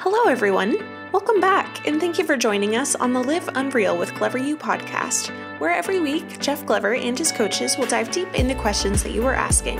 Hello, 0.00 0.30
everyone. 0.30 0.76
Welcome 1.12 1.40
back, 1.40 1.86
and 1.86 2.00
thank 2.00 2.18
you 2.18 2.24
for 2.24 2.36
joining 2.36 2.76
us 2.76 2.94
on 2.94 3.12
the 3.12 3.22
Live 3.22 3.48
Unreal 3.54 3.96
with 3.96 4.14
Glover 4.16 4.38
U 4.38 4.56
podcast, 4.56 5.30
where 5.60 5.70
every 5.70 6.00
week 6.00 6.40
Jeff 6.40 6.66
Glover 6.66 6.94
and 6.94 7.18
his 7.18 7.32
coaches 7.32 7.78
will 7.78 7.86
dive 7.86 8.10
deep 8.10 8.34
into 8.34 8.54
questions 8.56 9.02
that 9.02 9.12
you 9.12 9.24
are 9.24 9.34
asking. 9.34 9.76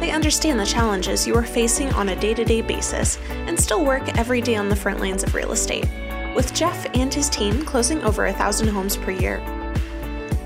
They 0.00 0.10
understand 0.10 0.58
the 0.58 0.66
challenges 0.66 1.26
you 1.26 1.34
are 1.36 1.44
facing 1.44 1.90
on 1.94 2.10
a 2.10 2.20
day 2.20 2.34
to 2.34 2.44
day 2.44 2.60
basis 2.62 3.16
and 3.46 3.58
still 3.58 3.84
work 3.84 4.18
every 4.18 4.40
day 4.40 4.56
on 4.56 4.68
the 4.68 4.76
front 4.76 5.00
lines 5.00 5.22
of 5.22 5.34
real 5.34 5.52
estate, 5.52 5.88
with 6.34 6.52
Jeff 6.52 6.86
and 6.94 7.14
his 7.14 7.30
team 7.30 7.64
closing 7.64 8.02
over 8.02 8.26
a 8.26 8.32
thousand 8.32 8.68
homes 8.68 8.96
per 8.96 9.12
year. 9.12 9.38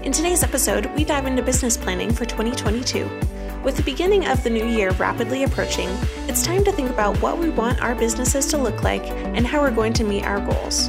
In 0.03 0.13
today's 0.13 0.45
episode, 0.45 0.87
we 0.95 1.05
dive 1.05 1.27
into 1.27 1.43
business 1.43 1.77
planning 1.77 2.13
for 2.13 2.25
2022 2.25 3.09
with 3.69 3.77
the 3.77 3.83
beginning 3.83 4.27
of 4.27 4.43
the 4.43 4.49
new 4.49 4.65
year 4.65 4.93
rapidly 4.93 5.43
approaching, 5.43 5.91
it's 6.27 6.43
time 6.43 6.65
to 6.65 6.73
think 6.73 6.89
about 6.89 7.21
what 7.21 7.37
we 7.37 7.51
want 7.51 7.79
our 7.83 7.95
businesses 7.95 8.47
to 8.47 8.57
look 8.57 8.83
like 8.83 9.03
and 9.11 9.47
how 9.47 9.61
we're 9.61 9.71
going 9.71 9.93
to 9.93 10.05
meet 10.05 10.25
our 10.25 10.41
goals. 10.41 10.89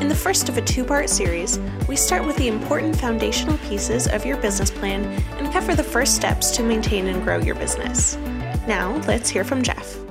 In 0.00 0.08
the 0.08 0.16
first 0.16 0.48
of 0.48 0.58
a 0.58 0.62
two 0.62 0.82
part 0.82 1.08
series, 1.08 1.60
we 1.86 1.94
start 1.94 2.26
with 2.26 2.34
the 2.34 2.48
important 2.48 2.96
foundational 2.96 3.56
pieces 3.58 4.08
of 4.08 4.26
your 4.26 4.36
business 4.38 4.68
plan 4.68 5.04
and 5.38 5.52
cover 5.52 5.76
the 5.76 5.84
first 5.84 6.16
steps 6.16 6.50
to 6.56 6.64
maintain 6.64 7.06
and 7.06 7.22
grow 7.22 7.38
your 7.38 7.54
business. 7.54 8.16
Now, 8.66 8.96
let's 9.06 9.30
hear 9.30 9.44
from 9.44 9.62
Jeff. 9.62 10.07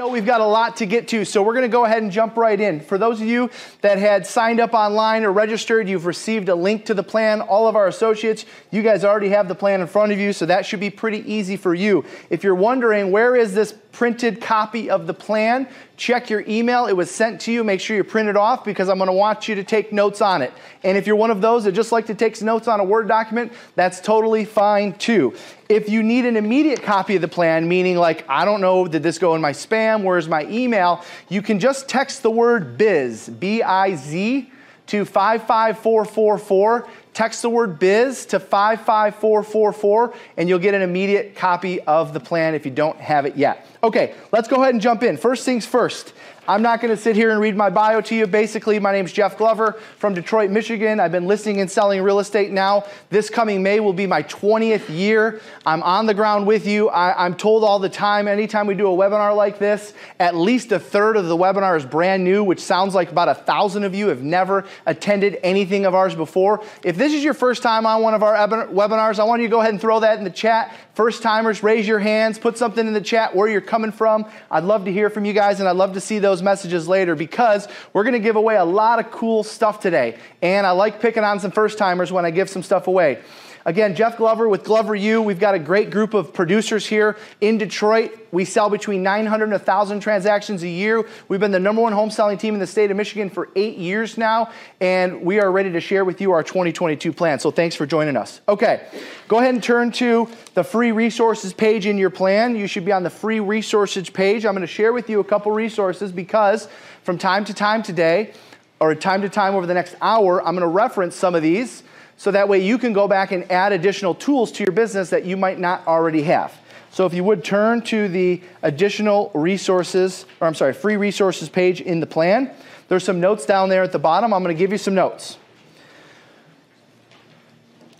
Know 0.00 0.08
we've 0.08 0.24
got 0.24 0.40
a 0.40 0.46
lot 0.46 0.78
to 0.78 0.86
get 0.86 1.08
to, 1.08 1.26
so 1.26 1.42
we're 1.42 1.52
going 1.52 1.60
to 1.60 1.68
go 1.68 1.84
ahead 1.84 2.02
and 2.02 2.10
jump 2.10 2.38
right 2.38 2.58
in. 2.58 2.80
For 2.80 2.96
those 2.96 3.20
of 3.20 3.26
you 3.26 3.50
that 3.82 3.98
had 3.98 4.26
signed 4.26 4.58
up 4.58 4.72
online 4.72 5.24
or 5.24 5.30
registered, 5.30 5.90
you've 5.90 6.06
received 6.06 6.48
a 6.48 6.54
link 6.54 6.86
to 6.86 6.94
the 6.94 7.02
plan. 7.02 7.42
All 7.42 7.68
of 7.68 7.76
our 7.76 7.86
associates, 7.86 8.46
you 8.70 8.82
guys 8.82 9.04
already 9.04 9.28
have 9.28 9.46
the 9.46 9.54
plan 9.54 9.82
in 9.82 9.86
front 9.86 10.10
of 10.10 10.18
you, 10.18 10.32
so 10.32 10.46
that 10.46 10.64
should 10.64 10.80
be 10.80 10.88
pretty 10.88 11.30
easy 11.30 11.58
for 11.58 11.74
you. 11.74 12.06
If 12.30 12.42
you're 12.42 12.54
wondering 12.54 13.12
where 13.12 13.36
is 13.36 13.52
this 13.52 13.74
printed 13.92 14.40
copy 14.40 14.88
of 14.88 15.06
the 15.06 15.12
plan, 15.12 15.68
check 16.00 16.30
your 16.30 16.42
email. 16.48 16.86
It 16.86 16.94
was 16.94 17.10
sent 17.10 17.42
to 17.42 17.52
you. 17.52 17.62
Make 17.62 17.78
sure 17.78 17.94
you 17.94 18.02
print 18.02 18.30
it 18.30 18.36
off 18.36 18.64
because 18.64 18.88
I'm 18.88 18.96
going 18.96 19.08
to 19.08 19.12
want 19.12 19.48
you 19.48 19.54
to 19.56 19.62
take 19.62 19.92
notes 19.92 20.22
on 20.22 20.40
it. 20.40 20.50
And 20.82 20.96
if 20.96 21.06
you're 21.06 21.14
one 21.14 21.30
of 21.30 21.42
those 21.42 21.64
that 21.64 21.72
just 21.72 21.92
like 21.92 22.06
to 22.06 22.14
take 22.14 22.40
notes 22.40 22.68
on 22.68 22.80
a 22.80 22.84
Word 22.84 23.06
document, 23.06 23.52
that's 23.76 24.00
totally 24.00 24.46
fine 24.46 24.94
too. 24.94 25.36
If 25.68 25.90
you 25.90 26.02
need 26.02 26.24
an 26.24 26.38
immediate 26.38 26.82
copy 26.82 27.16
of 27.16 27.20
the 27.20 27.28
plan, 27.28 27.68
meaning 27.68 27.98
like, 27.98 28.24
I 28.30 28.46
don't 28.46 28.62
know, 28.62 28.88
did 28.88 29.02
this 29.02 29.18
go 29.18 29.34
in 29.34 29.42
my 29.42 29.52
spam? 29.52 30.02
Where's 30.02 30.26
my 30.26 30.46
email? 30.46 31.04
You 31.28 31.42
can 31.42 31.60
just 31.60 31.86
text 31.86 32.22
the 32.22 32.30
word 32.30 32.78
biz, 32.78 33.28
B 33.28 33.62
I 33.62 33.94
Z, 33.94 34.50
to 34.86 35.04
55444 35.04 36.88
Text 37.12 37.42
the 37.42 37.50
word 37.50 37.78
biz 37.78 38.26
to 38.26 38.38
55444 38.38 40.14
and 40.36 40.48
you'll 40.48 40.58
get 40.58 40.74
an 40.74 40.82
immediate 40.82 41.34
copy 41.34 41.80
of 41.82 42.12
the 42.12 42.20
plan 42.20 42.54
if 42.54 42.64
you 42.64 42.70
don't 42.70 42.98
have 42.98 43.26
it 43.26 43.36
yet. 43.36 43.66
Okay, 43.82 44.14
let's 44.32 44.48
go 44.48 44.62
ahead 44.62 44.74
and 44.74 44.80
jump 44.80 45.02
in. 45.02 45.16
First 45.16 45.44
things 45.44 45.66
first. 45.66 46.12
I'm 46.50 46.62
not 46.62 46.80
going 46.80 46.92
to 46.92 47.00
sit 47.00 47.14
here 47.14 47.30
and 47.30 47.40
read 47.40 47.54
my 47.54 47.70
bio 47.70 48.00
to 48.00 48.14
you. 48.16 48.26
Basically, 48.26 48.80
my 48.80 48.90
name's 48.90 49.12
Jeff 49.12 49.38
Glover 49.38 49.78
from 49.98 50.14
Detroit, 50.14 50.50
Michigan. 50.50 50.98
I've 50.98 51.12
been 51.12 51.28
listing 51.28 51.60
and 51.60 51.70
selling 51.70 52.02
real 52.02 52.18
estate 52.18 52.50
now. 52.50 52.86
This 53.08 53.30
coming 53.30 53.62
May 53.62 53.78
will 53.78 53.92
be 53.92 54.08
my 54.08 54.24
20th 54.24 54.88
year. 54.88 55.40
I'm 55.64 55.80
on 55.84 56.06
the 56.06 56.12
ground 56.12 56.48
with 56.48 56.66
you. 56.66 56.88
I, 56.88 57.24
am 57.24 57.36
told 57.36 57.62
all 57.62 57.78
the 57.78 57.88
time, 57.88 58.26
anytime 58.26 58.66
we 58.66 58.74
do 58.74 58.88
a 58.88 58.96
webinar 58.96 59.36
like 59.36 59.60
this, 59.60 59.94
at 60.18 60.34
least 60.34 60.72
a 60.72 60.80
third 60.80 61.16
of 61.16 61.26
the 61.26 61.36
webinar 61.36 61.76
is 61.76 61.84
brand 61.84 62.24
new, 62.24 62.42
which 62.42 62.58
sounds 62.58 62.96
like 62.96 63.12
about 63.12 63.28
a 63.28 63.34
thousand 63.34 63.84
of 63.84 63.94
you 63.94 64.08
have 64.08 64.24
never 64.24 64.66
attended 64.86 65.38
anything 65.44 65.86
of 65.86 65.94
ours 65.94 66.16
before. 66.16 66.64
If 66.82 66.96
this 66.96 67.14
is 67.14 67.22
your 67.22 67.34
first 67.34 67.62
time 67.62 67.86
on 67.86 68.02
one 68.02 68.14
of 68.14 68.24
our 68.24 68.34
webinars, 68.66 69.20
I 69.20 69.22
want 69.22 69.40
you 69.40 69.46
to 69.46 69.52
go 69.52 69.60
ahead 69.60 69.70
and 69.70 69.80
throw 69.80 70.00
that 70.00 70.18
in 70.18 70.24
the 70.24 70.30
chat. 70.30 70.74
First 70.94 71.22
timers, 71.22 71.62
raise 71.62 71.86
your 71.86 72.00
hands, 72.00 72.40
put 72.40 72.58
something 72.58 72.84
in 72.84 72.92
the 72.92 73.00
chat 73.00 73.36
where 73.36 73.48
you're 73.48 73.60
coming 73.60 73.92
from. 73.92 74.26
I'd 74.50 74.64
love 74.64 74.84
to 74.86 74.92
hear 74.92 75.08
from 75.08 75.24
you 75.24 75.32
guys, 75.32 75.60
and 75.60 75.68
I'd 75.68 75.76
love 75.76 75.92
to 75.92 76.00
see 76.00 76.18
those 76.18 76.39
those 76.40 76.44
messages 76.44 76.88
later 76.88 77.14
because 77.14 77.68
we're 77.92 78.04
going 78.04 78.14
to 78.14 78.18
give 78.18 78.36
away 78.36 78.56
a 78.56 78.64
lot 78.64 78.98
of 78.98 79.10
cool 79.10 79.44
stuff 79.44 79.80
today. 79.80 80.16
And 80.42 80.66
I 80.66 80.70
like 80.70 81.00
picking 81.00 81.24
on 81.24 81.40
some 81.40 81.50
first 81.50 81.78
timers 81.78 82.10
when 82.10 82.24
I 82.24 82.30
give 82.30 82.48
some 82.48 82.62
stuff 82.62 82.86
away. 82.86 83.18
Again, 83.66 83.94
Jeff 83.94 84.16
Glover 84.16 84.48
with 84.48 84.64
Glover 84.64 84.94
U. 84.94 85.20
We've 85.20 85.38
got 85.38 85.54
a 85.54 85.58
great 85.58 85.90
group 85.90 86.14
of 86.14 86.32
producers 86.32 86.86
here 86.86 87.18
in 87.40 87.58
Detroit. 87.58 88.16
We 88.32 88.46
sell 88.46 88.70
between 88.70 89.02
900 89.02 89.44
and 89.44 89.52
1,000 89.52 90.00
transactions 90.00 90.62
a 90.62 90.68
year. 90.68 91.06
We've 91.28 91.40
been 91.40 91.50
the 91.50 91.60
number 91.60 91.82
one 91.82 91.92
home 91.92 92.10
selling 92.10 92.38
team 92.38 92.54
in 92.54 92.60
the 92.60 92.66
state 92.66 92.90
of 92.90 92.96
Michigan 92.96 93.28
for 93.28 93.50
eight 93.56 93.76
years 93.76 94.16
now, 94.16 94.50
and 94.80 95.22
we 95.22 95.40
are 95.40 95.52
ready 95.52 95.70
to 95.72 95.80
share 95.80 96.06
with 96.06 96.22
you 96.22 96.32
our 96.32 96.42
2022 96.42 97.12
plan. 97.12 97.38
So 97.38 97.50
thanks 97.50 97.76
for 97.76 97.84
joining 97.84 98.16
us. 98.16 98.40
Okay, 98.48 98.86
go 99.28 99.40
ahead 99.40 99.52
and 99.52 99.62
turn 99.62 99.92
to 99.92 100.28
the 100.54 100.64
free 100.64 100.92
resources 100.92 101.52
page 101.52 101.84
in 101.84 101.98
your 101.98 102.10
plan. 102.10 102.56
You 102.56 102.66
should 102.66 102.86
be 102.86 102.92
on 102.92 103.02
the 103.02 103.10
free 103.10 103.40
resources 103.40 104.08
page. 104.08 104.46
I'm 104.46 104.54
going 104.54 104.62
to 104.62 104.66
share 104.66 104.94
with 104.94 105.10
you 105.10 105.20
a 105.20 105.24
couple 105.24 105.52
resources 105.52 106.12
because 106.12 106.66
from 107.02 107.18
time 107.18 107.44
to 107.44 107.52
time 107.52 107.82
today, 107.82 108.32
or 108.80 108.94
time 108.94 109.20
to 109.20 109.28
time 109.28 109.54
over 109.54 109.66
the 109.66 109.74
next 109.74 109.94
hour, 110.00 110.40
I'm 110.40 110.54
going 110.54 110.66
to 110.66 110.74
reference 110.74 111.14
some 111.14 111.34
of 111.34 111.42
these 111.42 111.82
so 112.20 112.30
that 112.30 112.50
way 112.50 112.58
you 112.58 112.76
can 112.76 112.92
go 112.92 113.08
back 113.08 113.32
and 113.32 113.50
add 113.50 113.72
additional 113.72 114.14
tools 114.14 114.52
to 114.52 114.62
your 114.62 114.72
business 114.72 115.08
that 115.08 115.24
you 115.24 115.38
might 115.38 115.58
not 115.58 115.86
already 115.86 116.20
have. 116.24 116.54
So 116.90 117.06
if 117.06 117.14
you 117.14 117.24
would 117.24 117.42
turn 117.42 117.80
to 117.84 118.08
the 118.08 118.42
additional 118.60 119.30
resources, 119.32 120.26
or 120.38 120.46
I'm 120.46 120.54
sorry, 120.54 120.74
free 120.74 120.98
resources 120.98 121.48
page 121.48 121.80
in 121.80 121.98
the 121.98 122.06
plan, 122.06 122.50
there's 122.88 123.04
some 123.04 123.20
notes 123.20 123.46
down 123.46 123.70
there 123.70 123.82
at 123.82 123.92
the 123.92 123.98
bottom. 123.98 124.34
I'm 124.34 124.42
going 124.42 124.54
to 124.54 124.58
give 124.58 124.70
you 124.70 124.76
some 124.76 124.94
notes. 124.94 125.38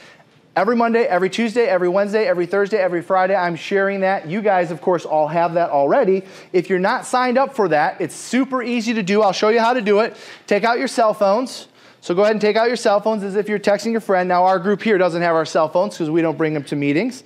Every 0.56 0.74
Monday, 0.74 1.04
every 1.04 1.30
Tuesday, 1.30 1.68
every 1.68 1.88
Wednesday, 1.88 2.26
every 2.26 2.46
Thursday, 2.46 2.78
every 2.78 3.00
Friday, 3.00 3.36
I'm 3.36 3.54
sharing 3.54 4.00
that. 4.00 4.26
You 4.26 4.42
guys, 4.42 4.72
of 4.72 4.80
course, 4.80 5.04
all 5.04 5.28
have 5.28 5.54
that 5.54 5.70
already. 5.70 6.24
If 6.52 6.68
you're 6.68 6.80
not 6.80 7.06
signed 7.06 7.38
up 7.38 7.54
for 7.54 7.68
that, 7.68 8.00
it's 8.00 8.16
super 8.16 8.60
easy 8.60 8.94
to 8.94 9.04
do. 9.04 9.22
I'll 9.22 9.30
show 9.30 9.50
you 9.50 9.60
how 9.60 9.72
to 9.72 9.80
do 9.80 10.00
it. 10.00 10.16
Take 10.48 10.64
out 10.64 10.80
your 10.80 10.88
cell 10.88 11.14
phones. 11.14 11.68
So 12.00 12.12
go 12.12 12.22
ahead 12.22 12.32
and 12.32 12.40
take 12.40 12.56
out 12.56 12.66
your 12.66 12.76
cell 12.76 13.00
phones 13.00 13.22
as 13.22 13.36
if 13.36 13.48
you're 13.48 13.60
texting 13.60 13.92
your 13.92 14.00
friend. 14.00 14.28
Now, 14.28 14.46
our 14.46 14.58
group 14.58 14.82
here 14.82 14.98
doesn't 14.98 15.22
have 15.22 15.36
our 15.36 15.46
cell 15.46 15.68
phones 15.68 15.94
because 15.94 16.10
we 16.10 16.22
don't 16.22 16.36
bring 16.36 16.54
them 16.54 16.64
to 16.64 16.74
meetings. 16.74 17.22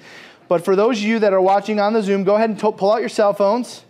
But 0.53 0.65
for 0.67 0.77
those 0.77 0.99
of 0.99 1.05
you 1.05 1.19
that 1.21 1.33
are 1.33 1.41
watching 1.41 1.81
on 1.81 1.95
the 1.95 2.03
Zoom, 2.03 2.25
go 2.25 2.35
ahead 2.35 2.51
and 2.51 2.59
pull 2.59 2.93
out 2.93 3.01
your 3.01 3.09
cell 3.09 3.33
phones. 3.33 3.87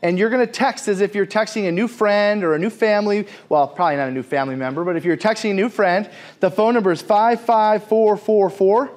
And 0.00 0.18
you're 0.18 0.30
going 0.30 0.40
to 0.40 0.50
text 0.50 0.88
as 0.88 1.02
if 1.02 1.14
you're 1.14 1.26
texting 1.26 1.68
a 1.68 1.70
new 1.70 1.86
friend 1.86 2.44
or 2.44 2.54
a 2.54 2.58
new 2.58 2.70
family. 2.70 3.26
Well, 3.50 3.68
probably 3.68 3.96
not 3.96 4.08
a 4.08 4.10
new 4.10 4.22
family 4.22 4.56
member, 4.56 4.84
but 4.84 4.96
if 4.96 5.04
you're 5.04 5.18
texting 5.18 5.50
a 5.50 5.54
new 5.54 5.68
friend, 5.68 6.08
the 6.40 6.50
phone 6.50 6.72
number 6.72 6.92
is 6.92 7.02
55444. 7.02 8.90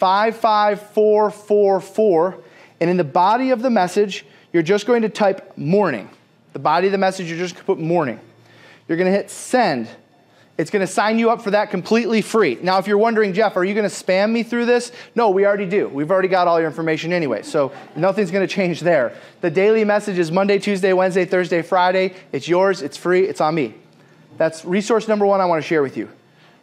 55444. 0.00 2.38
And 2.80 2.90
in 2.90 2.96
the 2.96 3.04
body 3.04 3.50
of 3.50 3.62
the 3.62 3.70
message, 3.70 4.26
you're 4.52 4.64
just 4.64 4.84
going 4.84 5.02
to 5.02 5.08
type 5.08 5.56
morning. 5.56 6.10
The 6.54 6.58
body 6.58 6.88
of 6.88 6.92
the 6.92 6.98
message, 6.98 7.28
you're 7.28 7.38
just 7.38 7.54
going 7.54 7.62
to 7.62 7.66
put 7.66 7.78
morning. 7.78 8.18
You're 8.88 8.98
going 8.98 9.12
to 9.12 9.16
hit 9.16 9.30
send. 9.30 9.88
It's 10.58 10.70
going 10.70 10.80
to 10.80 10.90
sign 10.90 11.18
you 11.18 11.30
up 11.30 11.42
for 11.42 11.50
that 11.50 11.70
completely 11.70 12.22
free. 12.22 12.58
Now, 12.62 12.78
if 12.78 12.86
you're 12.86 12.96
wondering, 12.96 13.34
Jeff, 13.34 13.56
are 13.56 13.64
you 13.64 13.74
going 13.74 13.88
to 13.88 13.94
spam 13.94 14.30
me 14.30 14.42
through 14.42 14.64
this? 14.64 14.90
No, 15.14 15.28
we 15.28 15.44
already 15.44 15.66
do. 15.66 15.88
We've 15.88 16.10
already 16.10 16.28
got 16.28 16.48
all 16.48 16.58
your 16.58 16.68
information 16.68 17.12
anyway, 17.12 17.42
so 17.42 17.72
nothing's 17.94 18.30
going 18.30 18.46
to 18.46 18.52
change 18.52 18.80
there. 18.80 19.14
The 19.42 19.50
daily 19.50 19.84
message 19.84 20.18
is 20.18 20.32
Monday, 20.32 20.58
Tuesday, 20.58 20.94
Wednesday, 20.94 21.26
Thursday, 21.26 21.60
Friday. 21.60 22.14
It's 22.32 22.48
yours, 22.48 22.80
it's 22.80 22.96
free, 22.96 23.24
it's 23.24 23.42
on 23.42 23.54
me. 23.54 23.74
That's 24.38 24.64
resource 24.64 25.08
number 25.08 25.26
one 25.26 25.42
I 25.42 25.44
want 25.44 25.62
to 25.62 25.66
share 25.66 25.82
with 25.82 25.96
you. 25.96 26.08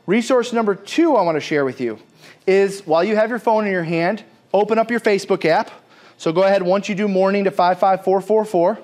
Resource 0.07 0.53
number 0.53 0.73
two 0.73 1.15
I 1.15 1.21
want 1.21 1.35
to 1.35 1.41
share 1.41 1.63
with 1.63 1.79
you 1.79 1.99
is 2.47 2.81
while 2.81 3.03
you 3.03 3.15
have 3.15 3.29
your 3.29 3.39
phone 3.39 3.65
in 3.65 3.71
your 3.71 3.83
hand, 3.83 4.23
open 4.53 4.77
up 4.79 4.91
your 4.91 4.99
Facebook 4.99 5.45
app. 5.45 5.71
So 6.17 6.31
go 6.31 6.43
ahead, 6.43 6.63
once 6.63 6.89
you 6.89 6.95
do 6.95 7.07
morning 7.07 7.43
to 7.43 7.51
55444, 7.51 8.79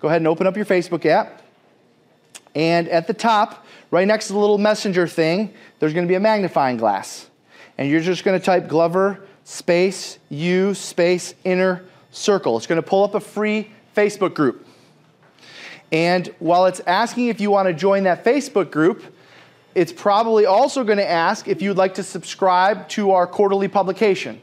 go 0.00 0.08
ahead 0.08 0.20
and 0.20 0.28
open 0.28 0.46
up 0.46 0.56
your 0.56 0.66
Facebook 0.66 1.06
app. 1.06 1.42
And 2.54 2.88
at 2.88 3.06
the 3.06 3.14
top, 3.14 3.65
right 3.90 4.06
next 4.06 4.28
to 4.28 4.32
the 4.32 4.38
little 4.38 4.58
messenger 4.58 5.06
thing, 5.06 5.52
there's 5.78 5.92
going 5.92 6.06
to 6.06 6.08
be 6.08 6.14
a 6.14 6.20
magnifying 6.20 6.76
glass. 6.76 7.28
And 7.78 7.88
you're 7.90 8.00
just 8.00 8.24
going 8.24 8.38
to 8.38 8.44
type 8.44 8.68
Glover 8.68 9.26
space 9.44 10.18
U 10.28 10.74
space 10.74 11.34
inner 11.44 11.84
circle. 12.10 12.56
It's 12.56 12.66
going 12.66 12.82
to 12.82 12.86
pull 12.88 13.04
up 13.04 13.14
a 13.14 13.20
free 13.20 13.70
Facebook 13.94 14.34
group. 14.34 14.66
And 15.92 16.26
while 16.38 16.66
it's 16.66 16.80
asking 16.80 17.28
if 17.28 17.40
you 17.40 17.50
want 17.50 17.68
to 17.68 17.74
join 17.74 18.04
that 18.04 18.24
Facebook 18.24 18.70
group, 18.70 19.04
it's 19.74 19.92
probably 19.92 20.46
also 20.46 20.84
going 20.84 20.98
to 20.98 21.08
ask 21.08 21.48
if 21.48 21.62
you'd 21.62 21.76
like 21.76 21.94
to 21.94 22.02
subscribe 22.02 22.88
to 22.90 23.12
our 23.12 23.26
quarterly 23.26 23.68
publication. 23.68 24.40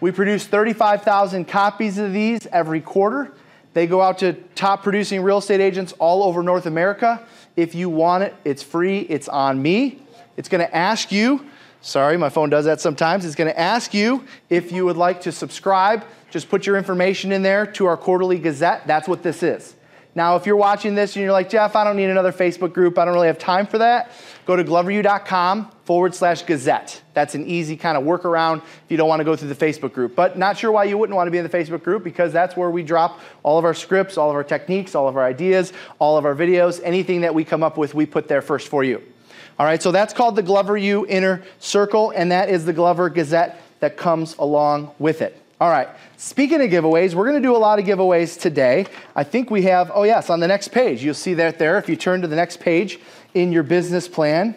We 0.00 0.12
produce 0.12 0.46
35,000 0.46 1.46
copies 1.46 1.98
of 1.98 2.12
these 2.12 2.46
every 2.46 2.80
quarter. 2.80 3.32
They 3.74 3.86
go 3.86 4.00
out 4.00 4.18
to 4.18 4.34
top 4.54 4.82
producing 4.82 5.22
real 5.22 5.38
estate 5.38 5.60
agents 5.60 5.92
all 5.98 6.22
over 6.22 6.42
North 6.42 6.66
America. 6.66 7.26
If 7.56 7.74
you 7.74 7.90
want 7.90 8.24
it, 8.24 8.34
it's 8.44 8.62
free, 8.62 9.00
it's 9.00 9.28
on 9.28 9.60
me. 9.60 10.00
It's 10.36 10.48
going 10.48 10.64
to 10.64 10.74
ask 10.74 11.12
you, 11.12 11.46
sorry, 11.80 12.16
my 12.16 12.28
phone 12.28 12.50
does 12.50 12.64
that 12.64 12.80
sometimes. 12.80 13.24
It's 13.24 13.34
going 13.34 13.50
to 13.50 13.58
ask 13.58 13.92
you 13.92 14.24
if 14.48 14.72
you 14.72 14.84
would 14.84 14.96
like 14.96 15.20
to 15.22 15.32
subscribe. 15.32 16.04
Just 16.30 16.48
put 16.48 16.66
your 16.66 16.76
information 16.76 17.30
in 17.32 17.42
there 17.42 17.66
to 17.66 17.86
our 17.86 17.96
quarterly 17.96 18.38
gazette. 18.38 18.86
That's 18.86 19.06
what 19.06 19.22
this 19.22 19.42
is. 19.42 19.74
Now, 20.14 20.36
if 20.36 20.44
you're 20.44 20.56
watching 20.56 20.94
this 20.94 21.16
and 21.16 21.22
you're 21.22 21.32
like, 21.32 21.48
Jeff, 21.48 21.74
I 21.74 21.84
don't 21.84 21.96
need 21.96 22.10
another 22.10 22.32
Facebook 22.32 22.74
group, 22.74 22.98
I 22.98 23.06
don't 23.06 23.14
really 23.14 23.28
have 23.28 23.38
time 23.38 23.66
for 23.66 23.78
that, 23.78 24.10
go 24.44 24.54
to 24.54 24.62
gloveru.com 24.62 25.70
forward 25.84 26.14
slash 26.14 26.42
gazette. 26.42 27.00
That's 27.14 27.34
an 27.34 27.46
easy 27.46 27.76
kind 27.76 27.96
of 27.96 28.04
workaround 28.04 28.58
if 28.58 28.90
you 28.90 28.98
don't 28.98 29.08
want 29.08 29.20
to 29.20 29.24
go 29.24 29.36
through 29.36 29.48
the 29.48 29.54
Facebook 29.54 29.94
group. 29.94 30.14
But 30.14 30.36
not 30.36 30.58
sure 30.58 30.70
why 30.70 30.84
you 30.84 30.98
wouldn't 30.98 31.16
want 31.16 31.28
to 31.28 31.30
be 31.30 31.38
in 31.38 31.44
the 31.44 31.50
Facebook 31.50 31.82
group 31.82 32.04
because 32.04 32.30
that's 32.30 32.56
where 32.56 32.70
we 32.70 32.82
drop 32.82 33.20
all 33.42 33.58
of 33.58 33.64
our 33.64 33.74
scripts, 33.74 34.18
all 34.18 34.28
of 34.28 34.36
our 34.36 34.44
techniques, 34.44 34.94
all 34.94 35.08
of 35.08 35.16
our 35.16 35.24
ideas, 35.24 35.72
all 35.98 36.18
of 36.18 36.26
our 36.26 36.34
videos. 36.34 36.80
Anything 36.84 37.22
that 37.22 37.34
we 37.34 37.44
come 37.44 37.62
up 37.62 37.78
with, 37.78 37.94
we 37.94 38.04
put 38.04 38.28
there 38.28 38.42
first 38.42 38.68
for 38.68 38.84
you. 38.84 39.02
All 39.58 39.66
right, 39.66 39.82
so 39.82 39.92
that's 39.92 40.12
called 40.12 40.36
the 40.36 40.42
Glover 40.42 40.76
U 40.76 41.06
Inner 41.08 41.42
Circle, 41.58 42.10
and 42.10 42.32
that 42.32 42.48
is 42.48 42.64
the 42.64 42.72
Glover 42.72 43.10
Gazette 43.10 43.60
that 43.80 43.96
comes 43.96 44.34
along 44.36 44.92
with 44.98 45.22
it. 45.22 45.41
All 45.62 45.70
right, 45.70 45.88
speaking 46.16 46.60
of 46.60 46.70
giveaways, 46.70 47.14
we're 47.14 47.22
going 47.22 47.40
to 47.40 47.48
do 47.48 47.54
a 47.54 47.56
lot 47.56 47.78
of 47.78 47.84
giveaways 47.84 48.36
today. 48.36 48.84
I 49.14 49.22
think 49.22 49.48
we 49.48 49.62
have, 49.62 49.92
oh, 49.94 50.02
yes, 50.02 50.28
on 50.28 50.40
the 50.40 50.48
next 50.48 50.72
page. 50.72 51.04
You'll 51.04 51.14
see 51.14 51.34
that 51.34 51.60
there 51.60 51.78
if 51.78 51.88
you 51.88 51.94
turn 51.94 52.20
to 52.22 52.26
the 52.26 52.34
next 52.34 52.58
page 52.58 52.98
in 53.32 53.52
your 53.52 53.62
business 53.62 54.08
plan. 54.08 54.56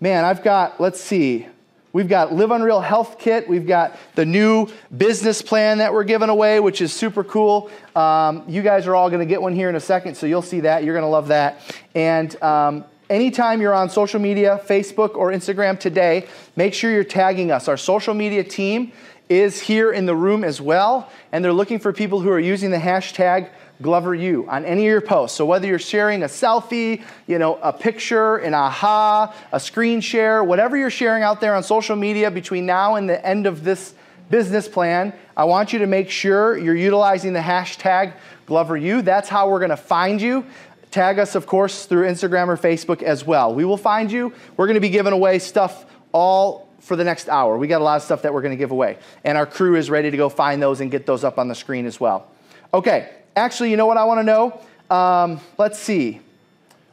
Man, 0.00 0.24
I've 0.24 0.42
got, 0.42 0.80
let's 0.80 0.98
see, 0.98 1.46
we've 1.92 2.08
got 2.08 2.32
Live 2.32 2.52
Unreal 2.52 2.80
Health 2.80 3.18
Kit. 3.18 3.46
We've 3.46 3.66
got 3.66 3.98
the 4.14 4.24
new 4.24 4.68
business 4.96 5.42
plan 5.42 5.76
that 5.76 5.92
we're 5.92 6.04
giving 6.04 6.30
away, 6.30 6.58
which 6.58 6.80
is 6.80 6.90
super 6.90 7.22
cool. 7.22 7.70
Um, 7.94 8.44
you 8.48 8.62
guys 8.62 8.86
are 8.86 8.94
all 8.94 9.10
going 9.10 9.20
to 9.20 9.26
get 9.26 9.42
one 9.42 9.54
here 9.54 9.68
in 9.68 9.76
a 9.76 9.80
second, 9.80 10.14
so 10.14 10.24
you'll 10.24 10.40
see 10.40 10.60
that. 10.60 10.84
You're 10.84 10.94
going 10.94 11.04
to 11.04 11.10
love 11.10 11.28
that. 11.28 11.60
And 11.94 12.42
um, 12.42 12.86
anytime 13.10 13.60
you're 13.60 13.74
on 13.74 13.90
social 13.90 14.20
media, 14.20 14.58
Facebook 14.66 15.16
or 15.16 15.32
Instagram 15.32 15.78
today, 15.78 16.26
make 16.56 16.72
sure 16.72 16.90
you're 16.90 17.04
tagging 17.04 17.50
us. 17.50 17.68
Our 17.68 17.76
social 17.76 18.14
media 18.14 18.42
team 18.42 18.92
is 19.28 19.60
here 19.60 19.92
in 19.92 20.06
the 20.06 20.14
room 20.14 20.44
as 20.44 20.60
well, 20.60 21.10
and 21.32 21.44
they're 21.44 21.52
looking 21.52 21.78
for 21.78 21.92
people 21.92 22.20
who 22.20 22.30
are 22.30 22.40
using 22.40 22.70
the 22.70 22.78
hashtag 22.78 23.50
GloverU 23.82 24.48
on 24.48 24.64
any 24.64 24.82
of 24.82 24.90
your 24.90 25.00
posts. 25.00 25.36
So 25.36 25.46
whether 25.46 25.66
you're 25.66 25.78
sharing 25.78 26.22
a 26.22 26.26
selfie, 26.26 27.02
you 27.26 27.38
know, 27.38 27.56
a 27.56 27.72
picture, 27.72 28.36
an 28.36 28.54
aha, 28.54 29.34
a 29.50 29.58
screen 29.58 30.00
share, 30.00 30.44
whatever 30.44 30.76
you're 30.76 30.90
sharing 30.90 31.22
out 31.22 31.40
there 31.40 31.54
on 31.54 31.62
social 31.62 31.96
media 31.96 32.30
between 32.30 32.66
now 32.66 32.94
and 32.94 33.08
the 33.08 33.24
end 33.26 33.46
of 33.46 33.64
this 33.64 33.94
business 34.30 34.68
plan, 34.68 35.12
I 35.36 35.44
want 35.44 35.72
you 35.72 35.80
to 35.80 35.86
make 35.86 36.10
sure 36.10 36.56
you're 36.56 36.76
utilizing 36.76 37.32
the 37.32 37.40
hashtag 37.40 38.14
GloverU. 38.46 39.04
That's 39.04 39.28
how 39.28 39.50
we're 39.50 39.58
going 39.58 39.70
to 39.70 39.76
find 39.76 40.20
you. 40.20 40.46
Tag 40.90 41.18
us, 41.18 41.34
of 41.34 41.46
course, 41.46 41.86
through 41.86 42.06
Instagram 42.06 42.48
or 42.48 42.56
Facebook 42.56 43.02
as 43.02 43.26
well. 43.26 43.54
We 43.54 43.64
will 43.64 43.76
find 43.76 44.12
you. 44.12 44.32
We're 44.56 44.66
going 44.66 44.74
to 44.74 44.80
be 44.80 44.90
giving 44.90 45.12
away 45.12 45.40
stuff 45.40 45.86
all 46.12 46.68
for 46.84 46.96
the 46.96 47.04
next 47.04 47.28
hour. 47.28 47.56
We 47.56 47.66
got 47.66 47.80
a 47.80 47.84
lot 47.84 47.96
of 47.96 48.02
stuff 48.02 48.22
that 48.22 48.34
we're 48.34 48.42
going 48.42 48.52
to 48.52 48.58
give 48.58 48.70
away. 48.70 48.98
And 49.24 49.38
our 49.38 49.46
crew 49.46 49.74
is 49.74 49.88
ready 49.88 50.10
to 50.10 50.16
go 50.16 50.28
find 50.28 50.62
those 50.62 50.80
and 50.80 50.90
get 50.90 51.06
those 51.06 51.24
up 51.24 51.38
on 51.38 51.48
the 51.48 51.54
screen 51.54 51.86
as 51.86 51.98
well. 51.98 52.30
Okay, 52.74 53.10
actually, 53.34 53.70
you 53.70 53.76
know 53.76 53.86
what 53.86 53.96
I 53.96 54.04
want 54.04 54.20
to 54.20 54.24
know? 54.24 54.60
Um, 54.94 55.40
let's 55.56 55.78
see. 55.78 56.20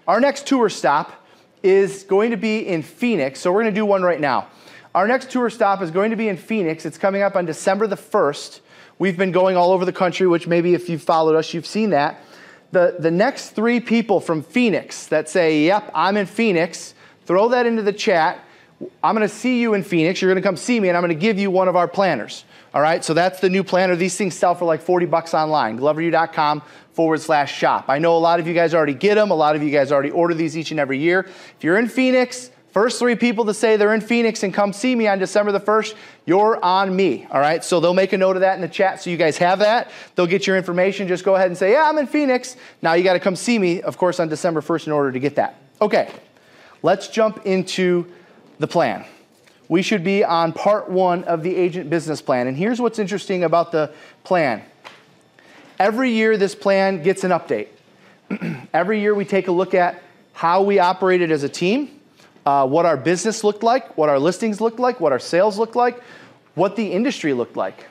Our 0.08 0.22
next 0.22 0.48
tour 0.48 0.70
stop 0.70 1.12
is 1.62 2.04
going 2.04 2.32
to 2.32 2.38
be 2.38 2.66
in 2.66 2.84
Phoenix. 2.84 3.42
So 3.42 3.52
we're 3.52 3.64
going 3.64 3.74
to 3.74 3.80
do 3.80 3.86
one 3.86 4.02
right 4.02 4.20
now. 4.20 4.48
Our 4.96 5.08
next 5.08 5.30
tour 5.30 5.50
stop 5.50 5.82
is 5.82 5.92
going 5.92 6.12
to 6.12 6.16
be 6.16 6.30
in 6.30 6.38
Phoenix. 6.38 6.86
It's 6.86 6.98
coming 6.98 7.22
up 7.22 7.36
on 7.36 7.46
December 7.46 7.86
the 7.86 7.98
1st. 7.98 8.62
We've 8.98 9.18
been 9.18 9.32
going 9.32 9.58
all 9.58 9.72
over 9.72 9.84
the 9.84 9.94
country, 9.94 10.26
which 10.26 10.48
maybe 10.48 10.74
if 10.74 10.90
you've 10.90 11.04
followed 11.04 11.36
us, 11.36 11.54
you've 11.54 11.66
seen 11.66 11.90
that. 11.90 12.24
The, 12.72 12.96
the 12.98 13.12
next 13.12 13.50
three 13.50 13.82
people 13.82 14.22
from 14.22 14.42
Phoenix 14.42 15.08
that 15.08 15.28
say, 15.28 15.66
Yep, 15.66 15.92
I'm 15.94 16.16
in 16.16 16.26
Phoenix, 16.26 16.94
throw 17.26 17.50
that 17.50 17.66
into 17.66 17.82
the 17.82 17.94
chat 17.94 18.46
I'm 19.04 19.16
going 19.16 19.28
to 19.28 19.34
see 19.34 19.62
you 19.62 19.74
in 19.74 19.84
Phoenix. 19.84 20.22
You're 20.22 20.32
going 20.32 20.42
to 20.42 20.48
come 20.48 20.58
see 20.58 20.80
me, 20.80 20.88
and 20.88 20.98
I'm 20.98 21.02
going 21.02 21.10
to 21.10 21.22
give 21.22 21.40
you 21.40 21.52
one 21.52 21.68
of 21.68 21.76
our 21.76 21.88
planners. 21.88 22.46
All 22.74 22.82
right, 22.82 23.04
so 23.04 23.14
that's 23.14 23.42
the 23.42 23.50
new 23.50 23.64
planner. 23.64 23.96
These 23.96 24.16
things 24.16 24.34
sell 24.34 24.56
for 24.56 24.66
like 24.66 24.82
40 24.82 25.06
bucks 25.08 25.34
online. 25.34 25.78
GloverU.com 25.78 26.62
forward 26.94 27.20
slash 27.20 27.54
shop. 27.54 27.86
I 27.90 28.00
know 28.00 28.16
a 28.16 28.20
lot 28.20 28.40
of 28.40 28.48
you 28.48 28.54
guys 28.54 28.74
already 28.74 28.94
get 28.94 29.16
them. 29.16 29.32
A 29.32 29.36
lot 29.36 29.56
of 29.56 29.64
you 29.64 29.72
guys 29.72 29.92
already 29.92 30.12
order 30.12 30.34
these 30.34 30.58
each 30.58 30.72
and 30.72 30.80
every 30.80 30.98
year. 30.98 31.22
If 31.58 31.64
you're 31.64 31.78
in 31.78 31.90
Phoenix, 31.90 32.50
first 32.72 32.98
three 32.98 33.16
people 33.16 33.46
to 33.46 33.54
say 33.54 33.76
they're 33.76 33.94
in 33.94 34.00
Phoenix 34.00 34.44
and 34.44 34.54
come 34.54 34.72
see 34.72 34.96
me 34.96 35.08
on 35.08 35.20
December 35.20 35.52
the 35.52 35.60
1st, 35.60 35.96
you're 36.26 36.64
on 36.64 36.96
me. 36.96 37.28
All 37.30 37.42
right, 37.42 37.62
so 37.62 37.82
they'll 37.82 37.94
make 37.94 38.14
a 38.14 38.18
note 38.18 38.38
of 38.38 38.42
that 38.42 38.56
in 38.56 38.62
the 38.62 38.70
chat 38.70 39.02
so 39.02 39.10
you 39.10 39.18
guys 39.18 39.38
have 39.38 39.60
that. 39.60 39.92
They'll 40.16 40.28
get 40.28 40.48
your 40.48 40.56
information. 40.56 41.10
Just 41.10 41.26
go 41.26 41.36
ahead 41.36 41.48
and 41.48 41.58
say, 41.58 41.74
Yeah, 41.74 41.90
I'm 41.90 41.98
in 41.98 42.08
Phoenix. 42.08 42.56
Now 42.82 42.94
you 42.94 43.04
got 43.04 43.14
to 43.14 43.20
come 43.20 43.36
see 43.36 43.60
me, 43.60 43.82
of 43.82 43.98
course, 43.98 44.20
on 44.20 44.30
December 44.30 44.62
1st 44.62 44.88
in 44.88 44.94
order 44.94 45.12
to 45.12 45.20
get 45.20 45.36
that. 45.36 45.62
Okay, 45.82 46.10
let's 46.84 47.10
jump 47.10 47.46
into 47.46 48.06
the 48.62 48.68
plan. 48.68 49.04
We 49.68 49.82
should 49.82 50.04
be 50.04 50.24
on 50.24 50.54
part 50.54 50.90
one 50.90 51.24
of 51.24 51.44
the 51.44 51.56
agent 51.56 51.90
business 51.90 52.22
plan. 52.22 52.48
And 52.48 52.56
here's 52.56 52.80
what's 52.80 53.00
interesting 53.00 53.44
about 53.44 53.72
the 53.72 53.92
plan 54.24 54.64
every 55.80 56.12
year, 56.12 56.38
this 56.38 56.54
plan 56.54 57.02
gets 57.02 57.24
an 57.24 57.32
update. 57.32 57.70
every 58.74 59.02
year, 59.02 59.16
we 59.16 59.26
take 59.26 59.48
a 59.48 59.52
look 59.52 59.74
at 59.74 60.02
how 60.34 60.62
we 60.62 60.78
operated 60.78 61.32
as 61.32 61.42
a 61.42 61.50
team, 61.50 62.00
uh, 62.46 62.68
what 62.68 62.86
our 62.86 62.96
business 62.98 63.44
looked 63.44 63.64
like, 63.64 63.98
what 63.98 64.08
our 64.08 64.20
listings 64.20 64.62
looked 64.62 64.80
like, 64.80 65.00
what 65.00 65.12
our 65.12 65.20
sales 65.20 65.58
looked 65.58 65.76
like, 65.76 66.00
what 66.54 66.76
the 66.76 66.92
industry 66.92 67.34
looked 67.34 67.58
like. 67.58 67.88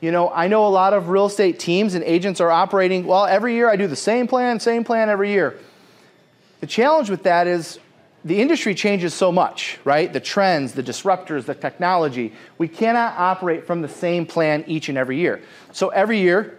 You 0.00 0.12
know, 0.12 0.30
I 0.30 0.46
know 0.46 0.66
a 0.66 0.68
lot 0.68 0.92
of 0.92 1.08
real 1.08 1.26
estate 1.26 1.58
teams 1.58 1.94
and 1.94 2.04
agents 2.04 2.40
are 2.40 2.50
operating, 2.50 3.06
well, 3.06 3.26
every 3.26 3.54
year 3.54 3.68
I 3.68 3.74
do 3.74 3.88
the 3.88 3.96
same 3.96 4.28
plan, 4.28 4.60
same 4.60 4.84
plan 4.84 5.08
every 5.08 5.32
year. 5.32 5.58
The 6.60 6.66
challenge 6.66 7.10
with 7.10 7.24
that 7.24 7.48
is 7.48 7.80
the 8.26 8.40
industry 8.40 8.74
changes 8.74 9.14
so 9.14 9.30
much, 9.30 9.78
right? 9.84 10.12
The 10.12 10.18
trends, 10.18 10.72
the 10.72 10.82
disruptors, 10.82 11.44
the 11.44 11.54
technology. 11.54 12.32
We 12.58 12.66
cannot 12.66 13.16
operate 13.16 13.68
from 13.68 13.82
the 13.82 13.88
same 13.88 14.26
plan 14.26 14.64
each 14.66 14.88
and 14.88 14.98
every 14.98 15.18
year. 15.18 15.40
So 15.72 15.90
every 15.90 16.18
year, 16.18 16.58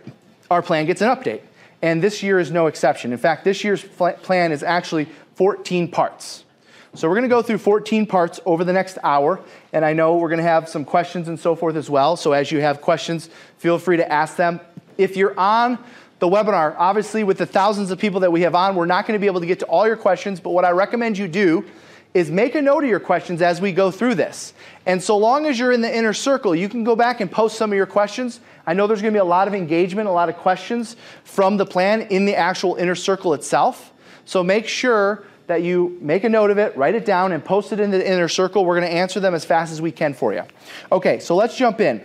our 0.49 0.61
plan 0.61 0.85
gets 0.85 1.01
an 1.01 1.09
update. 1.09 1.41
And 1.81 2.01
this 2.01 2.23
year 2.23 2.39
is 2.39 2.51
no 2.51 2.67
exception. 2.67 3.11
In 3.11 3.17
fact, 3.17 3.43
this 3.43 3.65
year's 3.65 3.83
plan 3.83 4.53
is 4.53 4.63
actually 4.63 5.09
14 5.35 5.91
parts. 5.91 6.45
So 6.93 7.09
we're 7.09 7.15
going 7.15 7.29
to 7.29 7.35
go 7.35 7.41
through 7.41 7.57
14 7.57 8.05
parts 8.05 8.39
over 8.45 8.63
the 8.63 8.71
next 8.71 8.97
hour. 9.03 9.41
And 9.73 9.83
I 9.83 9.91
know 9.91 10.15
we're 10.15 10.29
going 10.29 10.37
to 10.37 10.43
have 10.43 10.69
some 10.69 10.85
questions 10.85 11.27
and 11.27 11.37
so 11.37 11.53
forth 11.53 11.75
as 11.75 11.89
well. 11.89 12.15
So 12.15 12.31
as 12.31 12.49
you 12.49 12.61
have 12.61 12.79
questions, 12.79 13.29
feel 13.57 13.77
free 13.77 13.97
to 13.97 14.09
ask 14.09 14.37
them. 14.37 14.61
If 14.97 15.17
you're 15.17 15.37
on 15.37 15.79
the 16.19 16.27
webinar. 16.27 16.75
Obviously, 16.77 17.23
with 17.23 17.37
the 17.37 17.45
thousands 17.45 17.91
of 17.91 17.99
people 17.99 18.21
that 18.21 18.31
we 18.31 18.41
have 18.41 18.55
on, 18.55 18.75
we're 18.75 18.85
not 18.85 19.05
going 19.05 19.17
to 19.17 19.21
be 19.21 19.27
able 19.27 19.39
to 19.39 19.45
get 19.45 19.59
to 19.59 19.65
all 19.65 19.87
your 19.87 19.97
questions, 19.97 20.39
but 20.39 20.51
what 20.51 20.65
I 20.65 20.71
recommend 20.71 21.17
you 21.17 21.27
do 21.27 21.65
is 22.13 22.31
make 22.31 22.55
a 22.55 22.61
note 22.61 22.83
of 22.83 22.89
your 22.89 22.99
questions 22.99 23.41
as 23.41 23.61
we 23.61 23.71
go 23.71 23.91
through 23.91 24.15
this. 24.15 24.53
And 24.85 25.03
so 25.03 25.17
long 25.17 25.45
as 25.45 25.59
you're 25.59 25.71
in 25.71 25.81
the 25.81 25.95
inner 25.95 26.13
circle, 26.13 26.55
you 26.55 26.69
can 26.69 26.83
go 26.83 26.95
back 26.95 27.21
and 27.21 27.31
post 27.31 27.57
some 27.57 27.71
of 27.71 27.77
your 27.77 27.85
questions. 27.85 28.39
I 28.65 28.73
know 28.73 28.87
there's 28.87 29.01
going 29.01 29.13
to 29.13 29.17
be 29.17 29.21
a 29.21 29.25
lot 29.25 29.47
of 29.47 29.53
engagement, 29.53 30.07
a 30.07 30.11
lot 30.11 30.29
of 30.29 30.37
questions 30.37 30.95
from 31.23 31.57
the 31.57 31.65
plan 31.65 32.01
in 32.01 32.25
the 32.25 32.35
actual 32.35 32.75
inner 32.75 32.95
circle 32.95 33.33
itself. 33.33 33.93
So 34.25 34.43
make 34.43 34.67
sure 34.67 35.25
that 35.45 35.61
you 35.61 35.97
make 36.01 36.23
a 36.23 36.29
note 36.29 36.49
of 36.49 36.57
it, 36.57 36.75
write 36.75 36.95
it 36.95 37.05
down, 37.05 37.31
and 37.31 37.43
post 37.43 37.71
it 37.71 37.79
in 37.79 37.91
the 37.91 38.11
inner 38.11 38.27
circle. 38.27 38.65
We're 38.65 38.79
going 38.79 38.89
to 38.89 38.95
answer 38.97 39.19
them 39.19 39.33
as 39.33 39.45
fast 39.45 39.71
as 39.71 39.81
we 39.81 39.91
can 39.91 40.13
for 40.13 40.33
you. 40.33 40.43
Okay, 40.91 41.19
so 41.19 41.35
let's 41.35 41.55
jump 41.55 41.79
in. 41.79 42.03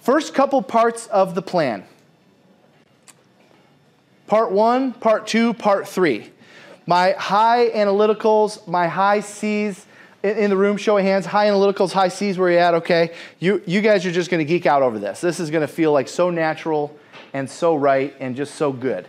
First 0.00 0.32
couple 0.32 0.62
parts 0.62 1.06
of 1.08 1.34
the 1.34 1.42
plan. 1.42 1.84
Part 4.30 4.52
one, 4.52 4.92
part 4.92 5.26
two, 5.26 5.54
part 5.54 5.88
three. 5.88 6.30
My 6.86 7.16
high 7.18 7.68
analyticals, 7.70 8.64
my 8.68 8.86
high 8.86 9.18
C's 9.18 9.84
in, 10.22 10.36
in 10.36 10.50
the 10.50 10.56
room, 10.56 10.76
show 10.76 10.96
of 10.96 11.02
hands, 11.02 11.26
high 11.26 11.46
analyticals, 11.46 11.90
high 11.90 12.10
C's, 12.10 12.38
where 12.38 12.48
you 12.48 12.58
at? 12.58 12.74
Okay. 12.74 13.12
You, 13.40 13.60
you 13.66 13.80
guys 13.80 14.06
are 14.06 14.12
just 14.12 14.30
going 14.30 14.38
to 14.38 14.44
geek 14.44 14.66
out 14.66 14.82
over 14.82 15.00
this. 15.00 15.20
This 15.20 15.40
is 15.40 15.50
going 15.50 15.62
to 15.62 15.72
feel 15.72 15.90
like 15.90 16.06
so 16.06 16.30
natural 16.30 16.96
and 17.32 17.50
so 17.50 17.74
right 17.74 18.14
and 18.20 18.36
just 18.36 18.54
so 18.54 18.72
good. 18.72 19.08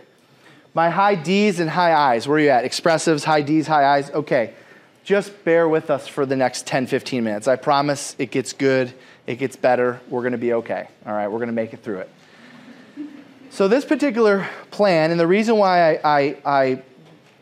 My 0.74 0.90
high 0.90 1.14
D's 1.14 1.60
and 1.60 1.70
high 1.70 1.94
I's, 1.94 2.26
where 2.26 2.40
you 2.40 2.48
at? 2.48 2.64
Expressives, 2.64 3.22
high 3.22 3.42
D's, 3.42 3.68
high 3.68 3.98
I's. 3.98 4.10
Okay. 4.10 4.54
Just 5.04 5.44
bear 5.44 5.68
with 5.68 5.88
us 5.88 6.08
for 6.08 6.26
the 6.26 6.34
next 6.34 6.66
10, 6.66 6.88
15 6.88 7.22
minutes. 7.22 7.46
I 7.46 7.54
promise 7.54 8.16
it 8.18 8.32
gets 8.32 8.52
good, 8.52 8.92
it 9.28 9.36
gets 9.36 9.54
better. 9.54 10.00
We're 10.08 10.22
going 10.22 10.32
to 10.32 10.38
be 10.38 10.54
okay. 10.54 10.88
All 11.06 11.12
right. 11.12 11.28
We're 11.28 11.38
going 11.38 11.46
to 11.46 11.52
make 11.52 11.72
it 11.72 11.84
through 11.84 11.98
it. 11.98 12.10
So 13.50 13.68
this 13.68 13.84
particular 13.84 14.48
plan, 14.72 15.10
and 15.10 15.20
the 15.20 15.26
reason 15.26 15.56
why 15.56 15.94
I, 15.94 16.00
I, 16.04 16.36
I 16.44 16.82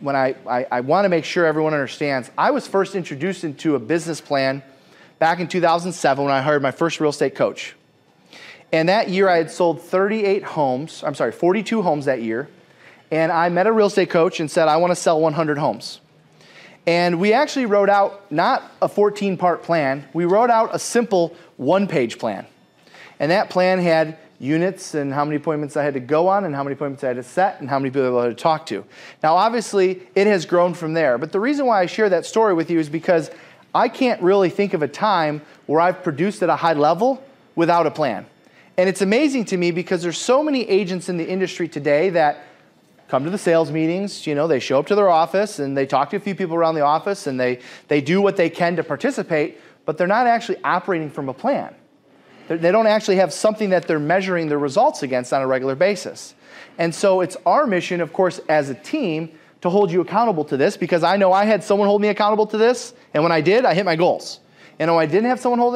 when 0.01 0.17
I, 0.17 0.35
I, 0.47 0.67
I 0.71 0.81
want 0.81 1.05
to 1.05 1.09
make 1.09 1.25
sure 1.25 1.47
everyone 1.47 1.75
understands, 1.75 2.31
I 2.37 2.51
was 2.51 2.67
first 2.67 2.95
introduced 2.95 3.45
into 3.45 3.75
a 3.75 3.79
business 3.79 4.21
plan 4.21 4.63
back 5.19 5.41
in 5.41 5.49
2007 5.49 6.25
when 6.25 6.33
I 6.33 6.41
hired 6.41 6.63
my 6.63 6.71
first 6.71 7.01
real 7.01 7.11
estate 7.11 7.35
coach. 7.35 7.75
And 8.73 8.89
that 8.89 9.11
year 9.11 9.29
I 9.29 9.37
had 9.37 9.51
sold 9.51 9.83
38 9.83 10.43
homes, 10.43 11.03
I'm 11.05 11.15
sorry, 11.15 11.33
42 11.33 11.83
homes 11.83 12.07
that 12.07 12.23
year. 12.23 12.49
And 13.11 13.33
I 13.33 13.49
met 13.49 13.67
a 13.67 13.73
real 13.73 13.89
estate 13.89 14.11
coach 14.11 14.41
and 14.41 14.51
said, 14.51 14.69
I 14.69 14.77
want 14.77 14.93
to 14.93 14.97
sell 14.97 15.21
100 15.21 15.59
homes. 15.59 16.01
And 16.87 17.21
we 17.21 17.33
actually 17.33 17.67
wrote 17.67 17.91
out 17.91 18.31
not 18.33 18.63
a 18.81 18.89
14 18.89 19.37
part 19.37 19.63
plan, 19.63 20.09
we 20.15 20.25
wrote 20.25 20.51
out 20.51 20.75
a 20.75 20.79
simple 20.79 21.37
one 21.57 21.87
page 21.87 22.19
plan. 22.19 22.47
And 23.19 23.31
that 23.31 23.51
plan 23.51 23.81
had 23.81 24.17
units 24.41 24.95
and 24.95 25.13
how 25.13 25.25
many 25.25 25.37
appointments 25.37 25.77
I 25.77 25.85
had 25.85 25.95
to 25.95 26.01
go 26.01 26.27
on 26.27 26.45
and 26.45 26.55
how 26.55 26.65
many 26.65 26.73
appointments 26.73 27.05
I 27.05 27.09
had 27.09 27.17
to 27.17 27.23
set 27.23 27.61
and 27.61 27.69
how 27.69 27.79
many 27.79 27.91
people 27.91 28.19
I 28.19 28.25
had 28.25 28.37
to 28.37 28.43
talk 28.43 28.67
to. 28.67 28.85
Now, 29.23 29.37
obviously, 29.37 30.03
it 30.15 30.27
has 30.27 30.47
grown 30.47 30.73
from 30.73 30.95
there. 30.95 31.19
But 31.19 31.31
the 31.31 31.39
reason 31.39 31.67
why 31.67 31.81
I 31.81 31.87
share 31.87 32.09
that 32.09 32.25
story 32.25 32.55
with 32.55 32.71
you 32.71 32.81
is 32.81 32.89
because 32.89 33.31
I 33.75 33.89
can't 33.89 34.21
really 34.23 34.49
think 34.49 34.73
of 34.73 34.83
a 34.83 34.89
time 34.89 35.43
where 35.67 35.81
I've 35.81 36.03
produced 36.03 36.43
at 36.43 36.49
a 36.49 36.57
high 36.57 36.73
level 36.73 37.23
without 37.55 37.87
a 37.87 37.91
plan. 37.91 38.27
And 38.79 38.89
it's 38.89 39.03
amazing 39.03 39.45
to 39.47 39.59
me 39.59 39.73
because 39.73 40.03
there's 40.03 40.19
so 40.19 40.43
many 40.43 40.67
agents 40.69 41.11
in 41.11 41.19
the 41.19 41.29
industry 41.29 41.69
today 41.69 42.09
that 42.11 42.45
come 43.09 43.25
to 43.25 43.31
the 43.31 43.39
sales 43.39 43.71
meetings, 43.71 44.27
you 44.27 44.35
know, 44.35 44.47
they 44.47 44.61
show 44.61 44.79
up 44.79 44.87
to 44.87 44.95
their 44.95 45.11
office 45.11 45.59
and 45.59 45.77
they 45.77 45.85
talk 45.85 46.11
to 46.11 46.17
a 46.17 46.21
few 46.21 46.35
people 46.35 46.57
around 46.57 46.77
the 46.77 46.81
office 46.81 47.27
and 47.27 47.39
they, 47.39 47.61
they 47.89 48.01
do 48.01 48.23
what 48.23 48.37
they 48.37 48.49
can 48.49 48.77
to 48.77 48.85
participate, 48.85 49.59
but 49.85 49.99
they're 49.99 50.07
not 50.07 50.27
actually 50.27 50.57
operating 50.65 51.11
from 51.11 51.29
a 51.29 51.35
plan. 51.35 51.75
They're, 52.51 52.73
do 52.73 52.73
not 52.73 52.87
actually 52.87 53.17
have 53.17 53.33
something 53.33 53.71
that 53.71 53.87
they're 53.87 54.01
measuring 54.01 54.49
their 54.49 54.59
results 54.59 55.05
against 55.05 55.33
on 55.33 55.41
a 55.41 55.47
regular 55.47 55.77
basis. 55.77 56.35
And 56.79 56.93
so 56.93 57.21
it's 57.21 57.37
our 57.47 57.65
mission, 57.65 58.01
of 58.01 58.13
course, 58.13 58.41
as 58.49 58.71
a 58.71 58.75
team 58.75 59.31
to 59.61 59.71
hold 59.71 59.93
you 59.93 60.01
accountable 60.01 60.45
to 60.47 60.57
this 60.57 60.77
because 60.77 61.05
I 61.05 61.17
know 61.17 61.33
I 61.33 61.45
had 61.45 61.63
someone 61.63 61.87
hold 61.87 62.03
me 62.03 62.09
accountable 62.09 62.49
to 62.49 62.59
this, 62.59 62.93
and 63.15 63.23
when 63.23 63.31
I 63.31 63.41
did, 63.41 63.65
I 63.65 63.75
hit 63.75 63.85
my 63.85 63.95
goals. 63.95 64.41
And 64.81 64.93
when 64.93 65.01
I 65.01 65.07
didn't 65.07 65.27
have 65.27 65.39
someone 65.39 65.61
hold 65.61 65.75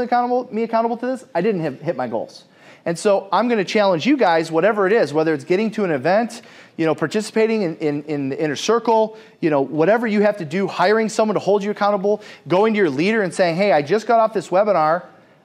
me 0.52 0.64
accountable 0.64 0.96
to 0.96 1.06
this, 1.06 1.24
I 1.32 1.42
didn't 1.42 1.60
have, 1.60 1.80
hit 1.80 1.94
my 1.94 2.08
goals. 2.08 2.44
And 2.84 2.98
so 2.98 3.28
I'm 3.30 3.46
going 3.46 3.58
to 3.58 3.64
challenge 3.64 4.04
you 4.04 4.16
guys, 4.16 4.50
whatever 4.50 4.84
it 4.88 4.92
is, 4.92 5.12
whether 5.12 5.32
it's 5.32 5.44
getting 5.44 5.70
to 5.72 5.84
an 5.84 5.92
event, 5.92 6.42
you 6.76 6.86
know, 6.86 6.94
participating 6.96 7.62
in, 7.62 7.76
in, 7.76 8.02
in, 8.04 8.28
the 8.30 8.42
inner 8.42 8.56
circle, 8.56 9.16
you 9.40 9.48
know, 9.48 9.60
whatever 9.60 10.08
you 10.08 10.22
have 10.22 10.38
to 10.38 10.44
do, 10.44 10.66
hiring 10.66 11.08
someone 11.08 11.34
to 11.34 11.40
hold 11.40 11.62
you 11.62 11.70
accountable, 11.70 12.20
going 12.48 12.74
to 12.74 12.78
your 12.78 12.90
leader 12.90 13.22
and 13.22 13.32
saying, 13.32 13.54
hey, 13.54 13.70
I 13.70 13.80
just 13.80 14.08
got 14.08 14.18
off 14.18 14.34
this 14.34 14.48
webinar. 14.48 15.04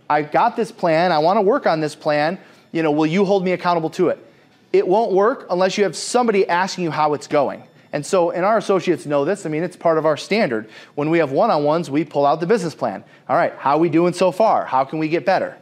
I 0.10 0.24
got 0.24 0.56
this 0.56 0.72
plan. 0.72 1.12
I 1.12 1.20
want 1.20 1.38
to 1.38 1.42
work 1.42 1.68
on 1.68 1.80
this 1.80 1.96
plan. 1.96 2.40
You 2.72 2.84
know, 2.84 2.92
will 2.92 3.06
you 3.06 3.26
hold 3.26 3.44
me 3.44 3.52
accountable 3.52 3.90
to 3.92 4.10
it? 4.10 4.26
It 4.74 4.88
won't 4.88 5.12
work 5.12 5.48
unless 5.50 5.78
you 5.78 5.84
have 5.84 5.96
somebody 5.96 6.48
asking 6.48 6.86
you 6.86 6.92
how 6.92 7.14
it's 7.14 7.28
going. 7.28 7.64
And 7.92 8.06
so, 8.06 8.30
and 8.30 8.46
our 8.46 8.58
associates 8.58 9.06
know 9.06 9.26
this. 9.26 9.46
I 9.46 9.50
mean, 9.50 9.64
it's 9.64 9.76
part 9.76 9.98
of 9.98 10.06
our 10.06 10.18
standard. 10.18 10.70
When 10.96 11.10
we 11.10 11.18
have 11.20 11.32
one 11.32 11.50
on 11.50 11.64
ones, 11.64 11.90
we 11.90 12.06
pull 12.06 12.26
out 12.26 12.40
the 12.40 12.46
business 12.46 12.76
plan. 12.76 13.04
All 13.28 13.36
right, 13.36 13.54
how 13.58 13.78
are 13.78 13.80
we 13.80 13.90
doing 13.90 14.14
so 14.14 14.32
far? 14.32 14.66
How 14.66 14.84
can 14.84 15.00
we 15.00 15.08
get 15.08 15.26
better? 15.26 15.58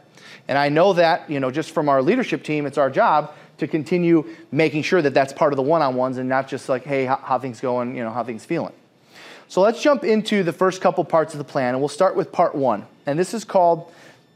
And 0.46 0.58
I 0.58 0.68
know 0.68 0.92
that, 0.94 1.30
you 1.30 1.40
know, 1.40 1.50
just 1.50 1.70
from 1.70 1.88
our 1.88 2.02
leadership 2.02 2.42
team, 2.42 2.66
it's 2.66 2.78
our 2.78 2.90
job 2.90 3.32
to 3.58 3.66
continue 3.66 4.26
making 4.52 4.82
sure 4.82 5.00
that 5.02 5.14
that's 5.14 5.32
part 5.32 5.52
of 5.52 5.56
the 5.56 5.62
one-on-ones 5.62 6.18
and 6.18 6.28
not 6.28 6.48
just 6.48 6.68
like, 6.68 6.84
hey, 6.84 7.06
how, 7.06 7.16
how 7.16 7.38
things 7.38 7.60
going, 7.60 7.96
you 7.96 8.04
know, 8.04 8.10
how 8.10 8.24
things 8.24 8.44
feeling. 8.44 8.72
So 9.48 9.62
let's 9.62 9.82
jump 9.82 10.04
into 10.04 10.42
the 10.42 10.52
first 10.52 10.82
couple 10.82 11.02
parts 11.04 11.32
of 11.32 11.38
the 11.38 11.44
plan, 11.44 11.74
and 11.74 11.80
we'll 11.80 11.88
start 11.88 12.14
with 12.14 12.30
part 12.30 12.54
one. 12.54 12.86
And 13.06 13.18
this 13.18 13.32
is 13.32 13.44
called 13.44 13.90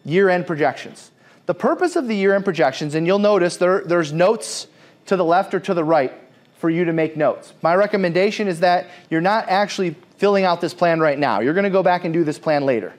year-end 0.05 0.47
projections. 0.47 1.11
The 1.47 1.55
purpose 1.55 1.97
of 1.97 2.09
the 2.09 2.17
year-end 2.17 2.45
projections, 2.45 2.95
and 2.95 3.07
you'll 3.07 3.19
notice 3.19 3.57
there, 3.57 3.83
there's 3.85 4.13
notes 4.13 4.67
to 5.07 5.17
the 5.17 5.25
left 5.25 5.55
or 5.55 5.61
to 5.61 5.75
the 5.75 5.85
right 5.85 6.13
for 6.59 6.71
you 6.71 6.85
to 6.85 6.93
make 6.93 7.17
notes. 7.17 7.53
My 7.63 7.75
recommendation 7.75 8.47
is 8.47 8.61
that 8.61 8.89
you're 9.11 9.21
not 9.21 9.49
actually 9.49 9.97
filling 10.17 10.45
out 10.45 10.61
this 10.61 10.75
plan 10.75 11.01
right 11.01 11.19
now. 11.19 11.41
You're 11.41 11.55
going 11.55 11.65
to 11.65 11.71
go 11.71 11.83
back 11.83 12.05
and 12.05 12.15
do 12.15 12.23
this 12.23 12.39
plan 12.39 12.65
later 12.65 12.93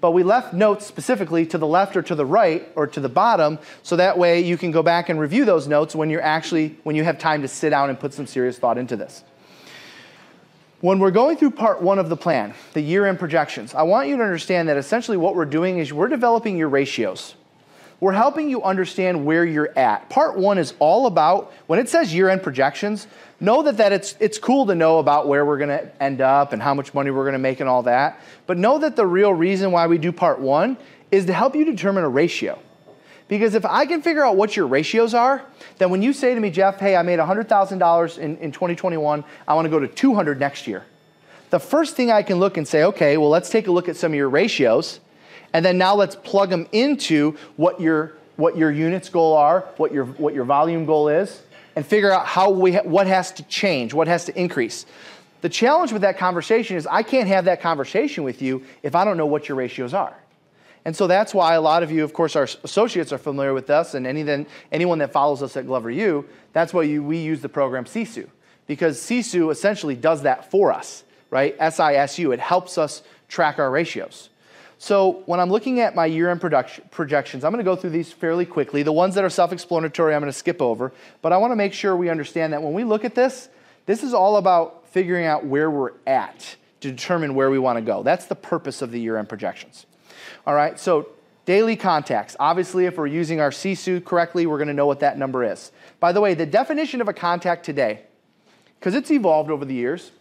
but 0.00 0.12
we 0.12 0.22
left 0.22 0.54
notes 0.54 0.86
specifically 0.86 1.44
to 1.46 1.58
the 1.58 1.66
left 1.66 1.96
or 1.96 2.02
to 2.02 2.14
the 2.14 2.24
right 2.24 2.68
or 2.74 2.86
to 2.86 3.00
the 3.00 3.08
bottom 3.08 3.58
so 3.82 3.96
that 3.96 4.16
way 4.16 4.40
you 4.40 4.56
can 4.56 4.70
go 4.70 4.82
back 4.82 5.08
and 5.08 5.20
review 5.20 5.44
those 5.44 5.68
notes 5.68 5.94
when 5.94 6.10
you're 6.10 6.22
actually 6.22 6.76
when 6.82 6.96
you 6.96 7.04
have 7.04 7.18
time 7.18 7.42
to 7.42 7.48
sit 7.48 7.70
down 7.70 7.90
and 7.90 8.00
put 8.00 8.14
some 8.14 8.26
serious 8.26 8.58
thought 8.58 8.78
into 8.78 8.96
this 8.96 9.24
when 10.80 10.98
we're 10.98 11.10
going 11.10 11.36
through 11.36 11.50
part 11.50 11.82
one 11.82 11.98
of 11.98 12.08
the 12.08 12.16
plan 12.16 12.54
the 12.72 12.80
year-end 12.80 13.18
projections 13.18 13.74
i 13.74 13.82
want 13.82 14.08
you 14.08 14.16
to 14.16 14.22
understand 14.22 14.68
that 14.68 14.76
essentially 14.76 15.16
what 15.16 15.34
we're 15.34 15.44
doing 15.44 15.78
is 15.78 15.92
we're 15.92 16.08
developing 16.08 16.56
your 16.56 16.68
ratios 16.68 17.34
we're 18.00 18.12
helping 18.12 18.48
you 18.48 18.62
understand 18.62 19.26
where 19.26 19.44
you're 19.44 19.76
at 19.78 20.08
part 20.08 20.36
one 20.36 20.58
is 20.58 20.74
all 20.78 21.06
about 21.06 21.52
when 21.66 21.78
it 21.78 21.88
says 21.88 22.14
year-end 22.14 22.42
projections 22.42 23.06
know 23.40 23.62
that, 23.62 23.78
that 23.78 23.92
it's, 23.92 24.14
it's 24.20 24.38
cool 24.38 24.66
to 24.66 24.74
know 24.74 24.98
about 24.98 25.26
where 25.26 25.44
we're 25.44 25.58
to 25.58 26.02
end 26.02 26.20
up 26.20 26.52
and 26.52 26.62
how 26.62 26.74
much 26.74 26.92
money 26.92 27.10
we're 27.10 27.24
to 27.32 27.38
make 27.38 27.60
and 27.60 27.68
all 27.68 27.82
that. 27.84 28.20
But 28.46 28.58
know 28.58 28.78
that 28.78 28.96
the 28.96 29.06
real 29.06 29.32
reason 29.32 29.72
why 29.72 29.86
we 29.86 29.98
do 29.98 30.12
part 30.12 30.40
one 30.40 30.76
is 31.10 31.26
to 31.26 31.32
help 31.32 31.56
you 31.56 31.64
determine 31.64 32.04
a 32.04 32.08
ratio. 32.08 32.58
Because 33.30 33.54
if 33.54 33.64
I 33.64 33.86
can 33.86 34.02
figure 34.02 34.26
out 34.26 34.36
what 34.36 34.56
your 34.56 34.66
ratios 34.66 35.14
are, 35.14 35.44
then 35.78 35.90
when 35.90 36.02
you 36.02 36.12
say 36.12 36.34
to 36.34 36.40
me, 36.40 36.50
Jeff, 36.50 36.80
hey, 36.80 36.96
I 36.96 37.02
made 37.02 37.20
$100,000 37.20 38.18
in, 38.18 38.36
in 38.38 38.50
2021, 38.50 39.24
I 39.46 39.54
want 39.54 39.66
to 39.66 39.70
go 39.70 39.78
to 39.78 39.86
200 39.86 40.40
next 40.40 40.66
year. 40.66 40.84
The 41.50 41.60
first 41.60 41.94
thing 41.94 42.10
I 42.10 42.24
can 42.24 42.40
look 42.40 42.56
and 42.56 42.66
say, 42.66 42.82
okay, 42.82 43.16
well, 43.18 43.28
let's 43.28 43.48
take 43.48 43.68
a 43.68 43.70
look 43.70 43.88
at 43.88 43.94
some 43.94 44.10
of 44.10 44.16
your 44.16 44.28
ratios, 44.28 44.98
and 45.52 45.64
then 45.64 45.78
now 45.78 45.94
let's 45.94 46.16
plug 46.16 46.50
them 46.50 46.66
into 46.72 47.36
what 47.54 47.80
your, 47.80 48.14
what 48.34 48.56
your 48.56 48.72
units 48.72 49.08
goal 49.08 49.36
are, 49.36 49.60
what 49.76 49.92
your, 49.92 50.06
what 50.06 50.34
your 50.34 50.44
volume 50.44 50.84
goal 50.84 51.06
is, 51.08 51.40
and 51.76 51.86
figure 51.86 52.10
out 52.10 52.26
how 52.26 52.50
we 52.50 52.72
ha- 52.72 52.82
what 52.82 53.06
has 53.06 53.30
to 53.30 53.44
change, 53.44 53.94
what 53.94 54.08
has 54.08 54.24
to 54.24 54.36
increase. 54.36 54.86
The 55.42 55.48
challenge 55.48 55.92
with 55.92 56.02
that 56.02 56.18
conversation 56.18 56.76
is 56.76 56.84
I 56.84 57.04
can't 57.04 57.28
have 57.28 57.44
that 57.44 57.60
conversation 57.60 58.24
with 58.24 58.42
you 58.42 58.64
if 58.82 58.96
I 58.96 59.04
don't 59.04 59.16
know 59.16 59.26
what 59.26 59.48
your 59.48 59.56
ratios 59.56 59.94
are. 59.94 60.19
And 60.84 60.96
so 60.96 61.06
that's 61.06 61.34
why 61.34 61.54
a 61.54 61.60
lot 61.60 61.82
of 61.82 61.90
you, 61.90 62.04
of 62.04 62.12
course, 62.12 62.36
our 62.36 62.44
associates 62.64 63.12
are 63.12 63.18
familiar 63.18 63.52
with 63.52 63.68
us, 63.68 63.94
and 63.94 64.06
any 64.06 64.22
then, 64.22 64.46
anyone 64.72 64.98
that 64.98 65.12
follows 65.12 65.42
us 65.42 65.56
at 65.56 65.66
Glover 65.66 65.90
U, 65.90 66.26
that's 66.52 66.72
why 66.72 66.82
you, 66.82 67.02
we 67.02 67.18
use 67.18 67.42
the 67.42 67.48
program 67.48 67.84
SISU. 67.84 68.28
Because 68.66 68.98
SISU 68.98 69.50
essentially 69.50 69.94
does 69.94 70.22
that 70.22 70.50
for 70.50 70.72
us, 70.72 71.04
right? 71.28 71.58
SISU, 71.58 72.32
it 72.32 72.40
helps 72.40 72.78
us 72.78 73.02
track 73.28 73.58
our 73.58 73.70
ratios. 73.70 74.30
So 74.78 75.22
when 75.26 75.40
I'm 75.40 75.50
looking 75.50 75.80
at 75.80 75.94
my 75.94 76.06
year-end 76.06 76.40
production 76.40 76.84
projections, 76.90 77.44
I'm 77.44 77.52
going 77.52 77.62
to 77.62 77.70
go 77.70 77.76
through 77.76 77.90
these 77.90 78.10
fairly 78.10 78.46
quickly. 78.46 78.82
The 78.82 78.92
ones 78.92 79.14
that 79.16 79.24
are 79.24 79.28
self-explanatory, 79.28 80.14
I'm 80.14 80.22
going 80.22 80.32
to 80.32 80.38
skip 80.38 80.62
over. 80.62 80.92
But 81.20 81.34
I 81.34 81.36
want 81.36 81.50
to 81.50 81.56
make 81.56 81.74
sure 81.74 81.94
we 81.94 82.08
understand 82.08 82.54
that 82.54 82.62
when 82.62 82.72
we 82.72 82.84
look 82.84 83.04
at 83.04 83.14
this, 83.14 83.50
this 83.84 84.02
is 84.02 84.14
all 84.14 84.38
about 84.38 84.88
figuring 84.88 85.26
out 85.26 85.44
where 85.44 85.70
we're 85.70 85.92
at 86.06 86.56
to 86.80 86.90
determine 86.90 87.34
where 87.34 87.50
we 87.50 87.58
want 87.58 87.76
to 87.76 87.82
go. 87.82 88.02
That's 88.02 88.24
the 88.24 88.34
purpose 88.34 88.80
of 88.80 88.90
the 88.90 88.98
year-end 88.98 89.28
projections. 89.28 89.84
All 90.46 90.54
right, 90.54 90.78
so 90.78 91.08
daily 91.44 91.76
contacts. 91.76 92.36
Obviously, 92.40 92.86
if 92.86 92.96
we're 92.96 93.06
using 93.06 93.40
our 93.40 93.50
SISU 93.50 94.04
correctly, 94.04 94.46
we're 94.46 94.58
going 94.58 94.68
to 94.68 94.74
know 94.74 94.86
what 94.86 95.00
that 95.00 95.18
number 95.18 95.44
is. 95.44 95.72
By 95.98 96.12
the 96.12 96.20
way, 96.20 96.34
the 96.34 96.46
definition 96.46 97.00
of 97.00 97.08
a 97.08 97.12
contact 97.12 97.64
today, 97.64 98.02
because 98.78 98.94
it's 98.94 99.10
evolved 99.10 99.50
over 99.50 99.64
the 99.64 99.74
years, 99.74 100.12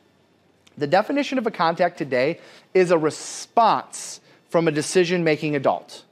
the 0.77 0.88
definition 0.88 1.38
of 1.38 1.45
a 1.45 1.51
contact 1.51 1.97
today 1.97 2.39
is 2.73 2.91
a 2.91 2.97
response 2.97 4.21
from 4.49 4.67
a 4.67 4.71
decision 4.71 5.23
making 5.23 5.55
adult, 5.55 6.03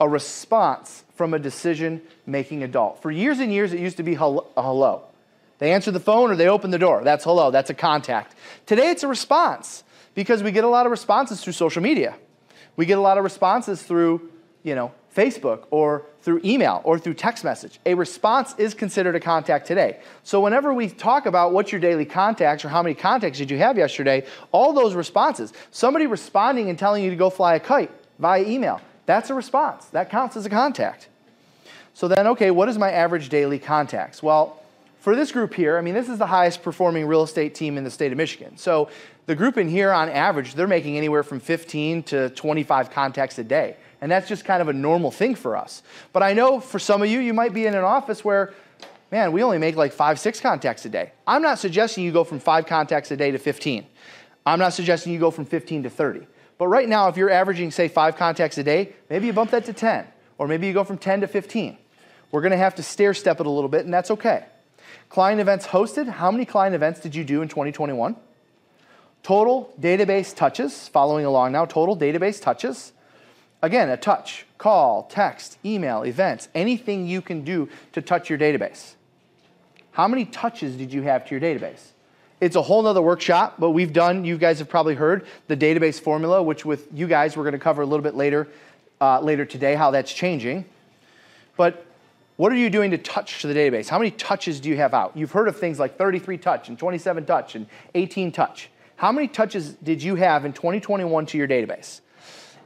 a 0.00 0.08
response 0.08 1.04
from 1.14 1.32
a 1.32 1.38
decision 1.38 2.02
making 2.26 2.62
adult. 2.62 3.00
For 3.02 3.10
years 3.10 3.38
and 3.38 3.52
years, 3.52 3.72
it 3.72 3.80
used 3.80 3.96
to 3.96 4.02
be 4.02 4.14
a 4.14 4.16
hello. 4.18 5.02
They 5.58 5.72
answer 5.72 5.90
the 5.90 6.00
phone 6.00 6.30
or 6.30 6.36
they 6.36 6.48
open 6.48 6.70
the 6.70 6.78
door. 6.78 7.02
That's 7.02 7.24
hello, 7.24 7.50
that's 7.50 7.70
a 7.70 7.74
contact. 7.74 8.34
Today, 8.66 8.90
it's 8.90 9.02
a 9.02 9.08
response 9.08 9.84
because 10.14 10.42
we 10.42 10.50
get 10.50 10.64
a 10.64 10.68
lot 10.68 10.86
of 10.86 10.90
responses 10.90 11.42
through 11.42 11.54
social 11.54 11.82
media. 11.82 12.16
We 12.76 12.86
get 12.86 12.98
a 12.98 13.00
lot 13.00 13.18
of 13.18 13.24
responses 13.24 13.82
through, 13.82 14.30
you 14.62 14.74
know, 14.74 14.92
Facebook 15.14 15.64
or 15.70 16.04
through 16.20 16.42
email 16.44 16.82
or 16.84 16.98
through 16.98 17.14
text 17.14 17.42
message. 17.42 17.80
A 17.86 17.94
response 17.94 18.54
is 18.58 18.74
considered 18.74 19.14
a 19.14 19.20
contact 19.20 19.66
today. 19.66 19.98
So 20.24 20.40
whenever 20.40 20.74
we 20.74 20.88
talk 20.88 21.24
about 21.24 21.52
what's 21.52 21.72
your 21.72 21.80
daily 21.80 22.04
contacts 22.04 22.64
or 22.64 22.68
how 22.68 22.82
many 22.82 22.94
contacts 22.94 23.38
did 23.38 23.50
you 23.50 23.56
have 23.58 23.78
yesterday, 23.78 24.26
all 24.52 24.74
those 24.74 24.94
responses, 24.94 25.54
somebody 25.70 26.06
responding 26.06 26.68
and 26.68 26.78
telling 26.78 27.02
you 27.02 27.10
to 27.10 27.16
go 27.16 27.30
fly 27.30 27.54
a 27.54 27.60
kite 27.60 27.90
via 28.18 28.42
email, 28.42 28.80
that's 29.06 29.30
a 29.30 29.34
response. 29.34 29.86
That 29.86 30.10
counts 30.10 30.36
as 30.36 30.44
a 30.44 30.50
contact. 30.50 31.08
So 31.94 32.08
then, 32.08 32.26
okay, 32.26 32.50
what 32.50 32.68
is 32.68 32.76
my 32.76 32.92
average 32.92 33.30
daily 33.30 33.58
contacts? 33.58 34.22
Well, 34.22 34.60
for 35.06 35.14
this 35.14 35.30
group 35.30 35.54
here, 35.54 35.78
I 35.78 35.82
mean, 35.82 35.94
this 35.94 36.08
is 36.08 36.18
the 36.18 36.26
highest 36.26 36.64
performing 36.64 37.06
real 37.06 37.22
estate 37.22 37.54
team 37.54 37.78
in 37.78 37.84
the 37.84 37.92
state 37.92 38.10
of 38.10 38.18
Michigan. 38.18 38.56
So 38.56 38.88
the 39.26 39.36
group 39.36 39.56
in 39.56 39.68
here, 39.68 39.92
on 39.92 40.08
average, 40.08 40.54
they're 40.54 40.66
making 40.66 40.96
anywhere 40.96 41.22
from 41.22 41.38
15 41.38 42.02
to 42.02 42.30
25 42.30 42.90
contacts 42.90 43.38
a 43.38 43.44
day. 43.44 43.76
And 44.00 44.10
that's 44.10 44.26
just 44.26 44.44
kind 44.44 44.60
of 44.60 44.66
a 44.66 44.72
normal 44.72 45.12
thing 45.12 45.36
for 45.36 45.56
us. 45.56 45.84
But 46.12 46.24
I 46.24 46.32
know 46.32 46.58
for 46.58 46.80
some 46.80 47.02
of 47.02 47.08
you, 47.08 47.20
you 47.20 47.32
might 47.32 47.54
be 47.54 47.66
in 47.66 47.76
an 47.76 47.84
office 47.84 48.24
where, 48.24 48.52
man, 49.12 49.30
we 49.30 49.44
only 49.44 49.58
make 49.58 49.76
like 49.76 49.92
five, 49.92 50.18
six 50.18 50.40
contacts 50.40 50.84
a 50.86 50.88
day. 50.88 51.12
I'm 51.24 51.40
not 51.40 51.60
suggesting 51.60 52.02
you 52.02 52.10
go 52.10 52.24
from 52.24 52.40
five 52.40 52.66
contacts 52.66 53.12
a 53.12 53.16
day 53.16 53.30
to 53.30 53.38
15. 53.38 53.86
I'm 54.44 54.58
not 54.58 54.72
suggesting 54.72 55.12
you 55.12 55.20
go 55.20 55.30
from 55.30 55.44
15 55.44 55.84
to 55.84 55.88
30. 55.88 56.26
But 56.58 56.66
right 56.66 56.88
now, 56.88 57.06
if 57.06 57.16
you're 57.16 57.30
averaging, 57.30 57.70
say, 57.70 57.86
five 57.86 58.16
contacts 58.16 58.58
a 58.58 58.64
day, 58.64 58.92
maybe 59.08 59.28
you 59.28 59.32
bump 59.32 59.52
that 59.52 59.66
to 59.66 59.72
10, 59.72 60.04
or 60.38 60.48
maybe 60.48 60.66
you 60.66 60.72
go 60.72 60.82
from 60.82 60.98
10 60.98 61.20
to 61.20 61.28
15. 61.28 61.78
We're 62.32 62.42
to 62.48 62.56
have 62.56 62.74
to 62.74 62.82
stair 62.82 63.14
step 63.14 63.38
it 63.38 63.46
a 63.46 63.50
little 63.50 63.70
bit, 63.70 63.84
and 63.84 63.94
that's 63.94 64.10
okay. 64.10 64.46
Client 65.08 65.40
events 65.40 65.66
hosted, 65.66 66.08
how 66.08 66.30
many 66.30 66.44
client 66.44 66.74
events 66.74 67.00
did 67.00 67.14
you 67.14 67.24
do 67.24 67.42
in 67.42 67.48
2021? 67.48 68.16
Total 69.22 69.72
database 69.80 70.34
touches, 70.34 70.88
following 70.88 71.24
along 71.24 71.52
now, 71.52 71.64
total 71.64 71.96
database 71.96 72.40
touches. 72.40 72.92
Again, 73.62 73.88
a 73.88 73.96
touch, 73.96 74.46
call, 74.58 75.04
text, 75.04 75.58
email, 75.64 76.02
events, 76.02 76.48
anything 76.54 77.06
you 77.06 77.22
can 77.22 77.42
do 77.42 77.68
to 77.92 78.02
touch 78.02 78.28
your 78.28 78.38
database. 78.38 78.94
How 79.92 80.06
many 80.06 80.26
touches 80.26 80.76
did 80.76 80.92
you 80.92 81.02
have 81.02 81.24
to 81.26 81.30
your 81.34 81.40
database? 81.40 81.92
It's 82.38 82.54
a 82.54 82.62
whole 82.62 82.82
nother 82.82 83.00
workshop, 83.00 83.54
but 83.58 83.70
we've 83.70 83.94
done, 83.94 84.26
you 84.26 84.36
guys 84.36 84.58
have 84.58 84.68
probably 84.68 84.94
heard 84.94 85.26
the 85.48 85.56
database 85.56 85.98
formula, 85.98 86.42
which 86.42 86.66
with 86.66 86.86
you 86.92 87.06
guys 87.06 87.34
we're 87.34 87.44
going 87.44 87.54
to 87.54 87.58
cover 87.58 87.80
a 87.80 87.86
little 87.86 88.02
bit 88.02 88.14
later, 88.14 88.46
uh, 89.00 89.20
later 89.20 89.46
today, 89.46 89.74
how 89.74 89.90
that's 89.90 90.12
changing. 90.12 90.66
But 91.56 91.85
what 92.36 92.52
are 92.52 92.56
you 92.56 92.68
doing 92.68 92.90
to 92.90 92.98
touch 92.98 93.40
to 93.40 93.46
the 93.46 93.54
database? 93.54 93.88
How 93.88 93.98
many 93.98 94.10
touches 94.10 94.60
do 94.60 94.68
you 94.68 94.76
have 94.76 94.92
out? 94.92 95.16
You've 95.16 95.32
heard 95.32 95.48
of 95.48 95.58
things 95.58 95.78
like 95.78 95.96
33 95.96 96.36
touch 96.38 96.68
and 96.68 96.78
27 96.78 97.24
touch 97.24 97.54
and 97.54 97.66
18 97.94 98.30
touch. 98.30 98.68
How 98.96 99.10
many 99.10 99.28
touches 99.28 99.72
did 99.74 100.02
you 100.02 100.16
have 100.16 100.44
in 100.44 100.52
2021 100.52 101.26
to 101.26 101.38
your 101.38 101.48
database? 101.48 102.00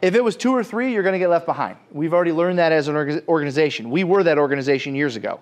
If 0.03 0.15
it 0.15 0.25
was 0.25 0.37
two 0.37 0.53
or 0.53 0.65
three, 0.65 0.93
you're 0.93 1.03
going 1.03 1.13
to 1.13 1.19
get 1.19 1.29
left 1.29 1.47
behind. 1.47 1.77
We've 1.93 2.15
already 2.15 2.33
learned 2.33 2.59
that 2.59 2.73
as 2.73 2.89
an 2.89 3.23
organization. 3.29 3.91
We 3.91 4.03
were 4.03 4.23
that 4.25 4.39
organization 4.39 4.95
years 4.95 5.15
ago 5.15 5.41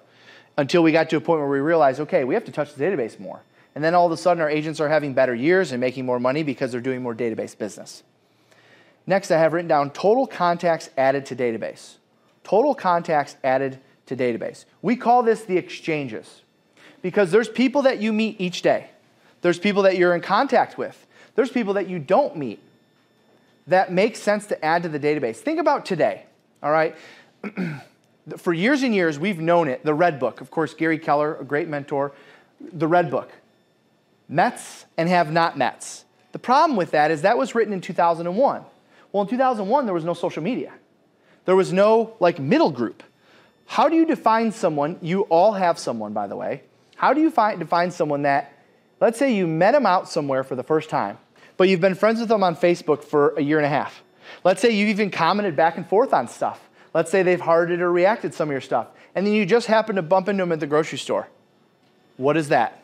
until 0.57 0.83
we 0.83 0.93
got 0.93 1.09
to 1.11 1.17
a 1.17 1.21
point 1.21 1.41
where 1.41 1.49
we 1.49 1.61
realized, 1.61 2.01
okay, 2.01 2.25
we 2.25 2.35
have 2.35 2.45
to 2.45 2.53
touch 2.53 2.75
the 2.75 2.85
database 2.85 3.19
more. 3.21 3.41
And 3.75 3.85
then 3.85 3.95
all 3.95 4.07
of 4.07 4.13
a 4.13 4.17
sudden, 4.17 4.43
our 4.43 4.51
agents 4.51 4.81
are 4.81 4.89
having 4.89 5.15
better 5.15 5.35
years 5.35 5.71
and 5.71 5.81
making 5.81 6.05
more 6.05 6.19
money 6.19 6.43
because 6.43 6.73
they're 6.73 6.81
doing 6.81 7.03
more 7.03 7.15
database 7.15 7.57
business. 7.57 8.03
Next, 9.07 9.31
I 9.31 9.39
have 9.39 9.53
written 9.53 9.69
down 9.69 9.91
total 9.91 10.27
contacts 10.27 10.91
added 10.99 11.25
to 11.27 11.37
database. 11.37 11.95
Total 12.43 12.75
contacts 12.75 13.37
added 13.45 13.79
to 14.09 14.17
database. 14.17 14.65
We 14.83 14.97
call 14.97 15.23
this 15.23 15.45
the 15.45 15.57
exchanges 15.57 16.43
because 17.01 17.31
there's 17.31 17.49
people 17.49 17.83
that 17.83 18.01
you 18.01 18.13
meet 18.13 18.41
each 18.41 18.63
day. 18.63 18.91
There's 19.41 19.59
people 19.59 19.83
that 19.85 19.97
you're 19.97 20.15
in 20.15 20.21
contact 20.21 20.77
with. 20.77 21.07
There's 21.37 21.51
people 21.51 21.75
that 21.75 21.89
you 21.89 21.99
don't 21.99 22.37
meet 22.37 22.61
that 23.69 23.93
makes 23.93 24.19
sense 24.19 24.47
to 24.47 24.65
add 24.65 24.83
to 24.83 24.89
the 24.89 24.99
database. 24.99 25.37
Think 25.37 25.61
about 25.61 25.87
today, 25.87 26.25
all 26.63 26.73
right? 26.73 26.97
For 28.39 28.53
years 28.53 28.83
and 28.83 28.95
years, 28.95 29.19
we've 29.19 29.39
known 29.39 29.69
it, 29.69 29.85
the 29.85 29.95
Red 29.95 30.19
Book. 30.19 30.41
Of 30.41 30.51
course, 30.51 30.75
Gary 30.75 30.99
Keller, 30.99 31.37
a 31.37 31.45
great 31.45 31.69
mentor, 31.69 32.13
the 32.61 32.89
Red 32.89 33.11
Book. 33.11 33.31
Mets 34.29 34.85
and 34.97 35.09
have 35.09 35.31
not 35.31 35.57
Mets. 35.57 36.05
The 36.33 36.39
problem 36.39 36.77
with 36.77 36.91
that 36.91 37.11
is 37.11 37.23
that 37.23 37.39
was 37.39 37.55
written 37.55 37.73
in 37.73 37.81
2001. 37.81 38.65
Well, 39.13 39.23
in 39.23 39.29
2001, 39.29 39.85
there 39.85 39.95
was 39.95 40.05
no 40.05 40.15
social 40.15 40.43
media. 40.43 40.73
There 41.47 41.57
was 41.57 41.73
no 41.73 42.15
like 42.21 42.39
middle 42.39 42.71
group. 42.71 43.03
How 43.69 43.89
do 43.89 43.95
you 43.95 44.07
define 44.07 44.51
someone? 44.51 44.99
You 45.03 45.23
all 45.25 45.53
have 45.53 45.79
someone, 45.79 46.15
by 46.15 46.27
the 46.27 46.35
way. 46.35 46.63
How 46.97 47.13
do 47.13 47.21
you 47.21 47.31
find, 47.31 47.61
define 47.61 47.91
someone 47.91 48.23
that, 48.23 48.53
let's 48.99 49.19
say 49.19 49.33
you 49.33 49.47
met 49.47 49.73
them 49.73 49.85
out 49.85 50.09
somewhere 50.09 50.43
for 50.43 50.57
the 50.57 50.63
first 50.63 50.89
time, 50.89 51.19
but 51.59 51.69
you've 51.69 51.81
been 51.81 51.95
friends 51.95 52.19
with 52.19 52.31
them 52.31 52.43
on 52.43 52.57
Facebook 52.57 53.05
for 53.05 53.35
a 53.37 53.43
year 53.43 53.59
and 53.59 53.67
a 53.67 53.69
half? 53.69 54.03
Let's 54.43 54.63
say 54.63 54.71
you've 54.71 54.89
even 54.89 55.11
commented 55.11 55.55
back 55.55 55.77
and 55.77 55.87
forth 55.87 56.15
on 56.15 56.29
stuff. 56.29 56.67
Let's 56.95 57.11
say 57.11 57.23
they've 57.23 57.41
hearted 57.41 57.83
or 57.83 57.93
reacted 57.93 58.33
some 58.33 58.49
of 58.49 58.53
your 58.53 58.63
stuff, 58.63 58.89
and 59.15 59.27
then 59.27 59.35
you 59.35 59.45
just 59.45 59.67
happen 59.67 59.97
to 59.97 60.03
bump 60.03 60.31
into 60.31 60.43
them 60.43 60.53
at 60.53 60.61
the 60.61 60.67
grocery 60.67 60.99
store. 60.99 61.29
What 62.17 62.39
is 62.39 62.49
that? 62.49 62.83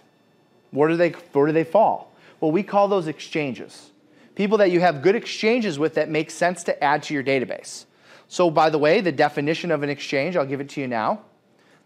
Where 0.71 0.91
do 0.91 0.97
they, 0.97 1.11
where 1.33 1.47
do 1.47 1.53
they 1.53 1.65
fall? 1.65 2.13
Well, 2.41 2.53
we 2.53 2.63
call 2.63 2.89
those 2.89 3.09
exchanges. 3.09 3.91
People 4.35 4.59
that 4.59 4.71
you 4.71 4.81
have 4.81 5.01
good 5.01 5.17
exchanges 5.17 5.79
with 5.79 5.95
that 5.95 6.11
make 6.11 6.31
sense 6.31 6.63
to 6.65 6.85
add 6.85 7.05
to 7.05 7.15
your 7.15 7.25
database. 7.25 7.87
So, 8.35 8.51
by 8.51 8.69
the 8.69 8.79
way, 8.79 9.01
the 9.01 9.13
definition 9.13 9.71
of 9.71 9.85
an 9.85 9.91
exchange, 9.91 10.35
I'll 10.35 10.45
give 10.45 10.61
it 10.61 10.69
to 10.71 10.81
you 10.81 10.89
now. 10.89 11.21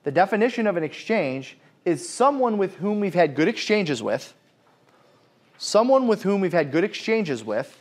The 0.05 0.11
definition 0.11 0.67
of 0.67 0.78
an 0.78 0.83
exchange 0.83 1.59
is 1.85 2.09
someone 2.09 2.57
with 2.57 2.76
whom 2.76 3.00
we've 3.00 3.12
had 3.12 3.35
good 3.35 3.49
exchanges 3.49 4.02
with, 4.02 4.33
someone 5.59 6.09
with 6.09 6.23
whom 6.23 6.40
we've 6.40 6.55
had 6.55 6.73
good 6.73 6.85
exchanges 6.85 7.45
with, 7.45 7.78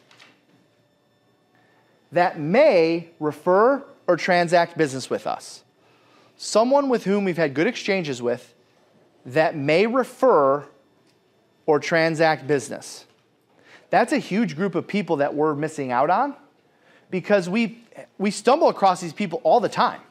that 2.12 2.42
may 2.42 3.08
refer 3.22 3.86
or 4.06 4.18
transact 4.18 4.78
business 4.78 5.10
with 5.10 5.26
us. 5.26 5.64
Someone 6.36 6.90
with 6.90 7.06
whom 7.06 7.24
we've 7.24 7.38
had 7.38 7.54
good 7.54 7.68
exchanges 7.68 8.22
with 8.22 8.54
that 9.26 9.56
may 9.56 9.88
refer 9.88 10.66
or 11.66 11.80
transact 11.80 12.48
business. 12.48 13.06
That's 13.92 14.12
a 14.12 14.20
huge 14.20 14.58
group 14.58 14.76
of 14.76 14.88
people 14.88 15.16
that 15.16 15.34
we're 15.34 15.56
missing 15.56 15.94
out 15.94 16.10
on 16.10 16.36
because 17.10 17.48
we, 17.50 17.82
we 18.18 18.32
stumble 18.32 18.70
across 18.70 19.02
these 19.02 19.14
people 19.14 19.42
all 19.44 19.60
the 19.60 19.70
time, 19.70 20.02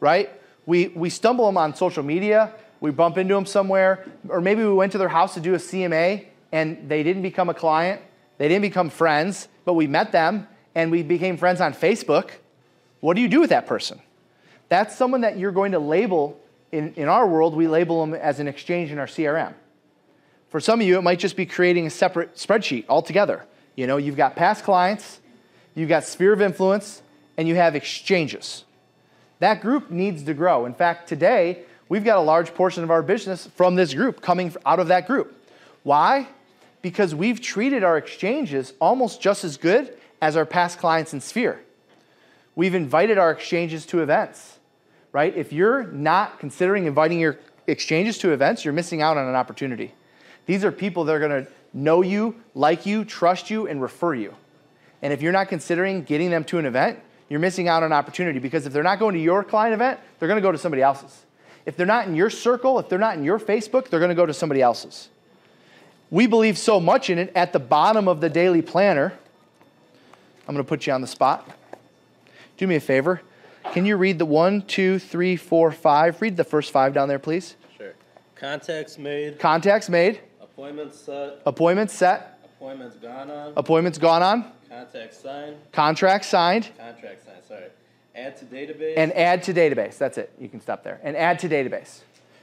right? 0.00 0.30
We, 0.66 0.88
we 0.88 1.10
stumble 1.10 1.46
them 1.46 1.56
on 1.56 1.74
social 1.74 2.02
media, 2.02 2.52
we 2.80 2.90
bump 2.90 3.18
into 3.18 3.34
them 3.34 3.46
somewhere, 3.46 4.06
or 4.28 4.40
maybe 4.40 4.62
we 4.64 4.72
went 4.72 4.92
to 4.92 4.98
their 4.98 5.08
house 5.08 5.34
to 5.34 5.40
do 5.40 5.54
a 5.54 5.58
CMA 5.58 6.26
and 6.52 6.88
they 6.88 7.02
didn't 7.02 7.22
become 7.22 7.48
a 7.48 7.54
client, 7.54 8.00
they 8.38 8.48
didn't 8.48 8.62
become 8.62 8.90
friends, 8.90 9.48
but 9.64 9.74
we 9.74 9.86
met 9.86 10.12
them 10.12 10.48
and 10.74 10.90
we 10.90 11.02
became 11.02 11.36
friends 11.36 11.60
on 11.60 11.72
Facebook 11.72 12.30
what 13.04 13.16
do 13.16 13.20
you 13.20 13.28
do 13.28 13.40
with 13.42 13.50
that 13.50 13.66
person? 13.66 14.00
That's 14.70 14.96
someone 14.96 15.20
that 15.20 15.36
you're 15.36 15.52
going 15.52 15.72
to 15.72 15.78
label, 15.78 16.40
in, 16.72 16.94
in 16.94 17.06
our 17.06 17.26
world, 17.28 17.54
we 17.54 17.68
label 17.68 18.00
them 18.00 18.14
as 18.14 18.40
an 18.40 18.48
exchange 18.48 18.90
in 18.90 18.98
our 18.98 19.06
CRM. 19.06 19.52
For 20.48 20.58
some 20.58 20.80
of 20.80 20.86
you, 20.86 20.96
it 20.96 21.02
might 21.02 21.18
just 21.18 21.36
be 21.36 21.44
creating 21.44 21.86
a 21.86 21.90
separate 21.90 22.36
spreadsheet 22.36 22.86
altogether. 22.88 23.44
You 23.76 23.86
know, 23.86 23.98
you've 23.98 24.16
got 24.16 24.36
past 24.36 24.64
clients, 24.64 25.20
you've 25.74 25.90
got 25.90 26.04
sphere 26.04 26.32
of 26.32 26.40
influence, 26.40 27.02
and 27.36 27.48
you 27.48 27.54
have 27.54 27.74
exchanges. 27.74 28.64
That 29.40 29.60
group 29.60 29.90
needs 29.90 30.22
to 30.24 30.34
grow. 30.34 30.66
In 30.66 30.74
fact, 30.74 31.08
today, 31.08 31.64
we've 31.88 32.04
got 32.04 32.18
a 32.18 32.22
large 32.22 32.54
portion 32.54 32.82
of 32.84 32.90
our 32.90 33.02
business 33.02 33.46
from 33.46 33.74
this 33.74 33.94
group 33.94 34.20
coming 34.20 34.54
out 34.64 34.80
of 34.80 34.88
that 34.88 35.06
group. 35.06 35.36
Why? 35.82 36.28
Because 36.82 37.14
we've 37.14 37.40
treated 37.40 37.84
our 37.84 37.98
exchanges 37.98 38.72
almost 38.80 39.20
just 39.20 39.44
as 39.44 39.56
good 39.56 39.96
as 40.20 40.36
our 40.36 40.46
past 40.46 40.78
clients 40.78 41.12
in 41.12 41.20
Sphere. 41.20 41.60
We've 42.56 42.74
invited 42.74 43.18
our 43.18 43.32
exchanges 43.32 43.84
to 43.86 44.00
events, 44.00 44.58
right? 45.12 45.34
If 45.36 45.52
you're 45.52 45.84
not 45.84 46.38
considering 46.38 46.86
inviting 46.86 47.18
your 47.18 47.38
exchanges 47.66 48.18
to 48.18 48.32
events, 48.32 48.64
you're 48.64 48.74
missing 48.74 49.02
out 49.02 49.16
on 49.16 49.26
an 49.26 49.34
opportunity. 49.34 49.92
These 50.46 50.64
are 50.64 50.70
people 50.70 51.04
that 51.04 51.14
are 51.14 51.18
going 51.18 51.44
to 51.44 51.50
know 51.72 52.02
you, 52.02 52.36
like 52.54 52.86
you, 52.86 53.04
trust 53.04 53.50
you, 53.50 53.66
and 53.66 53.82
refer 53.82 54.14
you. 54.14 54.34
And 55.02 55.12
if 55.12 55.20
you're 55.20 55.32
not 55.32 55.48
considering 55.48 56.04
getting 56.04 56.30
them 56.30 56.44
to 56.44 56.58
an 56.58 56.66
event, 56.66 57.00
you're 57.34 57.40
missing 57.40 57.68
out 57.68 57.82
on 57.82 57.86
an 57.86 57.92
opportunity 57.92 58.38
because 58.38 58.64
if 58.64 58.72
they're 58.72 58.82
not 58.82 58.98
going 58.98 59.14
to 59.14 59.20
your 59.20 59.42
client 59.42 59.74
event, 59.74 59.98
they're 60.18 60.28
going 60.28 60.40
to 60.40 60.42
go 60.42 60.52
to 60.52 60.58
somebody 60.58 60.82
else's. 60.82 61.24
If 61.66 61.76
they're 61.76 61.84
not 61.84 62.06
in 62.06 62.14
your 62.14 62.30
circle, 62.30 62.78
if 62.78 62.88
they're 62.88 62.98
not 62.98 63.16
in 63.16 63.24
your 63.24 63.40
Facebook, 63.40 63.88
they're 63.88 63.98
going 63.98 64.10
to 64.10 64.14
go 64.14 64.24
to 64.24 64.32
somebody 64.32 64.62
else's. 64.62 65.08
We 66.10 66.28
believe 66.28 66.56
so 66.58 66.78
much 66.78 67.10
in 67.10 67.18
it 67.18 67.32
at 67.34 67.52
the 67.52 67.58
bottom 67.58 68.06
of 68.06 68.20
the 68.20 68.30
daily 68.30 68.62
planner. 68.62 69.12
I'm 70.46 70.54
going 70.54 70.64
to 70.64 70.68
put 70.68 70.86
you 70.86 70.92
on 70.92 71.00
the 71.00 71.06
spot 71.06 71.50
do 72.56 72.66
me 72.66 72.76
a 72.76 72.80
favor. 72.80 73.20
Can 73.72 73.84
you 73.84 73.96
read 73.96 74.18
the 74.18 74.26
one, 74.26 74.62
two, 74.62 74.98
three, 74.98 75.36
four, 75.36 75.72
five? 75.72 76.20
Read 76.20 76.36
the 76.36 76.44
first 76.44 76.70
five 76.70 76.94
down 76.94 77.08
there, 77.08 77.18
please. 77.18 77.56
Sure. 77.76 77.94
Contacts 78.36 78.98
made. 78.98 79.38
Contacts 79.38 79.88
made. 79.88 80.20
Appointments 80.40 81.00
set. 81.00 81.42
Appointments 81.46 81.94
set. 81.94 82.38
Appointments 82.56 82.96
gone 82.96 83.30
on. 83.30 83.52
Appointments 83.56 83.98
gone 83.98 84.22
on. 84.22 84.52
Contracts 84.74 85.18
signed. 85.18 85.56
Contract 85.70 86.24
signed. 86.24 86.68
Contracts 86.76 87.24
signed. 87.24 87.44
Sorry. 87.46 87.66
Add 88.16 88.36
to 88.38 88.44
database. 88.44 88.94
And 88.96 89.12
add 89.12 89.44
to 89.44 89.54
database. 89.54 89.98
That's 89.98 90.18
it. 90.18 90.32
You 90.40 90.48
can 90.48 90.60
stop 90.60 90.82
there. 90.82 90.98
And 91.04 91.16
add 91.16 91.38
to 91.40 91.48
database. 91.48 92.00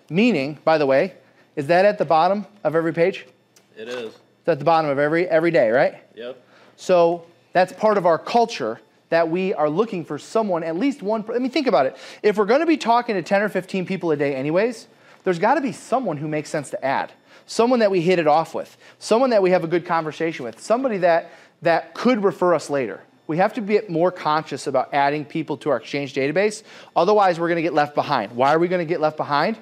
Meaning, 0.09 0.57
by 0.63 0.77
the 0.77 0.85
way, 0.85 1.15
is 1.57 1.67
that 1.67 1.83
at 1.83 1.97
the 1.97 2.05
bottom 2.05 2.45
of 2.63 2.73
every 2.73 2.93
page? 2.93 3.25
It 3.77 3.89
is. 3.89 4.13
It's 4.13 4.47
at 4.47 4.59
the 4.59 4.65
bottom 4.65 4.89
of 4.89 4.97
every 4.97 5.27
every 5.27 5.51
day, 5.51 5.71
right? 5.71 5.95
Yep. 6.15 6.41
So 6.77 7.25
that's 7.51 7.73
part 7.73 7.97
of 7.97 8.05
our 8.05 8.17
culture 8.17 8.79
that 9.09 9.29
we 9.29 9.53
are 9.53 9.69
looking 9.69 10.05
for 10.05 10.17
someone, 10.17 10.63
at 10.63 10.77
least 10.77 11.01
one. 11.01 11.25
I 11.33 11.39
mean, 11.39 11.51
think 11.51 11.67
about 11.67 11.85
it. 11.85 11.97
If 12.23 12.37
we're 12.37 12.45
going 12.45 12.61
to 12.61 12.65
be 12.65 12.77
talking 12.77 13.15
to 13.15 13.21
10 13.21 13.41
or 13.41 13.49
15 13.49 13.85
people 13.85 14.11
a 14.11 14.15
day, 14.15 14.35
anyways, 14.35 14.87
there's 15.25 15.39
got 15.39 15.55
to 15.55 15.61
be 15.61 15.73
someone 15.73 16.15
who 16.15 16.29
makes 16.29 16.49
sense 16.49 16.69
to 16.69 16.83
add, 16.83 17.11
someone 17.45 17.79
that 17.79 17.91
we 17.91 17.99
hit 17.99 18.19
it 18.19 18.27
off 18.27 18.55
with, 18.55 18.77
someone 18.99 19.31
that 19.31 19.43
we 19.43 19.51
have 19.51 19.65
a 19.65 19.67
good 19.67 19.85
conversation 19.85 20.45
with, 20.45 20.61
somebody 20.61 20.97
that, 20.99 21.29
that 21.61 21.93
could 21.93 22.23
refer 22.23 22.53
us 22.53 22.69
later. 22.69 23.01
We 23.27 23.37
have 23.37 23.53
to 23.53 23.61
be 23.61 23.79
more 23.87 24.11
conscious 24.11 24.67
about 24.67 24.93
adding 24.93 25.23
people 25.23 25.57
to 25.57 25.69
our 25.69 25.77
Exchange 25.77 26.13
database. 26.13 26.63
Otherwise, 26.95 27.39
we're 27.39 27.47
going 27.47 27.57
to 27.57 27.61
get 27.61 27.73
left 27.73 27.95
behind. 27.95 28.33
Why 28.33 28.53
are 28.53 28.59
we 28.59 28.67
going 28.67 28.85
to 28.85 28.89
get 28.91 28.99
left 28.99 29.15
behind? 29.17 29.57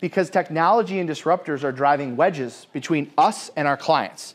Because 0.00 0.28
technology 0.28 0.98
and 0.98 1.08
disruptors 1.08 1.64
are 1.64 1.72
driving 1.72 2.16
wedges 2.16 2.66
between 2.72 3.10
us 3.16 3.50
and 3.56 3.66
our 3.66 3.76
clients. 3.76 4.34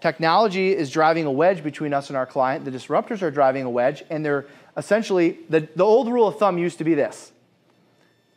Technology 0.00 0.74
is 0.74 0.90
driving 0.90 1.26
a 1.26 1.30
wedge 1.30 1.62
between 1.64 1.92
us 1.92 2.08
and 2.08 2.16
our 2.16 2.26
client. 2.26 2.64
The 2.64 2.70
disruptors 2.70 3.20
are 3.22 3.30
driving 3.30 3.64
a 3.64 3.70
wedge, 3.70 4.02
and 4.08 4.24
they're 4.24 4.46
essentially 4.76 5.38
the, 5.48 5.68
the 5.74 5.84
old 5.84 6.08
rule 6.08 6.28
of 6.28 6.38
thumb 6.38 6.56
used 6.56 6.78
to 6.78 6.84
be 6.84 6.94
this. 6.94 7.32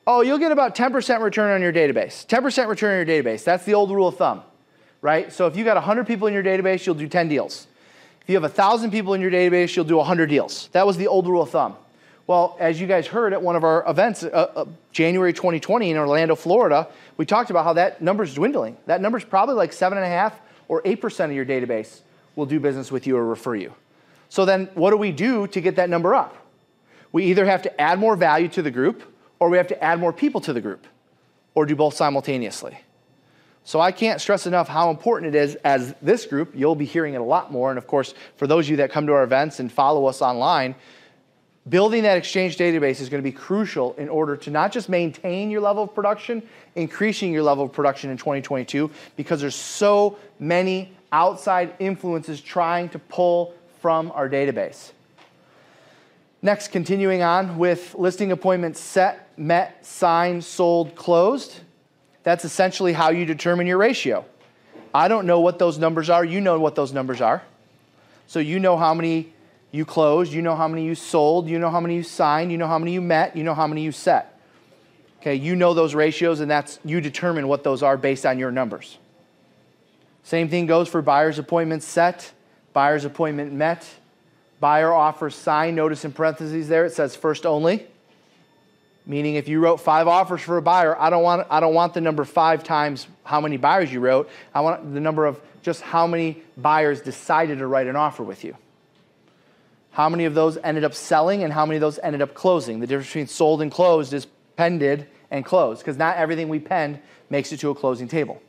Oh, 0.05 0.21
you'll 0.21 0.39
get 0.39 0.51
about 0.51 0.75
10% 0.75 1.21
return 1.21 1.51
on 1.51 1.62
your 1.62 1.71
database. 1.71 2.25
10% 2.25 2.67
return 2.67 2.99
on 2.99 3.07
your 3.07 3.23
database. 3.23 3.43
That's 3.43 3.63
the 3.63 3.75
old 3.75 3.91
rule 3.91 4.07
of 4.07 4.17
thumb, 4.17 4.41
right? 5.01 5.31
So 5.31 5.47
if 5.47 5.55
you 5.55 5.63
got 5.63 5.75
100 5.75 6.05
people 6.05 6.27
in 6.27 6.33
your 6.33 6.43
database, 6.43 6.86
you'll 6.86 6.95
do 6.95 7.07
10 7.07 7.29
deals. 7.29 7.67
If 8.23 8.29
you 8.29 8.36
have 8.36 8.43
1,000 8.43 8.91
people 8.91 9.13
in 9.13 9.21
your 9.21 9.31
database, 9.31 9.75
you'll 9.75 9.86
do 9.86 9.97
100 9.97 10.27
deals. 10.27 10.69
That 10.71 10.88
was 10.88 10.95
the 10.95 11.07
old 11.07 11.27
rule 11.27 11.41
of 11.41 11.49
thumb. 11.49 11.75
Well, 12.25 12.55
as 12.57 12.79
you 12.79 12.88
guys 12.88 13.05
heard 13.05 13.33
at 13.33 13.41
one 13.41 13.57
of 13.57 13.65
our 13.65 13.83
events, 13.89 14.23
uh, 14.23 14.27
uh, 14.27 14.65
January 14.93 15.33
2020 15.33 15.91
in 15.91 15.97
Orlando, 15.97 16.36
Florida, 16.36 16.88
we 17.17 17.25
talked 17.25 17.49
about 17.49 17.65
how 17.65 17.73
that 17.73 18.01
number's 18.01 18.33
dwindling. 18.33 18.77
That 18.86 19.01
number's 19.01 19.25
probably 19.25 19.55
like 19.55 19.73
seven 19.73 19.97
and 19.97 20.05
a 20.05 20.09
half 20.09 20.39
or 20.69 20.81
8% 20.83 21.25
of 21.25 21.33
your 21.33 21.45
database 21.45 21.99
will 22.38 22.45
do 22.45 22.62
business 22.62 22.93
with 22.93 23.05
you 23.05 23.17
or 23.17 23.25
refer 23.25 23.55
you. 23.55 23.73
So 24.29 24.45
then 24.45 24.69
what 24.73 24.91
do 24.91 24.97
we 24.97 25.12
do 25.12 25.47
to 25.47 25.59
get 25.59 25.75
that 25.75 25.89
number 25.89 26.15
up? 26.15 26.36
We 27.12 27.25
either 27.25 27.45
have 27.45 27.62
to 27.63 27.81
add 27.81 27.99
more 27.99 28.15
value 28.15 28.47
to 28.49 28.62
the 28.62 28.71
group 28.71 29.03
or 29.39 29.49
we 29.49 29.57
have 29.57 29.67
to 29.67 29.83
add 29.83 29.99
more 29.99 30.13
people 30.13 30.39
to 30.41 30.53
the 30.53 30.62
group 30.62 30.88
or 31.55 31.65
do 31.65 31.75
both 31.75 31.93
simultaneously. 31.93 32.79
So 33.65 33.80
I 33.80 33.91
can't 33.91 34.19
stress 34.19 34.45
enough 34.45 34.67
how 34.67 34.89
important 34.89 35.36
it 35.36 35.39
is 35.39 35.56
as 35.63 35.95
this 36.02 36.26
group. 36.26 36.54
You'll 36.54 36.76
be 36.76 36.86
hearing 36.86 37.13
it 37.13 37.21
a 37.21 37.23
lot 37.23 37.52
more. 37.52 37.69
And 37.69 37.78
of 37.78 37.88
course, 37.88 38.13
for 38.36 38.45
those 38.45 38.65
of 38.65 38.71
you 38.71 38.78
that 38.78 38.91
come 38.91 39.08
to 39.08 39.13
our 39.13 39.23
events 39.23 39.60
and 39.60 39.71
follow 39.71 40.06
us 40.06 40.21
online, 40.21 40.76
building 41.69 42.04
that 42.04 42.17
exchange 42.17 42.58
database 42.58 42.99
is 42.99 43.08
going 43.08 43.23
to 43.23 43.30
be 43.30 43.36
crucial 43.36 43.93
in 43.93 44.10
order 44.10 44.36
to 44.36 44.52
not 44.52 44.71
just 44.71 44.89
maintain 44.89 45.49
your 45.49 45.62
level 45.62 45.84
of 45.84 45.95
production, 45.95 46.43
increasing 46.76 47.32
your 47.32 47.43
level 47.43 47.63
of 47.63 47.71
production 47.71 48.10
in 48.10 48.17
2022, 48.17 48.91
because 49.15 49.39
there's 49.39 49.56
so 49.56 50.17
many 50.39 50.91
outside 51.13 51.73
influences 51.80 52.41
trying 52.41 52.89
to 52.89 52.99
pull 52.99 53.54
from 53.80 54.12
our 54.12 54.28
database. 54.28 54.91
Next, 56.41 56.69
continuing 56.69 57.21
on 57.21 57.58
with 57.58 57.95
listing 57.95 58.34
appointments 58.34 58.82
set, 58.82 59.38
met, 59.39 59.86
signed, 59.86 60.43
sold, 60.43 60.93
closed. 60.95 61.62
That's 62.23 62.45
essentially 62.45 62.93
how 62.93 63.12
you 63.12 63.25
determine 63.25 63.67
your 63.67 63.77
ratio. 63.77 64.25
I 64.93 65.07
don't 65.07 65.25
know 65.25 65.39
what 65.39 65.59
those 65.59 65.77
numbers 65.77 66.09
are. 66.09 66.23
You 66.23 66.39
know 66.41 66.59
what 66.59 66.75
those 66.75 66.93
numbers 66.93 67.21
are. 67.21 67.43
So 68.27 68.39
you 68.39 68.59
know 68.59 68.77
how 68.77 68.93
many 68.93 69.33
you 69.71 69.86
closed, 69.86 70.31
you 70.31 70.41
know 70.41 70.55
how 70.55 70.67
many 70.67 70.86
you 70.86 70.95
sold, 70.95 71.49
you 71.49 71.57
know 71.57 71.69
how 71.69 71.79
many 71.79 71.95
you 71.95 72.03
signed, 72.03 72.51
you 72.51 72.57
know 72.57 72.67
how 72.67 72.77
many 72.77 72.93
you 72.93 73.01
met, 73.01 73.36
you 73.36 73.43
know 73.43 73.55
how 73.55 73.67
many 73.67 73.81
you 73.81 73.91
set. 73.91 74.39
Okay, 75.19 75.36
you 75.36 75.55
know 75.55 75.73
those 75.73 75.95
ratios 75.95 76.41
and 76.41 76.49
that's 76.49 76.79
you 76.86 77.01
determine 77.01 77.47
what 77.47 77.63
those 77.63 77.81
are 77.81 77.97
based 77.97 78.25
on 78.25 78.38
your 78.38 78.51
numbers. 78.51 78.97
Same 80.23 80.47
thing 80.47 80.67
goes 80.67 80.88
for 80.88 81.01
buyer's 81.01 81.39
appointment 81.39 81.81
set, 81.81 82.31
buyer's 82.71 83.03
appointment 83.03 83.51
met, 83.51 83.89
buyer 84.59 84.93
offer 84.93 85.29
signed, 85.29 85.75
notice 85.75 86.05
in 86.05 86.12
parentheses 86.12 86.67
there 86.67 86.86
it 86.86 86.93
says 86.93 87.15
first 87.15 87.45
only. 87.45 87.88
Meaning, 89.06 89.36
if 89.36 89.50
you 89.50 89.60
wrote 89.60 89.78
five 89.78 90.08
offers 90.08 90.42
for 90.42 90.58
a 90.58 90.62
buyer, 90.62 90.98
I 90.98 91.10
don't 91.10 91.24
want, 91.24 91.46
I 91.50 91.60
don't 91.60 91.74
want 91.74 91.94
the 91.94 92.00
number 92.00 92.24
five 92.24 92.63
times 92.63 93.08
how 93.26 93.42
many 93.42 93.58
buyers 93.58 93.92
you 93.92 94.00
wrote. 94.00 94.30
I 94.54 94.62
want 94.62 94.94
the 94.94 95.02
number 95.02 95.26
of 95.26 95.42
just 95.62 95.82
how 95.82 96.08
many 96.08 96.42
buyers 96.56 97.02
decided 97.02 97.58
to 97.60 97.68
write 97.68 97.88
an 97.88 97.96
offer 97.96 98.24
with 98.24 98.44
you. 98.44 98.56
How 99.92 100.10
many 100.10 100.26
of 100.26 100.34
those 100.34 100.58
ended 100.58 100.84
up 100.84 100.94
selling 100.94 101.44
and 101.44 101.52
how 101.52 101.66
many 101.66 101.78
of 101.78 101.82
those 101.82 102.00
ended 102.02 102.22
up 102.22 102.34
closing? 102.34 102.80
The 102.80 102.88
difference 102.88 103.08
between 103.08 103.28
sold 103.28 103.62
and 103.62 103.72
closed 103.72 104.13
is 104.13 104.26
pended 104.56 105.08
and 105.30 105.44
closed, 105.44 105.82
because 105.82 105.98
not 105.98 106.18
everything 106.18 106.48
we 106.48 106.60
penned 106.60 107.00
makes 107.30 107.52
it 107.52 107.60
to 107.60 107.70
a 107.70 107.76
closing 107.76 108.08
table. 108.08 108.42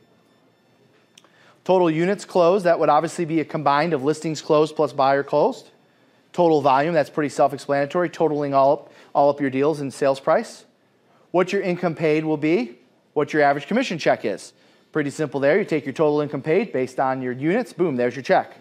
Total 1.65 1.89
units 1.89 2.25
closed, 2.25 2.65
that 2.65 2.79
would 2.79 2.89
obviously 2.89 3.25
be 3.25 3.39
a 3.41 3.45
combined 3.45 3.93
of 3.93 4.03
listings 4.03 4.41
closed 4.41 4.75
plus 4.75 4.93
buyer 4.93 5.23
closed. 5.23 5.69
Total 6.31 6.61
volume, 6.61 6.93
that's 6.93 7.09
pretty 7.09 7.29
self 7.29 7.53
explanatory, 7.53 8.09
totaling 8.09 8.53
all 8.53 8.73
up 8.73 8.91
all 9.15 9.29
up 9.29 9.41
your 9.41 9.49
deals 9.49 9.79
and 9.79 9.91
sales 9.91 10.19
price. 10.19 10.65
What 11.31 11.51
your 11.51 11.61
income 11.61 11.95
paid 11.95 12.23
will 12.23 12.37
be, 12.37 12.77
what 13.13 13.33
your 13.33 13.41
average 13.41 13.65
commission 13.65 13.97
check 13.97 14.25
is. 14.25 14.53
Pretty 14.91 15.09
simple 15.09 15.39
there. 15.39 15.57
You 15.57 15.65
take 15.65 15.85
your 15.85 15.93
total 15.93 16.21
income 16.21 16.41
paid 16.41 16.71
based 16.71 16.99
on 16.99 17.21
your 17.21 17.33
units, 17.33 17.73
boom, 17.73 17.95
there's 17.95 18.15
your 18.15 18.23
check. 18.23 18.57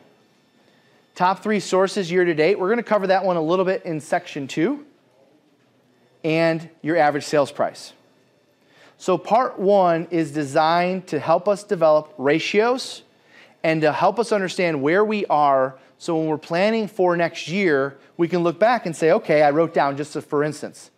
Top 1.14 1.42
three 1.42 1.60
sources 1.60 2.10
year 2.10 2.24
to 2.24 2.34
date. 2.34 2.58
We're 2.58 2.68
going 2.68 2.78
to 2.78 2.82
cover 2.82 3.08
that 3.08 3.24
one 3.24 3.36
a 3.36 3.42
little 3.42 3.64
bit 3.64 3.84
in 3.84 4.00
section 4.00 4.48
two. 4.48 4.84
And 6.24 6.70
your 6.82 6.96
average 6.96 7.24
sales 7.24 7.52
price. 7.52 7.92
So, 8.96 9.18
part 9.18 9.58
one 9.58 10.08
is 10.10 10.32
designed 10.32 11.06
to 11.08 11.18
help 11.18 11.46
us 11.46 11.62
develop 11.62 12.14
ratios 12.16 13.02
and 13.62 13.82
to 13.82 13.92
help 13.92 14.18
us 14.18 14.32
understand 14.32 14.82
where 14.82 15.04
we 15.04 15.26
are 15.26 15.78
so 16.04 16.18
when 16.18 16.26
we're 16.26 16.36
planning 16.36 16.86
for 16.86 17.16
next 17.16 17.48
year, 17.48 17.96
we 18.18 18.28
can 18.28 18.42
look 18.42 18.58
back 18.58 18.84
and 18.84 18.94
say, 18.94 19.12
okay, 19.12 19.40
I 19.40 19.52
wrote 19.52 19.72
down 19.72 19.96
just 19.96 20.12
for 20.24 20.44
instance, 20.44 20.90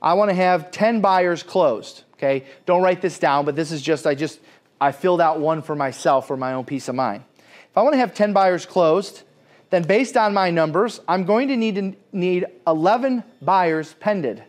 I 0.00 0.14
want 0.14 0.30
to 0.30 0.34
have 0.34 0.70
10 0.70 1.02
buyers 1.02 1.42
closed. 1.42 2.04
Okay, 2.14 2.46
don't 2.64 2.80
write 2.80 3.02
this 3.02 3.18
down, 3.18 3.44
but 3.44 3.56
this 3.56 3.70
is 3.70 3.82
just, 3.82 4.06
I 4.06 4.14
just, 4.14 4.40
I 4.80 4.92
filled 4.92 5.20
out 5.20 5.38
one 5.38 5.60
for 5.60 5.76
myself 5.76 6.26
for 6.26 6.34
my 6.38 6.54
own 6.54 6.64
peace 6.64 6.88
of 6.88 6.94
mind. 6.94 7.24
If 7.70 7.76
I 7.76 7.82
want 7.82 7.92
to 7.92 7.98
have 7.98 8.14
10 8.14 8.32
buyers 8.32 8.64
closed, 8.64 9.22
then 9.68 9.82
based 9.82 10.16
on 10.16 10.32
my 10.32 10.50
numbers, 10.50 10.98
I'm 11.06 11.24
going 11.24 11.48
to 11.48 11.56
need 11.58 11.74
to 11.74 11.94
need 12.10 12.46
11 12.66 13.22
buyers 13.42 13.92
pended. 14.00 14.42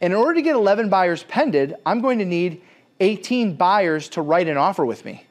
In 0.00 0.14
order 0.14 0.32
to 0.32 0.40
get 0.40 0.54
11 0.54 0.88
buyers 0.88 1.24
pended, 1.24 1.74
I'm 1.84 2.00
going 2.00 2.20
to 2.20 2.24
need 2.24 2.62
18 3.00 3.54
buyers 3.56 4.08
to 4.10 4.22
write 4.22 4.48
an 4.48 4.56
offer 4.56 4.86
with 4.86 5.04
me. 5.04 5.26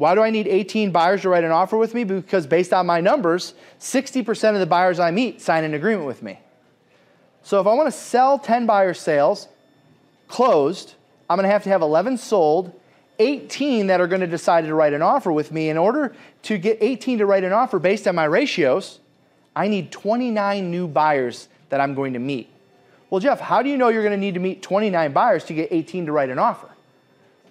Why 0.00 0.14
do 0.14 0.22
I 0.22 0.30
need 0.30 0.48
18 0.48 0.92
buyers 0.92 1.20
to 1.20 1.28
write 1.28 1.44
an 1.44 1.50
offer 1.50 1.76
with 1.76 1.92
me? 1.92 2.04
Because 2.04 2.46
based 2.46 2.72
on 2.72 2.86
my 2.86 3.02
numbers, 3.02 3.52
60% 3.80 4.54
of 4.54 4.58
the 4.58 4.64
buyers 4.64 4.98
I 4.98 5.10
meet 5.10 5.42
sign 5.42 5.62
an 5.62 5.74
agreement 5.74 6.06
with 6.06 6.22
me. 6.22 6.40
So 7.42 7.60
if 7.60 7.66
I 7.66 7.74
want 7.74 7.86
to 7.86 7.92
sell 7.92 8.38
10 8.38 8.64
buyer 8.64 8.94
sales 8.94 9.48
closed, 10.26 10.94
I'm 11.28 11.36
going 11.36 11.46
to 11.46 11.52
have 11.52 11.64
to 11.64 11.68
have 11.68 11.82
11 11.82 12.16
sold, 12.16 12.72
18 13.18 13.88
that 13.88 14.00
are 14.00 14.06
going 14.06 14.22
to 14.22 14.26
decide 14.26 14.64
to 14.64 14.74
write 14.74 14.94
an 14.94 15.02
offer 15.02 15.30
with 15.30 15.52
me. 15.52 15.68
In 15.68 15.76
order 15.76 16.16
to 16.44 16.56
get 16.56 16.78
18 16.80 17.18
to 17.18 17.26
write 17.26 17.44
an 17.44 17.52
offer 17.52 17.78
based 17.78 18.08
on 18.08 18.14
my 18.14 18.24
ratios, 18.24 19.00
I 19.54 19.68
need 19.68 19.92
29 19.92 20.70
new 20.70 20.88
buyers 20.88 21.50
that 21.68 21.78
I'm 21.78 21.94
going 21.94 22.14
to 22.14 22.18
meet. 22.18 22.48
Well, 23.10 23.20
Jeff, 23.20 23.38
how 23.38 23.60
do 23.60 23.68
you 23.68 23.76
know 23.76 23.88
you're 23.88 24.02
going 24.02 24.18
to 24.18 24.26
need 24.26 24.32
to 24.32 24.40
meet 24.40 24.62
29 24.62 25.12
buyers 25.12 25.44
to 25.44 25.52
get 25.52 25.68
18 25.70 26.06
to 26.06 26.12
write 26.12 26.30
an 26.30 26.38
offer? 26.38 26.69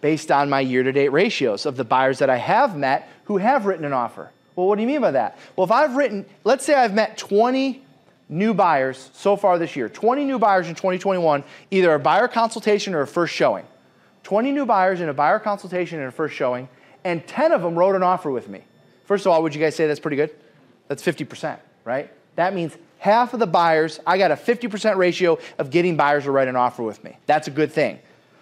Based 0.01 0.31
on 0.31 0.49
my 0.49 0.59
year 0.61 0.83
to 0.83 0.91
date 0.91 1.09
ratios 1.09 1.65
of 1.65 1.75
the 1.75 1.83
buyers 1.83 2.19
that 2.19 2.29
I 2.29 2.37
have 2.37 2.77
met 2.77 3.09
who 3.25 3.37
have 3.37 3.65
written 3.65 3.85
an 3.85 3.93
offer. 3.93 4.31
Well, 4.55 4.67
what 4.67 4.75
do 4.75 4.81
you 4.81 4.87
mean 4.87 5.01
by 5.01 5.11
that? 5.11 5.37
Well, 5.55 5.65
if 5.65 5.71
I've 5.71 5.95
written, 5.95 6.25
let's 6.43 6.65
say 6.65 6.73
I've 6.73 6.93
met 6.93 7.17
20 7.17 7.83
new 8.27 8.53
buyers 8.53 9.09
so 9.13 9.35
far 9.35 9.57
this 9.57 9.75
year, 9.75 9.89
20 9.89 10.25
new 10.25 10.39
buyers 10.39 10.67
in 10.67 10.75
2021, 10.75 11.43
either 11.71 11.93
a 11.93 11.99
buyer 11.99 12.27
consultation 12.27 12.93
or 12.93 13.01
a 13.01 13.07
first 13.07 13.33
showing. 13.33 13.65
20 14.23 14.51
new 14.51 14.65
buyers 14.65 15.01
in 15.01 15.09
a 15.09 15.13
buyer 15.13 15.39
consultation 15.39 15.99
and 15.99 16.07
a 16.07 16.11
first 16.11 16.35
showing, 16.35 16.67
and 17.03 17.25
10 17.27 17.51
of 17.51 17.61
them 17.61 17.75
wrote 17.75 17.95
an 17.95 18.03
offer 18.03 18.29
with 18.29 18.47
me. 18.47 18.61
First 19.05 19.25
of 19.25 19.31
all, 19.31 19.41
would 19.43 19.55
you 19.55 19.61
guys 19.61 19.75
say 19.75 19.87
that's 19.87 19.99
pretty 19.99 20.17
good? 20.17 20.29
That's 20.87 21.01
50%, 21.01 21.57
right? 21.85 22.11
That 22.35 22.53
means 22.53 22.77
half 22.99 23.33
of 23.33 23.39
the 23.39 23.47
buyers, 23.47 23.99
I 24.05 24.17
got 24.17 24.31
a 24.31 24.35
50% 24.35 24.97
ratio 24.97 25.39
of 25.57 25.71
getting 25.71 25.95
buyers 25.97 26.25
to 26.25 26.31
write 26.31 26.47
an 26.47 26.55
offer 26.55 26.83
with 26.83 27.03
me. 27.03 27.17
That's 27.25 27.47
a 27.47 27.51
good 27.51 27.71
thing. 27.71 27.99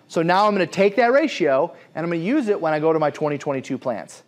So 0.08 0.22
now 0.22 0.48
I'm 0.48 0.56
going 0.56 0.66
to 0.66 0.72
take 0.72 0.96
that 0.96 1.12
ratio 1.12 1.74
and 1.94 2.04
I'm 2.04 2.10
going 2.10 2.22
to 2.22 2.26
use 2.26 2.48
it 2.48 2.60
when 2.60 2.74
I 2.74 2.80
go 2.80 2.94
to 2.94 3.00
my 3.00 3.12
2022 3.12 3.78
plans. 3.78 4.24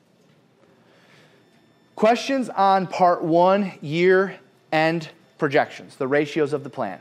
Questions 1.96 2.50
on 2.50 2.88
part 2.88 3.24
one, 3.24 3.74
year 3.82 4.38
end 4.72 5.10
projections, 5.38 5.96
the 5.96 6.08
ratios 6.08 6.54
of 6.54 6.64
the 6.64 6.70
plan. 6.70 7.00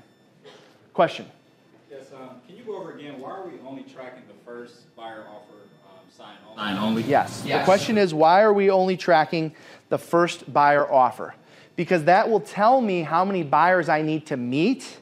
Question? 0.92 1.26
Yes, 1.90 2.06
um, 2.12 2.40
can 2.46 2.56
you 2.56 2.64
go 2.64 2.76
over 2.76 2.92
again? 2.92 3.20
Why 3.20 3.30
are 3.30 3.46
we 3.46 3.52
only 3.66 3.82
tracking 3.82 4.22
the 4.26 4.44
first 4.44 4.94
buyer 4.96 5.24
offer 5.28 5.54
um, 5.88 5.98
sign 6.16 6.34
only? 6.48 6.56
Sign 6.56 6.76
only? 6.78 7.02
Yes. 7.02 7.44
yes. 7.46 7.60
The 7.60 7.64
question 7.64 7.98
is 7.98 8.14
why 8.14 8.42
are 8.42 8.52
we 8.52 8.70
only 8.70 8.96
tracking 8.96 9.54
the 9.88 9.98
first 9.98 10.52
buyer 10.52 10.90
offer? 10.90 11.34
Because 11.76 12.04
that 12.04 12.28
will 12.28 12.40
tell 12.40 12.80
me 12.80 13.02
how 13.02 13.24
many 13.24 13.44
buyers 13.44 13.88
I 13.88 14.02
need 14.02 14.26
to 14.26 14.36
meet 14.36 14.98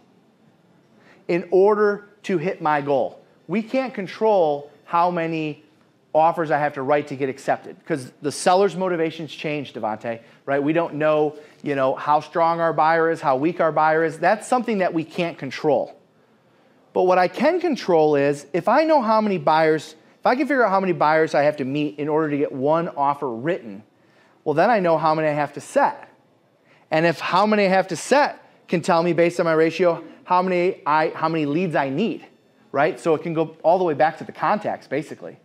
in 1.28 1.48
order 1.50 2.08
to 2.24 2.38
hit 2.38 2.60
my 2.60 2.80
goal 2.80 3.22
we 3.48 3.62
can't 3.62 3.94
control 3.94 4.70
how 4.84 5.10
many 5.10 5.62
offers 6.14 6.50
I 6.50 6.58
have 6.58 6.74
to 6.74 6.82
write 6.82 7.08
to 7.08 7.16
get 7.16 7.28
accepted 7.28 7.78
because 7.78 8.10
the 8.22 8.32
seller's 8.32 8.74
motivations 8.74 9.30
change, 9.30 9.74
Devante, 9.74 10.20
right? 10.46 10.62
We 10.62 10.72
don't 10.72 10.94
know, 10.94 11.36
you 11.62 11.74
know, 11.74 11.94
how 11.94 12.20
strong 12.20 12.58
our 12.60 12.72
buyer 12.72 13.10
is, 13.10 13.20
how 13.20 13.36
weak 13.36 13.60
our 13.60 13.72
buyer 13.72 14.02
is. 14.02 14.18
That's 14.18 14.48
something 14.48 14.78
that 14.78 14.94
we 14.94 15.04
can't 15.04 15.36
control. 15.36 15.94
But 16.94 17.02
what 17.02 17.18
I 17.18 17.28
can 17.28 17.60
control 17.60 18.16
is 18.16 18.46
if 18.54 18.68
I 18.68 18.84
know 18.84 19.02
how 19.02 19.20
many 19.20 19.36
buyers, 19.36 19.94
if 20.18 20.26
I 20.26 20.34
can 20.34 20.46
figure 20.46 20.64
out 20.64 20.70
how 20.70 20.80
many 20.80 20.94
buyers 20.94 21.34
I 21.34 21.42
have 21.42 21.58
to 21.58 21.64
meet 21.64 21.98
in 21.98 22.08
order 22.08 22.30
to 22.30 22.38
get 22.38 22.50
one 22.50 22.88
offer 22.88 23.30
written, 23.30 23.82
well, 24.42 24.54
then 24.54 24.70
I 24.70 24.80
know 24.80 24.96
how 24.96 25.14
many 25.14 25.28
I 25.28 25.32
have 25.32 25.52
to 25.54 25.60
set. 25.60 26.08
And 26.90 27.04
if 27.04 27.20
how 27.20 27.44
many 27.44 27.66
I 27.66 27.68
have 27.68 27.88
to 27.88 27.96
set 27.96 28.42
can 28.68 28.80
tell 28.80 29.02
me 29.02 29.12
based 29.12 29.38
on 29.38 29.44
my 29.44 29.52
ratio 29.52 30.02
how 30.24 30.40
many, 30.40 30.80
I, 30.86 31.10
how 31.10 31.28
many 31.28 31.44
leads 31.44 31.74
I 31.74 31.90
need 31.90 32.24
right? 32.76 33.00
So 33.00 33.14
it 33.14 33.22
can 33.22 33.32
go 33.32 33.56
all 33.62 33.78
the 33.78 33.84
way 33.84 33.94
back 33.94 34.18
to 34.18 34.24
the 34.24 34.32
contacts, 34.32 34.86
basically. 34.86 35.38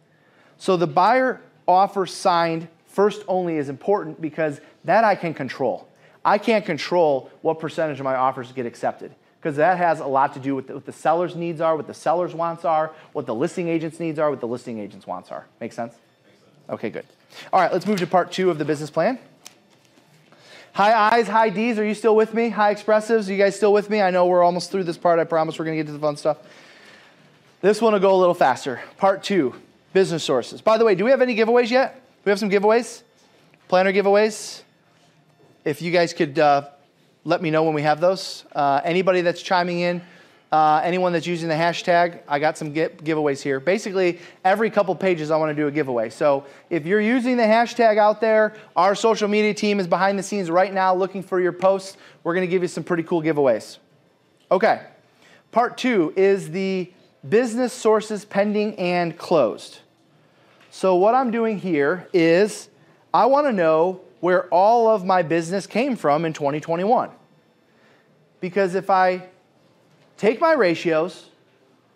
So 0.58 0.76
the 0.76 0.86
buyer 0.86 1.40
offer 1.66 2.06
signed 2.06 2.68
first 2.88 3.24
only 3.26 3.56
is 3.56 3.70
important 3.70 4.20
because 4.20 4.60
that 4.84 5.06
I 5.06 5.16
can 5.16 5.34
control. 5.34 5.88
I 6.26 6.38
can't 6.38 6.66
control 6.66 7.32
what 7.42 7.58
percentage 7.58 8.02
of 8.02 8.04
my 8.04 8.16
offers 8.16 8.52
get 8.52 8.66
accepted 8.66 9.16
because 9.40 9.56
that 9.56 9.78
has 9.78 10.02
a 10.02 10.06
lot 10.06 10.34
to 10.34 10.42
do 10.42 10.58
with 10.58 10.70
what 10.70 10.86
the 10.86 10.92
seller's 10.92 11.34
needs 11.34 11.62
are, 11.62 11.78
what 11.78 11.88
the 11.88 11.94
seller's 11.94 12.36
wants 12.36 12.66
are, 12.66 12.92
what 13.14 13.26
the 13.26 13.34
listing 13.34 13.70
agent's 13.70 13.98
needs 13.98 14.20
are, 14.20 14.30
what 14.30 14.42
the 14.42 14.48
listing 14.48 14.78
agent's 14.78 15.08
wants 15.08 15.32
are. 15.32 15.48
Make 15.62 15.72
sense? 15.72 15.96
Okay, 16.70 16.90
good. 16.90 17.06
All 17.54 17.62
right, 17.62 17.72
let's 17.72 17.88
move 17.88 18.00
to 18.00 18.08
part 18.08 18.34
two 18.34 18.50
of 18.50 18.58
the 18.58 18.66
business 18.66 18.90
plan. 18.90 19.18
High 20.74 21.18
I's, 21.18 21.30
high 21.30 21.50
D's, 21.50 21.80
are 21.80 21.86
you 21.86 21.96
still 21.96 22.16
with 22.16 22.34
me? 22.34 22.50
High 22.50 22.76
expressives, 22.76 23.30
are 23.30 23.32
you 23.32 23.38
guys 23.38 23.56
still 23.56 23.72
with 23.72 23.90
me? 23.90 24.02
I 24.02 24.12
know 24.12 24.26
we're 24.26 24.44
almost 24.44 24.70
through 24.70 24.84
this 24.84 24.98
part. 24.98 25.18
I 25.18 25.24
promise 25.24 25.58
we're 25.58 25.66
going 25.66 25.78
to 25.78 25.84
get 25.84 25.88
to 25.88 25.94
the 25.94 26.00
fun 26.00 26.18
stuff. 26.18 26.38
This 27.62 27.82
one 27.82 27.94
will 27.94 28.00
go 28.00 28.16
a 28.16 28.18
little 28.18 28.34
faster. 28.34 28.82
Part 28.98 29.24
two 29.24 29.56
business 29.94 30.24
sources. 30.24 30.62
By 30.62 30.78
the 30.78 30.86
way, 30.86 30.96
do 30.96 31.06
we 31.06 31.12
have 31.12 31.22
any 31.22 31.36
giveaways 31.36 31.70
yet? 31.70 32.02
We 32.26 32.30
have 32.30 32.40
some 32.40 32.50
giveaways? 32.50 33.04
Planner 33.68 33.94
giveaways? 33.94 34.64
if 35.64 35.82
you 35.82 35.92
guys 35.92 36.14
could 36.14 36.40
uh, 36.40 36.68
let 37.24 37.42
me 37.42 37.52
know 37.52 37.64
when 37.64 37.74
we 37.74 37.82
have 37.84 38.02
those. 38.02 38.46
Uh, 38.54 38.82
anybody 38.84 39.22
that's 39.22 39.42
chiming 39.42 39.80
in, 39.80 40.02
uh, 40.52 40.82
anyone 40.84 41.14
that's 41.14 41.28
using 41.28 41.48
the 41.48 41.56
hashtag, 41.56 42.22
I 42.28 42.40
got 42.40 42.58
some 42.58 42.74
giveaways 42.74 43.42
here. 43.42 43.60
Basically, 43.60 44.20
every 44.44 44.70
couple 44.70 44.96
pages 44.96 45.32
I 45.32 45.38
want 45.38 45.56
to 45.56 45.62
do 45.62 45.68
a 45.68 45.72
giveaway. 45.72 46.10
So 46.10 46.46
if 46.70 46.86
you're 46.86 47.02
using 47.02 47.38
the 47.38 47.44
hashtag 47.44 47.98
out 47.98 48.22
there, 48.22 48.56
our 48.76 48.96
social 48.96 49.28
media 49.28 49.54
team 49.54 49.80
is 49.80 49.88
behind 49.88 50.18
the 50.18 50.24
scenes 50.24 50.50
right 50.50 50.74
now 50.74 50.94
looking 50.94 51.24
for 51.24 51.40
your 51.40 51.54
posts. 51.54 51.98
We're 52.24 52.34
going 52.34 52.48
to 52.48 52.52
give 52.52 52.64
you 52.64 52.68
some 52.68 52.84
pretty 52.84 53.04
cool 53.04 53.22
giveaways. 53.22 53.78
Okay, 54.52 54.86
part 55.52 55.78
two 55.78 56.12
is 56.18 56.50
the 56.50 56.92
business 57.28 57.74
sources 57.74 58.26
pending 58.26 58.76
and 58.78 59.18
closed. 59.18 59.80
So 60.70 60.96
what 60.96 61.14
I'm 61.14 61.32
doing 61.32 61.60
here 61.60 62.08
is 62.14 62.70
I 63.14 63.26
want 63.26 63.48
to 63.48 63.54
know 63.54 64.02
where 64.22 64.48
all 64.48 64.88
of 64.88 65.06
my 65.06 65.22
business 65.22 65.68
came 65.68 65.96
from 65.96 66.26
in 66.26 66.34
2021. 66.34 67.10
Because 68.40 68.76
if 68.76 68.90
I 68.90 69.28
take 70.18 70.40
my 70.40 70.54
ratios 70.54 71.30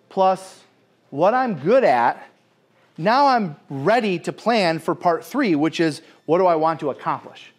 plus 0.10 0.64
what 1.10 1.34
I'm 1.34 1.56
good 1.56 1.84
at, 1.84 2.28
now 2.98 3.28
I'm 3.28 3.56
ready 3.70 4.20
to 4.20 4.34
plan 4.34 4.80
for 4.80 4.96
part 4.96 5.26
three, 5.26 5.56
which 5.56 5.80
is 5.80 6.02
what 6.26 6.38
do 6.38 6.46
I 6.46 6.56
want 6.56 6.80
to 6.82 6.90
accomplish? 6.90 7.52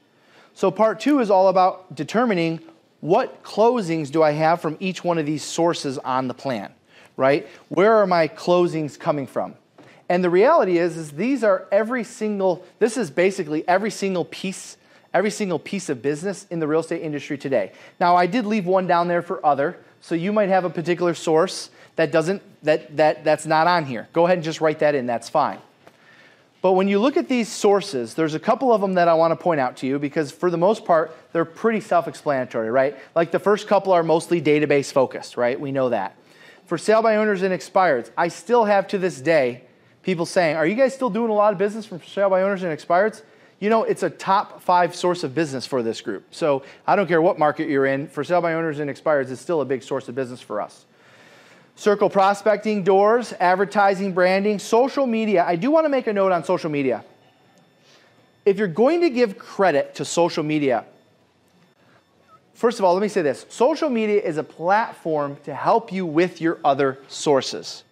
So, 0.55 0.71
part 0.71 1.01
two 1.01 1.21
is 1.21 1.31
all 1.31 1.49
about 1.49 1.95
determining 1.95 2.61
what 3.01 3.43
closings 3.43 4.11
do 4.11 4.23
I 4.23 4.33
have 4.33 4.63
from 4.63 4.77
each 4.81 5.05
one 5.05 5.19
of 5.19 5.27
these 5.27 5.43
sources 5.43 5.99
on 5.99 6.29
the 6.29 6.35
plan, 6.35 6.73
right? 7.17 7.49
Where 7.69 7.95
are 7.95 8.07
my 8.07 8.29
closings 8.29 8.99
coming 8.99 9.27
from? 9.27 9.55
And 10.09 10.23
the 10.23 10.31
reality 10.31 10.79
is, 10.79 10.97
is 10.97 11.13
these 11.13 11.43
are 11.43 11.67
every 11.73 12.05
single, 12.05 12.65
this 12.79 12.97
is 12.97 13.11
basically 13.11 13.67
every 13.67 13.91
single 13.91 14.25
piece, 14.25 14.77
every 15.13 15.31
single 15.31 15.59
piece 15.59 15.89
of 15.89 16.01
business 16.01 16.47
in 16.51 16.61
the 16.61 16.67
real 16.67 16.81
estate 16.81 17.03
industry 17.03 17.37
today. 17.37 17.73
Now, 17.99 18.15
I 18.15 18.27
did 18.27 18.47
leave 18.47 18.67
one 18.67 18.87
down 18.87 19.09
there 19.09 19.23
for 19.23 19.45
other, 19.45 19.79
so 20.01 20.15
you 20.15 20.33
might 20.33 20.49
have 20.49 20.65
a 20.65 20.71
particular 20.71 21.15
source 21.15 21.71
that 21.97 22.13
doesn't, 22.13 22.43
that, 22.63 22.97
that, 22.97 23.25
that's 23.25 23.47
not 23.47 23.67
on 23.67 23.85
here. 23.85 24.07
Go 24.13 24.27
ahead 24.27 24.39
and 24.39 24.45
just 24.45 24.61
write 24.61 24.79
that 24.79 24.95
in, 24.95 25.07
that's 25.07 25.29
fine. 25.29 25.59
But 26.63 26.73
when 26.73 26.89
you 26.89 26.99
look 26.99 27.17
at 27.17 27.29
these 27.29 27.49
sources, 27.49 28.15
there's 28.15 28.35
a 28.35 28.41
couple 28.41 28.73
of 28.73 28.81
them 28.81 28.95
that 28.95 29.09
I 29.09 29.15
want 29.15 29.33
to 29.33 29.37
point 29.37 29.61
out 29.61 29.77
to 29.79 29.87
you 29.87 29.99
because 29.99 30.33
for 30.33 30.51
the 30.51 30.57
most 30.57 30.85
part, 30.85 31.17
they're 31.33 31.45
pretty 31.45 31.81
self-explanatory, 31.81 32.71
right? 32.71 32.97
Like 33.15 33.31
the 33.31 33.39
first 33.39 33.67
couple 33.69 33.93
are 33.93 34.03
mostly 34.03 34.41
database 34.41 34.93
focused, 34.93 35.37
right? 35.37 35.59
We 35.59 35.73
know 35.73 35.91
that. 35.91 36.17
For 36.67 36.77
sale 36.77 37.01
by 37.01 37.17
owners 37.17 37.43
and 37.43 37.55
expireds, 37.55 38.11
I 38.17 38.29
still 38.29 38.65
have 38.65 38.89
to 38.89 38.99
this 38.99 39.21
day 39.21 39.63
people 40.03 40.27
saying, 40.27 40.57
Are 40.57 40.67
you 40.67 40.75
guys 40.75 40.95
still 40.95 41.11
doing 41.11 41.31
a 41.31 41.35
lot 41.35 41.53
of 41.53 41.59
business 41.59 41.87
from 41.87 42.03
sale 42.03 42.29
by 42.29 42.43
owners 42.43 42.63
and 42.63 42.77
expireds? 42.77 43.23
You 43.59 43.71
know, 43.71 43.85
it's 43.85 44.03
a 44.03 44.11
top 44.11 44.61
five 44.63 44.95
source 44.95 45.25
of 45.25 45.35
business 45.35 45.65
for 45.65 45.83
this 45.83 46.01
group. 46.01 46.27
So 46.31 46.63
I 46.87 46.95
don't 46.95 47.07
care 47.07 47.23
what 47.23 47.39
market 47.39 47.69
you're 47.69 47.87
in, 47.87 48.07
for 48.09 48.23
sale 48.23 48.43
by 48.43 48.55
owners 48.55 48.81
and 48.81 48.91
expireds 48.91 49.31
is 49.31 49.41
still 49.41 49.63
a 49.63 49.65
big 49.65 49.83
source 49.83 50.09
of 50.09 50.15
business 50.15 50.41
for 50.41 50.61
us. 50.61 50.85
Circle 51.75 52.11
prospecting, 52.11 52.83
doors, 52.85 53.33
advertising, 53.41 54.13
branding, 54.13 54.59
social 54.59 55.07
media. 55.07 55.45
I 55.47 55.57
do 55.57 55.71
want 55.71 55.85
to 55.85 55.89
make 55.89 56.07
a 56.07 56.13
note 56.13 56.33
on 56.33 56.45
social 56.45 56.71
media. 56.71 57.05
If 58.45 58.59
you're 58.59 58.69
going 58.69 59.01
to 59.03 59.11
give 59.11 59.39
credit 59.39 59.95
to 59.97 60.05
social 60.05 60.43
media, 60.43 60.85
first 62.57 62.79
of 62.79 62.85
all, 62.85 62.95
let 62.95 63.03
me 63.03 63.09
say 63.09 63.23
this 63.23 63.47
social 63.49 63.89
media 63.89 64.21
is 64.21 64.37
a 64.37 64.43
platform 64.43 65.37
to 65.45 65.55
help 65.55 65.93
you 65.93 66.05
with 66.05 66.41
your 66.41 66.59
other 66.65 66.99
sources. 67.09 67.85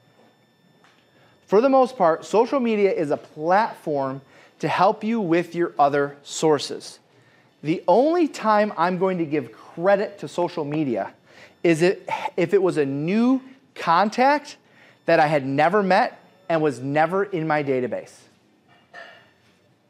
For 1.47 1.61
the 1.61 1.69
most 1.69 1.97
part, 1.97 2.25
social 2.25 2.59
media 2.59 2.93
is 2.93 3.11
a 3.11 3.17
platform 3.17 4.23
to 4.59 4.69
help 4.69 5.05
you 5.05 5.21
with 5.21 5.55
your 5.55 5.75
other 5.79 6.17
sources. 6.23 6.99
The 7.63 7.83
only 7.87 8.29
time 8.29 8.73
I'm 8.77 8.99
going 8.99 9.19
to 9.19 9.27
give 9.27 9.53
credit 9.53 10.19
to 10.19 10.29
social 10.29 10.65
media 10.65 11.13
is 11.63 11.83
if 11.83 12.55
it 12.55 12.63
was 12.63 12.77
a 12.77 12.85
new 12.85 13.41
contact 13.75 14.57
that 15.07 15.21
I 15.21 15.27
had 15.27 15.47
never 15.47 15.83
met 15.83 16.21
and 16.49 16.63
was 16.63 16.81
never 16.81 17.25
in 17.25 17.47
my 17.47 17.63
database. 17.63 18.15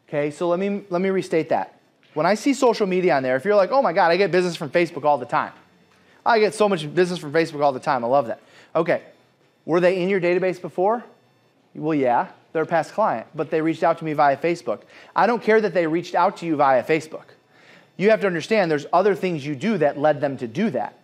Okay, 0.09 0.31
so 0.31 0.49
let 0.49 0.59
me, 0.59 0.83
let 0.91 1.01
me 1.01 1.11
restate 1.11 1.49
that. 1.49 1.74
When 2.15 2.27
I 2.27 2.35
see 2.35 2.55
social 2.55 2.87
media 2.87 3.17
on 3.17 3.23
there, 3.23 3.37
if 3.37 3.45
you're 3.45 3.57
like, 3.57 3.71
oh 3.71 3.83
my 3.83 3.93
God, 3.93 4.11
I 4.11 4.17
get 4.17 4.31
business 4.31 4.57
from 4.57 4.71
Facebook 4.71 5.05
all 5.05 5.19
the 5.19 5.27
time. 5.27 5.53
I 6.25 6.39
get 6.39 6.55
so 6.55 6.69
much 6.69 6.93
business 6.95 7.19
from 7.19 7.33
Facebook 7.33 7.63
all 7.63 7.73
the 7.73 7.81
time. 7.81 8.05
I 8.05 8.07
love 8.07 8.29
that. 8.29 8.41
Okay, 8.75 9.03
were 9.67 9.81
they 9.81 10.01
in 10.03 10.09
your 10.09 10.21
database 10.21 10.61
before? 10.61 11.05
Well, 11.75 11.95
yeah, 11.95 12.29
they're 12.53 12.63
a 12.63 12.67
past 12.67 12.93
client, 12.93 13.27
but 13.35 13.51
they 13.51 13.61
reached 13.61 13.83
out 13.83 13.99
to 13.99 14.05
me 14.05 14.13
via 14.13 14.37
Facebook. 14.37 14.83
I 15.15 15.27
don't 15.27 15.43
care 15.43 15.61
that 15.61 15.75
they 15.75 15.87
reached 15.87 16.15
out 16.15 16.37
to 16.39 16.47
you 16.47 16.57
via 16.57 16.85
Facebook. 16.85 17.25
You 17.97 18.11
have 18.11 18.21
to 18.21 18.27
understand 18.27 18.71
there's 18.71 18.87
other 18.93 19.15
things 19.15 19.45
you 19.45 19.55
do 19.55 19.79
that 19.79 19.99
led 19.99 20.21
them 20.21 20.37
to 20.39 20.47
do 20.47 20.71
that. 20.71 20.99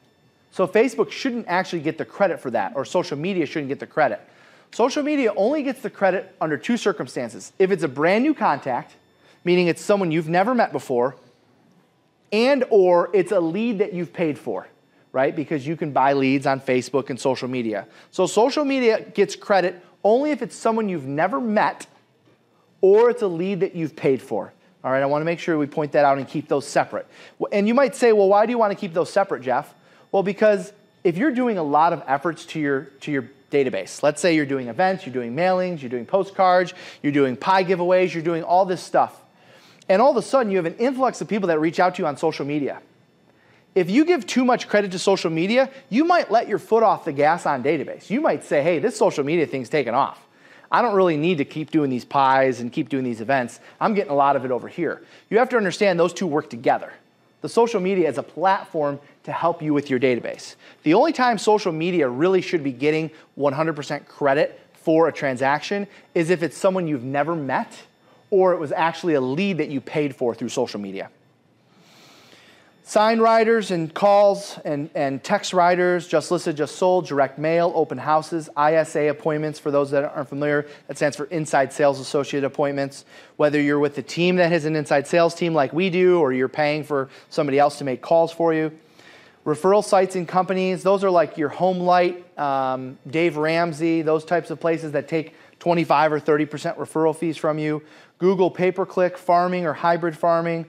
So 0.52 0.66
Facebook 0.66 1.10
shouldn't 1.10 1.46
actually 1.48 1.82
get 1.82 1.98
the 1.98 2.04
credit 2.04 2.40
for 2.40 2.50
that, 2.52 2.72
or 2.74 2.84
social 2.84 3.16
media 3.16 3.46
shouldn't 3.46 3.68
get 3.68 3.78
the 3.78 3.86
credit. 3.86 4.20
Social 4.72 5.02
media 5.02 5.32
only 5.34 5.62
gets 5.62 5.80
the 5.80 5.90
credit 5.90 6.34
under 6.40 6.56
two 6.56 6.76
circumstances. 6.76 7.52
If 7.58 7.70
it's 7.70 7.82
a 7.82 7.88
brand 7.88 8.24
new 8.24 8.34
contact, 8.34 8.94
meaning 9.44 9.66
it's 9.66 9.83
someone 9.83 10.11
you've 10.11 10.29
never 10.29 10.55
met 10.55 10.72
before, 10.72 11.16
and 12.33 12.64
or 12.70 13.11
it's 13.12 13.33
a 13.33 13.40
lead 13.40 13.79
that 13.79 13.92
you've 13.92 14.12
paid 14.12 14.38
for, 14.38 14.66
right? 15.12 15.35
Because 15.35 15.66
you 15.66 15.76
can 15.76 15.92
buy 15.92 16.12
leads 16.12 16.46
on 16.46 16.61
Facebook 16.61 17.11
and 17.11 17.18
social 17.18 17.48
media. 17.48 17.87
So 18.11 18.26
social 18.26 18.64
media 18.64 19.00
gets 19.00 19.35
credit 19.37 19.83
only 20.05 20.31
if 20.31 20.42
it's 20.42 20.57
someone 20.57 20.88
you've 20.88 21.07
never 21.07 21.40
met 21.40 21.87
or 22.81 23.11
it's 23.11 23.22
a 23.22 23.29
lead 23.29 23.61
that 23.61 23.74
you've 23.74 23.96
paid 23.96 24.22
for. 24.22 24.53
All 24.83 24.90
right, 24.90 25.03
I 25.03 25.07
want 25.07 25.20
to 25.20 25.26
make 25.26 25.38
sure 25.38 25.59
we 25.59 25.66
point 25.66 25.92
that 25.92 26.07
out 26.07 26.16
and 26.16 26.26
keep 26.26 26.48
those 26.48 26.66
separate. 26.66 27.07
And 27.53 27.68
you 27.68 27.74
might 27.74 27.94
say, 27.94 28.12
well, 28.12 28.29
why 28.29 28.46
do 28.46 28.53
you 28.53 28.59
want 28.59 28.72
to 28.72 28.79
keep 28.79 28.94
those 28.94 29.12
separate, 29.12 29.42
Jeff? 29.42 29.74
Well, 30.11 30.22
because 30.22 30.72
if 31.05 31.18
you're 31.18 31.33
doing 31.33 31.59
a 31.59 31.62
lot 31.62 31.92
of 31.92 32.03
efforts 32.07 32.46
to 32.46 32.61
your, 32.61 32.85
to 33.00 33.12
your 33.12 33.31
database, 33.50 34.03
let's 34.03 34.22
say 34.22 34.35
you're 34.35 34.46
doing 34.46 34.68
events, 34.68 35.05
you're 35.05 35.12
doing 35.12 35.37
mailings, 35.37 35.83
you're 35.83 35.90
doing 35.90 36.07
postcards, 36.07 36.72
you're 37.03 37.12
doing 37.12 37.37
pie 37.37 37.64
giveaways, 37.64 38.14
you're 38.14 38.22
doing 38.22 38.42
all 38.42 38.64
this 38.64 38.83
stuff, 38.83 39.22
and 39.90 40.00
all 40.00 40.12
of 40.12 40.16
a 40.16 40.22
sudden 40.22 40.53
you 40.53 40.57
have 40.57 40.66
an 40.66 40.76
influx 40.76 41.20
of 41.20 41.26
people 41.26 41.48
that 41.48 41.59
reach 41.59 41.81
out 41.81 41.96
to 41.96 42.03
you 42.03 42.07
on 42.07 42.16
social 42.16 42.46
media. 42.46 42.81
If 43.74 43.90
you 43.90 44.05
give 44.05 44.24
too 44.24 44.44
much 44.44 44.68
credit 44.68 44.92
to 44.92 45.00
social 45.00 45.31
media, 45.31 45.68
you 45.88 46.05
might 46.05 46.31
let 46.31 46.46
your 46.46 46.61
foot 46.61 46.85
off 46.85 47.05
the 47.05 47.12
gas 47.12 47.44
on 47.44 47.64
database. 47.64 48.09
You 48.09 48.20
might 48.20 48.44
say, 48.44 48.62
hey, 48.62 48.79
this 48.79 48.96
social 48.96 49.24
media 49.24 49.46
thing's 49.46 49.68
taken 49.68 49.92
off. 49.92 50.24
I 50.70 50.81
don't 50.81 50.94
really 50.94 51.16
need 51.16 51.38
to 51.38 51.44
keep 51.44 51.72
doing 51.72 51.90
these 51.90 52.05
pies 52.05 52.61
and 52.61 52.72
keep 52.72 52.88
doing 52.88 53.03
these 53.03 53.20
events. 53.20 53.59
I'm 53.81 53.94
getting 53.94 54.12
a 54.12 54.14
lot 54.14 54.37
of 54.37 54.44
it 54.44 54.53
over 54.53 54.68
here. 54.68 55.03
You 55.29 55.38
have 55.38 55.48
to 55.48 55.57
understand 55.57 55.98
those 55.98 56.12
two 56.12 56.29
work 56.29 56.48
together. 56.48 56.92
The 57.40 57.48
social 57.48 57.81
media 57.81 58.09
is 58.09 58.16
a 58.16 58.22
platform 58.22 59.00
to 59.24 59.33
help 59.33 59.61
you 59.61 59.74
with 59.74 59.90
your 59.90 59.98
database. 59.98 60.55
The 60.85 60.94
only 60.94 61.12
time 61.12 61.37
social 61.37 61.72
media 61.72 62.09
really 62.09 62.42
should 62.42 62.62
be 62.62 62.70
getting 62.70 63.11
100% 63.37 64.07
credit 64.07 64.61
for 64.72 65.09
a 65.09 65.12
transaction 65.12 65.88
is 66.14 66.31
if 66.31 66.44
it's 66.44 66.57
someone 66.57 66.87
you've 66.87 67.03
never 67.03 67.35
met 67.35 67.76
or 68.30 68.52
it 68.52 68.58
was 68.58 68.72
actually 68.72 69.14
a 69.14 69.20
lead 69.20 69.58
that 69.58 69.68
you 69.68 69.80
paid 69.80 70.14
for 70.14 70.34
through 70.34 70.48
social 70.48 70.80
media. 70.80 71.10
Sign 72.90 73.20
writers 73.20 73.70
and 73.70 73.94
calls 73.94 74.58
and, 74.64 74.90
and 74.96 75.22
text 75.22 75.52
writers, 75.52 76.08
just 76.08 76.32
listed, 76.32 76.56
just 76.56 76.74
sold, 76.74 77.06
direct 77.06 77.38
mail, 77.38 77.70
open 77.76 77.98
houses, 77.98 78.50
ISA 78.58 79.08
appointments 79.08 79.60
for 79.60 79.70
those 79.70 79.92
that 79.92 80.02
aren't 80.02 80.28
familiar. 80.28 80.66
That 80.88 80.96
stands 80.96 81.16
for 81.16 81.26
Inside 81.26 81.72
Sales 81.72 82.00
Associate 82.00 82.42
appointments. 82.42 83.04
Whether 83.36 83.60
you're 83.60 83.78
with 83.78 83.96
a 83.98 84.02
team 84.02 84.34
that 84.36 84.50
has 84.50 84.64
an 84.64 84.74
inside 84.74 85.06
sales 85.06 85.36
team 85.36 85.54
like 85.54 85.72
we 85.72 85.88
do, 85.88 86.18
or 86.18 86.32
you're 86.32 86.48
paying 86.48 86.82
for 86.82 87.10
somebody 87.28 87.60
else 87.60 87.78
to 87.78 87.84
make 87.84 88.02
calls 88.02 88.32
for 88.32 88.52
you. 88.52 88.76
Referral 89.46 89.84
sites 89.84 90.16
and 90.16 90.26
companies, 90.26 90.82
those 90.82 91.04
are 91.04 91.10
like 91.10 91.38
your 91.38 91.50
HomeLight, 91.50 92.38
um, 92.40 92.98
Dave 93.08 93.36
Ramsey, 93.36 94.02
those 94.02 94.24
types 94.24 94.50
of 94.50 94.58
places 94.58 94.90
that 94.92 95.06
take 95.06 95.34
25 95.60 96.14
or 96.14 96.20
30% 96.20 96.76
referral 96.76 97.14
fees 97.14 97.36
from 97.36 97.58
you. 97.58 97.82
Google 98.20 98.50
pay 98.50 98.70
per 98.70 98.87
click, 98.87 99.18
farming 99.18 99.66
or 99.66 99.72
hybrid 99.72 100.16
farming 100.16 100.66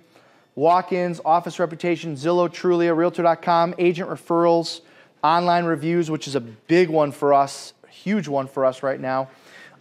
walk 0.56 0.92
ins, 0.92 1.22
office 1.24 1.60
reputation, 1.60 2.16
Zillow, 2.16 2.50
Trulia, 2.50 2.96
Realtor.com, 2.96 3.76
agent 3.78 4.10
referrals, 4.10 4.82
online 5.24 5.66
reviews, 5.66 6.12
which 6.12 6.28
is 6.28 6.36
a 6.36 6.42
big 6.42 6.90
one 6.90 7.12
for 7.12 7.34
us, 7.34 7.74
huge 7.90 8.28
one 8.28 8.48
for 8.48 8.66
us 8.66 8.84
right 8.84 9.00
now. 9.00 9.30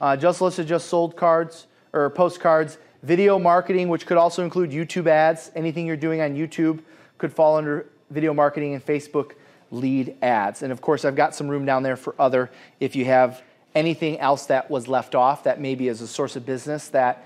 Uh, 0.00 0.16
just 0.16 0.40
listed, 0.40 0.66
just 0.66 0.88
sold 0.88 1.16
cards 1.16 1.66
or 1.92 2.08
postcards, 2.10 2.78
video 3.02 3.38
marketing, 3.38 3.88
which 3.88 4.06
could 4.06 4.16
also 4.16 4.44
include 4.44 4.70
YouTube 4.70 5.06
ads. 5.06 5.50
Anything 5.54 5.86
you're 5.86 5.96
doing 5.96 6.20
on 6.20 6.34
YouTube 6.34 6.80
could 7.18 7.32
fall 7.32 7.56
under 7.56 7.86
video 8.10 8.32
marketing 8.32 8.74
and 8.74 8.84
Facebook 8.84 9.32
lead 9.70 10.16
ads. 10.22 10.62
And 10.62 10.72
of 10.72 10.80
course, 10.80 11.04
I've 11.04 11.16
got 11.16 11.34
some 11.34 11.48
room 11.48 11.64
down 11.64 11.82
there 11.82 11.96
for 11.96 12.14
other 12.18 12.50
if 12.80 12.96
you 12.96 13.04
have 13.04 13.42
anything 13.74 14.18
else 14.18 14.46
that 14.46 14.70
was 14.70 14.88
left 14.88 15.14
off 15.14 15.44
that 15.44 15.60
maybe 15.60 15.88
is 15.88 16.00
a 16.00 16.08
source 16.08 16.34
of 16.34 16.44
business 16.44 16.88
that 16.88 17.24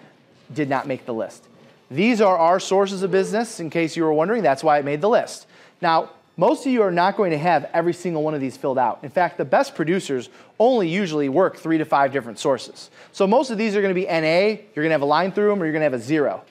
did 0.53 0.69
not 0.69 0.87
make 0.87 1.07
the 1.07 1.15
list. 1.15 1.45
These 1.91 2.21
are 2.21 2.37
our 2.37 2.59
sources 2.59 3.03
of 3.03 3.11
business, 3.11 3.61
in 3.61 3.71
case 3.71 3.97
you 3.97 4.05
were 4.05 4.13
wondering. 4.13 4.43
That's 4.43 4.65
why 4.65 4.79
I 4.79 4.83
made 4.83 5.01
the 5.01 5.09
list. 5.09 5.47
Now, 5.81 6.11
most 6.37 6.67
of 6.67 6.73
you 6.73 6.83
are 6.83 6.91
not 6.91 7.17
going 7.17 7.31
to 7.31 7.39
have 7.39 7.71
every 7.73 7.93
single 7.93 8.23
one 8.23 8.35
of 8.35 8.41
these 8.41 8.57
filled 8.57 8.79
out. 8.79 8.99
In 9.03 9.11
fact, 9.11 9.39
the 9.39 9.45
best 9.45 9.75
producers 9.77 10.29
only 10.59 10.89
usually 10.89 11.29
work 11.29 11.57
three 11.57 11.79
to 11.79 11.85
five 11.85 12.11
different 12.11 12.39
sources. 12.41 12.91
So 13.13 13.27
most 13.27 13.51
of 13.51 13.59
these 13.59 13.77
are 13.77 13.83
going 13.83 13.95
to 13.95 14.01
be 14.01 14.07
NA, 14.07 14.61
you're 14.75 14.83
going 14.83 14.89
to 14.89 14.95
have 14.95 15.03
a 15.03 15.07
line 15.07 15.31
through 15.31 15.51
them, 15.51 15.63
or 15.63 15.67
you're 15.67 15.73
going 15.73 15.83
to 15.83 15.91
have 15.91 15.95
a 15.95 16.01
zero. 16.01 16.43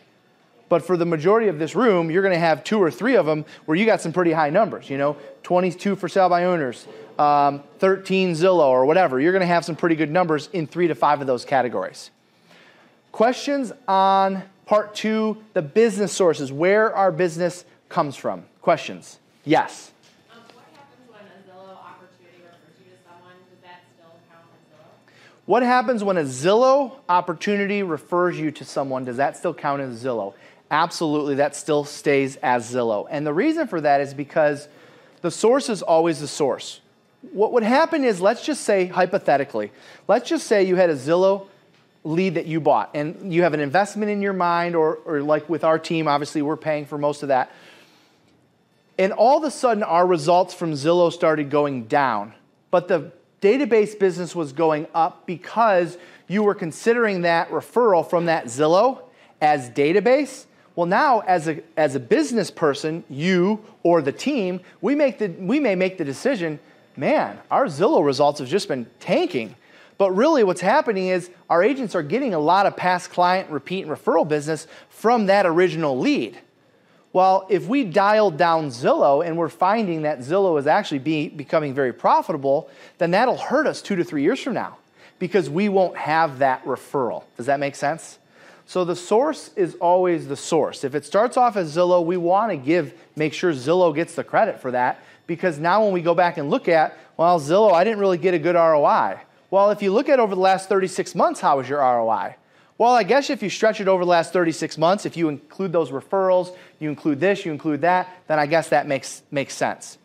But 0.70 0.86
for 0.86 0.96
the 0.96 1.06
majority 1.06 1.50
of 1.50 1.60
this 1.60 1.76
room, 1.76 2.10
you're 2.10 2.22
going 2.22 2.34
to 2.34 2.40
have 2.40 2.64
two 2.64 2.82
or 2.82 2.90
three 2.90 3.16
of 3.16 3.26
them 3.26 3.44
where 3.66 3.78
you 3.78 3.86
got 3.86 4.00
some 4.00 4.14
pretty 4.14 4.32
high 4.32 4.50
numbers. 4.50 4.90
You 4.90 4.98
know, 4.98 5.18
22 5.44 5.98
for 5.98 6.08
sale 6.08 6.30
by 6.30 6.46
owners, 6.46 6.88
um, 7.20 7.62
13 7.80 8.32
Zillow 8.32 8.70
or 8.70 8.86
whatever. 8.86 9.20
You're 9.20 9.34
going 9.34 9.42
to 9.42 9.48
have 9.48 9.66
some 9.66 9.76
pretty 9.76 9.96
good 9.96 10.10
numbers 10.10 10.50
in 10.54 10.66
three 10.66 10.88
to 10.88 10.96
five 10.96 11.20
of 11.20 11.28
those 11.28 11.44
categories. 11.44 12.10
Questions 13.14 13.72
on 13.88 14.42
part 14.66 14.96
two, 14.96 15.38
the 15.54 15.62
business 15.62 16.12
sources, 16.12 16.52
where 16.52 16.94
our 16.96 17.12
business 17.12 17.64
comes 17.88 18.16
from. 18.16 18.44
Questions? 18.60 19.20
Yes. 19.46 19.92
What 20.32 20.42
happens 20.74 21.14
when 21.14 21.22
a 21.28 21.46
Zillow 21.46 21.78
opportunity 21.78 22.42
refers 22.42 22.82
you 22.82 22.86
to 22.90 22.98
someone? 23.06 23.38
Does 23.52 23.62
that 23.62 23.84
still 23.94 24.16
count 24.32 24.50
as 24.52 24.74
Zillow? 24.74 25.14
What 25.46 25.62
happens 25.62 26.04
when 26.04 26.18
a 26.18 26.24
Zillow 26.24 26.92
opportunity 27.08 27.84
refers 27.84 28.40
you 28.40 28.50
to 28.50 28.66
someone? 28.66 29.06
Does 29.06 29.18
that 29.18 29.38
still 29.38 29.54
count 29.54 29.84
as 29.84 30.04
Zillow? 30.04 30.34
Absolutely, 30.72 31.36
that 31.36 31.56
still 31.56 31.86
stays 31.86 32.38
as 32.38 32.74
Zillow. 32.74 33.06
And 33.12 33.28
the 33.28 33.34
reason 33.34 33.68
for 33.68 33.80
that 33.80 34.02
is 34.02 34.16
because 34.16 34.68
the 35.22 35.30
source 35.30 35.70
is 35.70 35.84
always 35.84 36.20
the 36.20 36.28
source. 36.28 36.82
What 37.32 37.54
would 37.54 37.62
happen 37.62 38.04
is, 38.04 38.20
let's 38.20 38.44
just 38.44 38.64
say, 38.64 38.88
hypothetically, 38.88 39.72
let's 40.08 40.28
just 40.28 40.48
say 40.48 40.64
you 40.64 40.78
had 40.78 40.90
a 40.90 40.96
Zillow 40.96 41.46
lead 42.04 42.36
that 42.36 42.46
you 42.46 42.60
bought 42.60 42.92
and 42.94 43.34
you 43.34 43.44
have 43.44 43.54
an 43.54 43.60
investment 43.60 44.12
in 44.12 44.22
your 44.22 44.34
mind, 44.34 44.76
or, 44.76 44.96
or 45.06 45.22
like 45.22 45.50
with 45.50 45.64
our 45.64 45.80
team, 45.80 46.08
obviously, 46.08 46.42
we're 46.42 46.58
paying 46.58 46.86
for 46.86 46.98
most 46.98 47.24
of 47.24 47.30
that. 47.30 47.52
And 48.98 49.12
all 49.14 49.38
of 49.38 49.44
a 49.44 49.52
sudden, 49.52 49.84
our 49.84 50.06
results 50.06 50.54
from 50.54 50.74
Zillow 50.74 51.12
started 51.12 51.50
going 51.50 51.86
down. 51.86 52.34
But 52.72 52.88
the 52.88 53.12
database 53.42 53.98
business 53.98 54.36
was 54.36 54.54
going 54.54 54.88
up 54.94 55.26
because 55.26 55.98
you 56.28 56.44
were 56.44 56.56
considering 56.56 57.22
that 57.22 57.50
referral 57.50 58.08
from 58.08 58.26
that 58.26 58.46
Zillow 58.46 59.02
as 59.42 59.70
database 59.70 60.46
well, 60.76 60.88
now 60.88 61.20
as 61.20 61.48
a, 61.48 61.62
as 61.78 61.96
a 61.96 62.00
business 62.00 62.50
person, 62.50 63.04
you 63.10 63.64
or 63.84 64.02
the 64.02 64.12
team, 64.12 64.62
we, 64.82 64.96
make 64.96 65.20
the, 65.20 65.28
we 65.28 65.60
may 65.60 65.76
make 65.76 65.98
the 65.98 66.06
decision 66.06 66.60
man, 66.96 67.40
our 67.50 67.66
Zillow 67.66 68.06
results 68.06 68.40
have 68.40 68.48
just 68.48 68.68
been 68.68 68.88
tanking. 69.00 69.56
But 69.98 70.12
really, 70.12 70.44
what's 70.44 70.62
happening 70.62 71.08
is 71.08 71.30
our 71.50 71.64
agents 71.64 71.96
are 71.96 72.04
getting 72.04 72.34
a 72.34 72.40
lot 72.40 72.66
of 72.66 72.76
past 72.76 73.12
client 73.12 73.50
repeat 73.50 73.86
and 73.86 73.92
referral 73.92 74.28
business 74.28 74.68
from 74.90 75.28
that 75.28 75.46
original 75.46 75.98
lead. 75.98 76.38
Well, 77.14 77.46
if 77.48 77.68
we 77.68 77.84
dial 77.84 78.32
down 78.32 78.70
Zillow 78.70 79.26
and 79.26 79.38
we're 79.38 79.50
finding 79.50 80.02
that 80.02 80.20
Zillow 80.20 80.60
is 80.60 80.66
actually 80.66 81.00
be, 81.00 81.30
becoming 81.30 81.76
very 81.76 81.94
profitable, 81.94 82.70
then 82.98 83.12
that'll 83.12 83.38
hurt 83.38 83.68
us 83.68 83.84
two 83.84 83.96
to 83.96 84.04
three 84.04 84.24
years 84.24 84.40
from 84.40 84.56
now 84.56 84.78
because 85.20 85.48
we 85.48 85.70
won't 85.70 85.96
have 85.96 86.40
that 86.40 86.66
referral. 86.66 87.24
Does 87.38 87.46
that 87.46 87.60
make 87.60 87.76
sense? 87.76 88.18
So 88.66 88.84
the 88.84 88.96
source 88.96 89.52
is 89.56 89.76
always 89.76 90.28
the 90.28 90.36
source. 90.36 90.84
If 90.84 90.96
it 90.96 91.06
starts 91.06 91.38
off 91.38 91.56
as 91.56 91.76
Zillow, 91.76 92.04
we 92.04 92.18
want 92.18 92.52
to 92.52 92.58
give, 92.58 92.94
make 93.16 93.34
sure 93.34 93.52
Zillow 93.52 93.94
gets 93.94 94.16
the 94.16 94.24
credit 94.24 94.60
for 94.60 94.72
that 94.72 95.04
because 95.28 95.60
now 95.60 95.84
when 95.84 95.94
we 95.94 96.02
go 96.02 96.16
back 96.16 96.38
and 96.38 96.50
look 96.50 96.68
at, 96.68 96.98
well, 97.16 97.40
Zillow, 97.40 97.74
I 97.74 97.84
didn't 97.84 98.00
really 98.00 98.18
get 98.18 98.34
a 98.34 98.40
good 98.40 98.56
ROI. 98.56 99.20
Well, 99.54 99.70
if 99.70 99.84
you 99.84 99.94
look 99.94 100.10
at 100.10 100.20
over 100.20 100.34
the 100.34 100.42
last 100.42 100.68
36 100.68 101.14
months, 101.14 101.40
how 101.40 101.58
was 101.58 101.70
your 101.70 101.78
ROI? 101.78 102.38
Well, 102.80 102.94
I 102.94 103.04
guess 103.04 103.30
if 103.30 103.44
you 103.44 103.52
stretch 103.52 103.80
it 103.80 103.88
over 103.88 104.04
the 104.04 104.10
last 104.10 104.34
36 104.34 104.80
months, 104.80 105.06
if 105.06 105.16
you 105.16 105.30
include 105.30 105.72
those 105.72 105.92
referrals, 105.92 106.58
you 106.80 106.90
include 106.90 107.20
this, 107.20 107.46
you 107.46 107.52
include 107.52 107.82
that, 107.82 108.10
then 108.28 108.40
I 108.40 108.48
guess 108.48 108.70
that 108.70 108.88
makes, 108.88 109.22
makes 109.30 109.54
sense. 109.54 110.00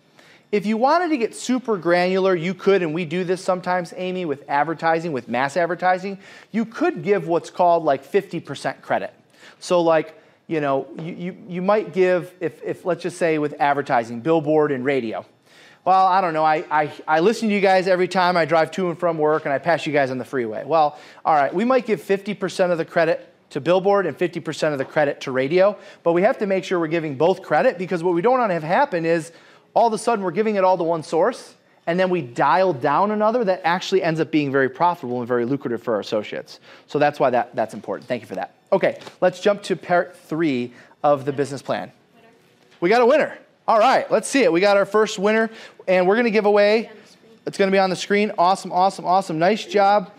If 0.53 0.67
you 0.67 0.77
wanted 0.77 1.09
to 1.09 1.17
get 1.17 1.35
super 1.35 1.79
granular, 1.79 2.37
you 2.37 2.53
could, 2.53 2.83
and 2.83 2.93
we 2.93 3.07
do 3.07 3.25
this 3.25 3.43
sometimes, 3.43 3.95
Amy, 3.97 4.27
with 4.27 4.45
advertising, 4.51 5.13
with 5.13 5.29
mass 5.29 5.57
advertising, 5.57 6.19
you 6.53 6.67
could 6.67 7.03
give 7.03 7.27
what's 7.27 7.49
called 7.49 7.85
like 7.85 8.05
50% 8.05 8.83
credit. 8.83 9.15
So, 9.61 9.81
like, 9.81 10.15
you 10.47 10.61
know, 10.61 10.87
you, 11.01 11.15
you, 11.15 11.37
you 11.49 11.63
might 11.63 11.95
give, 11.95 12.35
if, 12.41 12.63
if 12.63 12.85
let's 12.85 13.03
just 13.03 13.17
say 13.17 13.39
with 13.39 13.55
advertising, 13.59 14.21
billboard 14.21 14.73
and 14.73 14.85
radio. 14.85 15.25
Well, 15.85 16.07
I 16.07 16.21
don't 16.21 16.35
know. 16.35 16.45
I, 16.45 16.65
I, 16.71 16.93
I 17.07 17.21
listen 17.21 17.49
to 17.49 17.55
you 17.55 17.61
guys 17.61 17.89
every 17.89 18.09
time 18.09 18.37
I 18.37 18.45
drive 18.45 18.71
to 18.73 18.91
and 18.91 18.99
from 18.99 19.17
work 19.17 19.45
and 19.45 19.53
I 19.55 19.59
pass 19.59 19.87
you 19.87 19.93
guys 19.93 20.11
on 20.11 20.19
the 20.19 20.25
freeway. 20.25 20.65
Well, 20.65 20.99
all 21.25 21.35
right, 21.35 21.53
we 21.53 21.65
might 21.65 21.87
give 21.87 22.03
50% 22.03 22.71
of 22.71 22.79
the 22.79 22.85
credit 22.85 23.33
to 23.51 23.61
billboard 23.61 24.07
and 24.07 24.17
50% 24.17 24.73
of 24.73 24.79
the 24.79 24.85
credit 24.85 25.23
to 25.23 25.31
radio, 25.31 25.79
but 26.03 26.13
we 26.13 26.23
have 26.23 26.39
to 26.39 26.47
make 26.47 26.65
sure 26.65 26.79
we're 26.79 26.89
giving 26.89 27.17
both 27.17 27.43
credit 27.43 27.79
because 27.79 28.03
what 28.03 28.15
we 28.15 28.21
don't 28.21 28.39
want 28.39 28.51
to 28.51 28.55
have 28.55 28.63
happen 28.63 29.07
is 29.07 29.33
all 29.75 29.87
of 29.87 29.93
a 29.93 29.99
sudden 29.99 30.25
we're 30.25 30.31
giving 30.31 30.57
it 30.57 30.65
all 30.65 30.77
to 30.77 30.85
one 30.85 31.03
source, 31.03 31.55
and 31.87 31.99
then 31.99 32.11
we 32.11 32.21
dial 32.21 32.75
down 32.75 33.11
another 33.11 33.45
that 33.45 33.63
actually 33.65 34.03
ends 34.03 34.21
up 34.21 34.31
being 34.31 34.53
very 34.53 34.69
profitable 34.69 35.21
and 35.21 35.29
very 35.29 35.47
lucrative 35.47 35.83
for 35.83 35.95
our 35.95 36.01
associates. 36.01 36.61
So 36.87 36.99
that's 36.99 37.19
why 37.19 37.31
that, 37.31 37.57
that's 37.57 37.73
important. 37.73 38.07
Thank 38.07 38.21
you 38.21 38.29
for 38.29 38.35
that. 38.35 38.55
Okay, 38.73 38.99
let's 39.23 39.41
jump 39.41 39.63
to 39.63 39.77
part 39.77 40.15
three 40.15 40.75
of 41.03 41.25
the 41.25 41.33
business 41.33 41.63
plan. 41.63 41.91
We 42.81 42.91
got 42.91 43.01
a 43.01 43.07
winner. 43.07 43.39
All 43.69 43.79
right, 43.79 44.11
let's 44.11 44.27
see 44.27 44.43
it. 44.45 44.51
We 44.51 44.63
got 44.63 44.79
our 44.79 44.87
first 44.87 45.19
winner, 45.19 45.51
and 45.87 46.07
we're 46.07 46.15
going 46.15 46.25
to 46.25 46.31
give 46.31 46.47
away. 46.47 46.91
It's 47.45 47.59
going 47.59 47.71
to 47.71 47.75
be 47.75 47.79
on 47.79 47.91
the 47.91 47.97
screen. 47.97 48.33
Awesome, 48.39 48.73
awesome, 48.73 49.05
awesome. 49.05 49.39
Nice 49.39 49.67
job. 49.67 50.11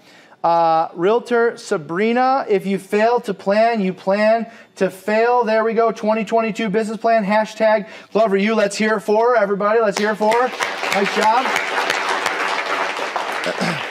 Uh, 0.43 0.89
Realtor 0.93 1.57
Sabrina, 1.57 2.45
if 2.47 2.67
you 2.67 2.77
fail 2.77 3.19
to 3.21 3.33
plan, 3.33 3.81
you 3.81 3.91
plan 3.91 4.51
to 4.75 4.91
fail. 4.91 5.45
There 5.45 5.63
we 5.63 5.73
go. 5.73 5.91
2022 5.91 6.69
business 6.69 6.99
plan. 6.99 7.25
Hashtag 7.25 7.89
Glover 8.13 8.37
U. 8.37 8.53
Let's 8.53 8.77
hear 8.77 8.97
it 8.97 9.01
for 9.01 9.35
everybody. 9.35 9.79
Let's 9.81 9.97
hear 9.97 10.11
it 10.11 10.17
for. 10.17 10.31
Nice 10.93 11.15
job. 11.15 11.47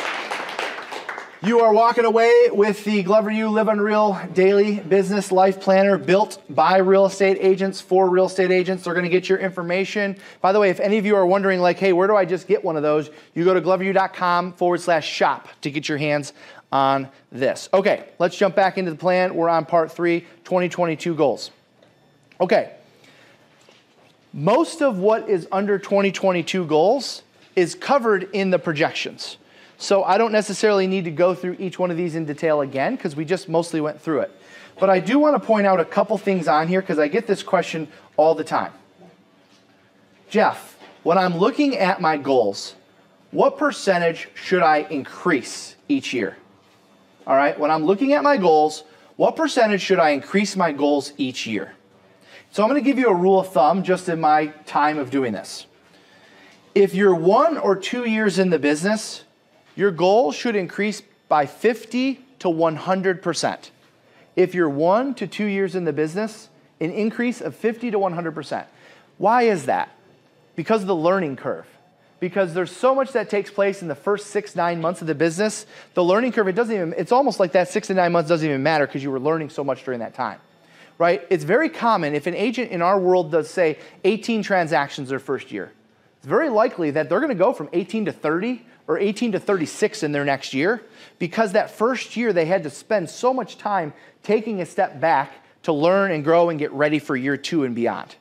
You 1.40 1.60
are 1.60 1.72
walking 1.72 2.04
away 2.04 2.48
with 2.50 2.82
the 2.82 3.04
Glover 3.04 3.30
U 3.30 3.48
Live 3.48 3.68
Unreal 3.68 4.20
Daily 4.34 4.80
Business 4.80 5.30
Life 5.30 5.60
Planner 5.60 5.96
built 5.96 6.42
by 6.50 6.78
real 6.78 7.06
estate 7.06 7.38
agents 7.40 7.80
for 7.80 8.10
real 8.10 8.26
estate 8.26 8.50
agents. 8.50 8.82
They're 8.82 8.92
going 8.92 9.04
to 9.04 9.08
get 9.08 9.28
your 9.28 9.38
information. 9.38 10.16
By 10.40 10.50
the 10.50 10.58
way, 10.58 10.70
if 10.70 10.80
any 10.80 10.98
of 10.98 11.06
you 11.06 11.14
are 11.14 11.24
wondering, 11.24 11.60
like, 11.60 11.78
hey, 11.78 11.92
where 11.92 12.08
do 12.08 12.16
I 12.16 12.24
just 12.24 12.48
get 12.48 12.64
one 12.64 12.76
of 12.76 12.82
those? 12.82 13.10
You 13.34 13.44
go 13.44 13.54
to 13.54 13.60
gloveru.com 13.60 14.54
forward 14.54 14.80
slash 14.80 15.08
shop 15.08 15.46
to 15.60 15.70
get 15.70 15.88
your 15.88 15.96
hands 15.96 16.32
on 16.72 17.08
this. 17.30 17.68
Okay, 17.72 18.08
let's 18.18 18.36
jump 18.36 18.56
back 18.56 18.76
into 18.76 18.90
the 18.90 18.96
plan. 18.96 19.36
We're 19.36 19.48
on 19.48 19.64
part 19.64 19.92
three 19.92 20.22
2022 20.42 21.14
goals. 21.14 21.52
Okay, 22.40 22.72
most 24.32 24.82
of 24.82 24.98
what 24.98 25.28
is 25.28 25.46
under 25.52 25.78
2022 25.78 26.66
goals 26.66 27.22
is 27.54 27.76
covered 27.76 28.28
in 28.32 28.50
the 28.50 28.58
projections. 28.58 29.36
So 29.78 30.02
I 30.02 30.18
don't 30.18 30.32
necessarily 30.32 30.88
need 30.88 31.04
to 31.04 31.12
go 31.12 31.34
through 31.34 31.56
each 31.60 31.78
one 31.78 31.92
of 31.92 31.96
these 31.96 32.16
in 32.16 32.24
detail 32.24 32.60
again 32.60 32.96
because 32.96 33.14
we 33.14 33.24
just 33.24 33.48
mostly 33.48 33.80
went 33.80 34.00
through 34.00 34.20
it. 34.20 34.32
But 34.78 34.90
I 34.90 34.98
do 34.98 35.20
want 35.20 35.40
to 35.40 35.46
point 35.46 35.66
out 35.66 35.78
a 35.78 35.84
couple 35.84 36.18
things 36.18 36.48
on 36.48 36.66
here 36.66 36.80
because 36.80 36.98
I 36.98 37.06
get 37.06 37.28
this 37.28 37.44
question 37.44 37.86
all 38.16 38.34
the 38.34 38.44
time. 38.44 38.72
Jeff, 40.28 40.76
when 41.04 41.16
I'm 41.16 41.38
looking 41.38 41.76
at 41.76 42.00
my 42.00 42.16
goals, 42.16 42.74
what 43.30 43.56
percentage 43.56 44.28
should 44.34 44.62
I 44.62 44.78
increase 44.78 45.76
each 45.88 46.12
year? 46.12 46.36
All 47.26 47.36
right, 47.36 47.58
when 47.58 47.70
I'm 47.70 47.84
looking 47.84 48.12
at 48.14 48.22
my 48.22 48.36
goals, 48.36 48.82
what 49.16 49.36
percentage 49.36 49.80
should 49.80 50.00
I 50.00 50.10
increase 50.10 50.56
my 50.56 50.72
goals 50.72 51.12
each 51.18 51.46
year? 51.46 51.74
So 52.50 52.62
I'm 52.62 52.68
going 52.68 52.82
to 52.82 52.84
give 52.84 52.98
you 52.98 53.08
a 53.08 53.14
rule 53.14 53.40
of 53.40 53.52
thumb 53.52 53.84
just 53.84 54.08
in 54.08 54.20
my 54.20 54.48
time 54.66 54.98
of 54.98 55.10
doing 55.10 55.32
this. 55.32 55.66
If 56.74 56.94
you're 56.94 57.14
one 57.14 57.58
or 57.58 57.76
two 57.76 58.08
years 58.08 58.38
in 58.38 58.50
the 58.50 58.58
business, 58.58 59.24
your 59.78 59.92
goal 59.92 60.32
should 60.32 60.56
increase 60.56 61.02
by 61.28 61.46
50 61.46 62.20
to 62.40 62.48
100%. 62.48 63.70
If 64.34 64.52
you're 64.52 64.68
one 64.68 65.14
to 65.14 65.26
two 65.28 65.44
years 65.44 65.76
in 65.76 65.84
the 65.84 65.92
business, 65.92 66.48
an 66.80 66.90
increase 66.90 67.40
of 67.40 67.54
50 67.54 67.92
to 67.92 67.98
100%. 67.98 68.66
Why 69.18 69.42
is 69.42 69.66
that? 69.66 69.90
Because 70.56 70.80
of 70.82 70.88
the 70.88 70.96
learning 70.96 71.36
curve. 71.36 71.66
Because 72.18 72.54
there's 72.54 72.74
so 72.74 72.92
much 72.92 73.12
that 73.12 73.30
takes 73.30 73.52
place 73.52 73.80
in 73.80 73.86
the 73.86 73.94
first 73.94 74.26
six, 74.26 74.56
nine 74.56 74.80
months 74.80 75.00
of 75.00 75.06
the 75.06 75.14
business. 75.14 75.64
The 75.94 76.02
learning 76.02 76.32
curve, 76.32 76.48
it 76.48 76.56
doesn't 76.56 76.74
even, 76.74 76.94
it's 76.96 77.12
almost 77.12 77.38
like 77.38 77.52
that 77.52 77.68
six 77.68 77.86
to 77.86 77.94
nine 77.94 78.10
months 78.10 78.28
doesn't 78.28 78.48
even 78.48 78.64
matter 78.64 78.84
because 78.84 79.04
you 79.04 79.12
were 79.12 79.20
learning 79.20 79.50
so 79.50 79.62
much 79.62 79.84
during 79.84 80.00
that 80.00 80.12
time. 80.12 80.40
Right? 80.98 81.24
It's 81.30 81.44
very 81.44 81.68
common 81.68 82.16
if 82.16 82.26
an 82.26 82.34
agent 82.34 82.72
in 82.72 82.82
our 82.82 82.98
world 82.98 83.30
does, 83.30 83.48
say, 83.48 83.78
18 84.02 84.42
transactions 84.42 85.08
their 85.08 85.20
first 85.20 85.52
year, 85.52 85.70
it's 86.16 86.26
very 86.26 86.48
likely 86.48 86.90
that 86.90 87.08
they're 87.08 87.20
to 87.20 87.34
go 87.36 87.52
from 87.52 87.68
18 87.72 88.06
to 88.06 88.12
30 88.12 88.64
or 88.88 88.98
18 88.98 89.32
to 89.32 89.38
36 89.38 90.02
in 90.02 90.12
their 90.12 90.24
next 90.24 90.54
year 90.54 90.82
because 91.18 91.52
that 91.52 91.70
first 91.70 92.16
year 92.16 92.32
they 92.32 92.46
had 92.46 92.62
to 92.64 92.70
spend 92.70 93.08
so 93.08 93.32
much 93.32 93.58
time 93.58 93.92
taking 94.22 94.60
a 94.60 94.66
step 94.66 94.98
back 94.98 95.30
to 95.62 95.72
learn 95.72 96.10
and 96.10 96.24
grow 96.24 96.48
and 96.48 96.58
get 96.58 96.72
ready 96.72 96.98
for 96.98 97.14
year 97.14 97.36
two 97.36 97.64
and 97.64 97.74
beyond. 97.74 98.16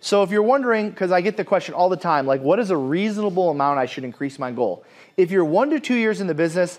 So 0.00 0.22
if 0.22 0.30
you're 0.30 0.42
wondering, 0.42 0.90
because 0.90 1.12
I 1.12 1.20
get 1.20 1.36
the 1.36 1.44
question 1.44 1.74
all 1.74 1.88
the 1.88 1.96
time, 1.96 2.26
like 2.26 2.40
what 2.40 2.58
is 2.58 2.70
a 2.70 2.76
reasonable 2.76 3.50
amount 3.50 3.78
I 3.78 3.86
should 3.86 4.04
increase 4.04 4.38
my 4.38 4.50
goal? 4.50 4.84
If 5.16 5.30
you're 5.30 5.44
one 5.44 5.70
to 5.70 5.80
two 5.80 5.94
years 5.94 6.20
in 6.20 6.26
the 6.26 6.34
business, 6.34 6.78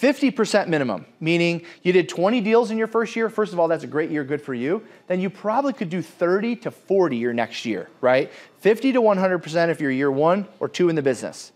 50% 0.00 0.68
minimum, 0.68 1.06
meaning 1.18 1.64
you 1.82 1.92
did 1.92 2.08
20 2.08 2.40
deals 2.40 2.70
in 2.70 2.78
your 2.78 2.86
first 2.86 3.16
year. 3.16 3.28
First 3.30 3.52
of 3.52 3.58
all, 3.58 3.68
that's 3.68 3.84
a 3.84 3.88
great 3.88 4.10
year, 4.10 4.22
good 4.22 4.40
for 4.40 4.54
you. 4.54 4.86
Then 5.08 5.20
you 5.20 5.28
probably 5.28 5.72
could 5.72 5.90
do 5.90 6.02
30 6.02 6.56
to 6.56 6.70
40 6.70 7.16
your 7.16 7.32
next 7.32 7.64
year, 7.64 7.88
right? 8.00 8.30
50 8.60 8.92
to 8.92 9.00
100% 9.00 9.68
if 9.70 9.80
you're 9.80 9.90
year 9.90 10.10
one 10.10 10.46
or 10.60 10.68
two 10.68 10.88
in 10.88 10.94
the 10.94 11.02
business 11.02 11.52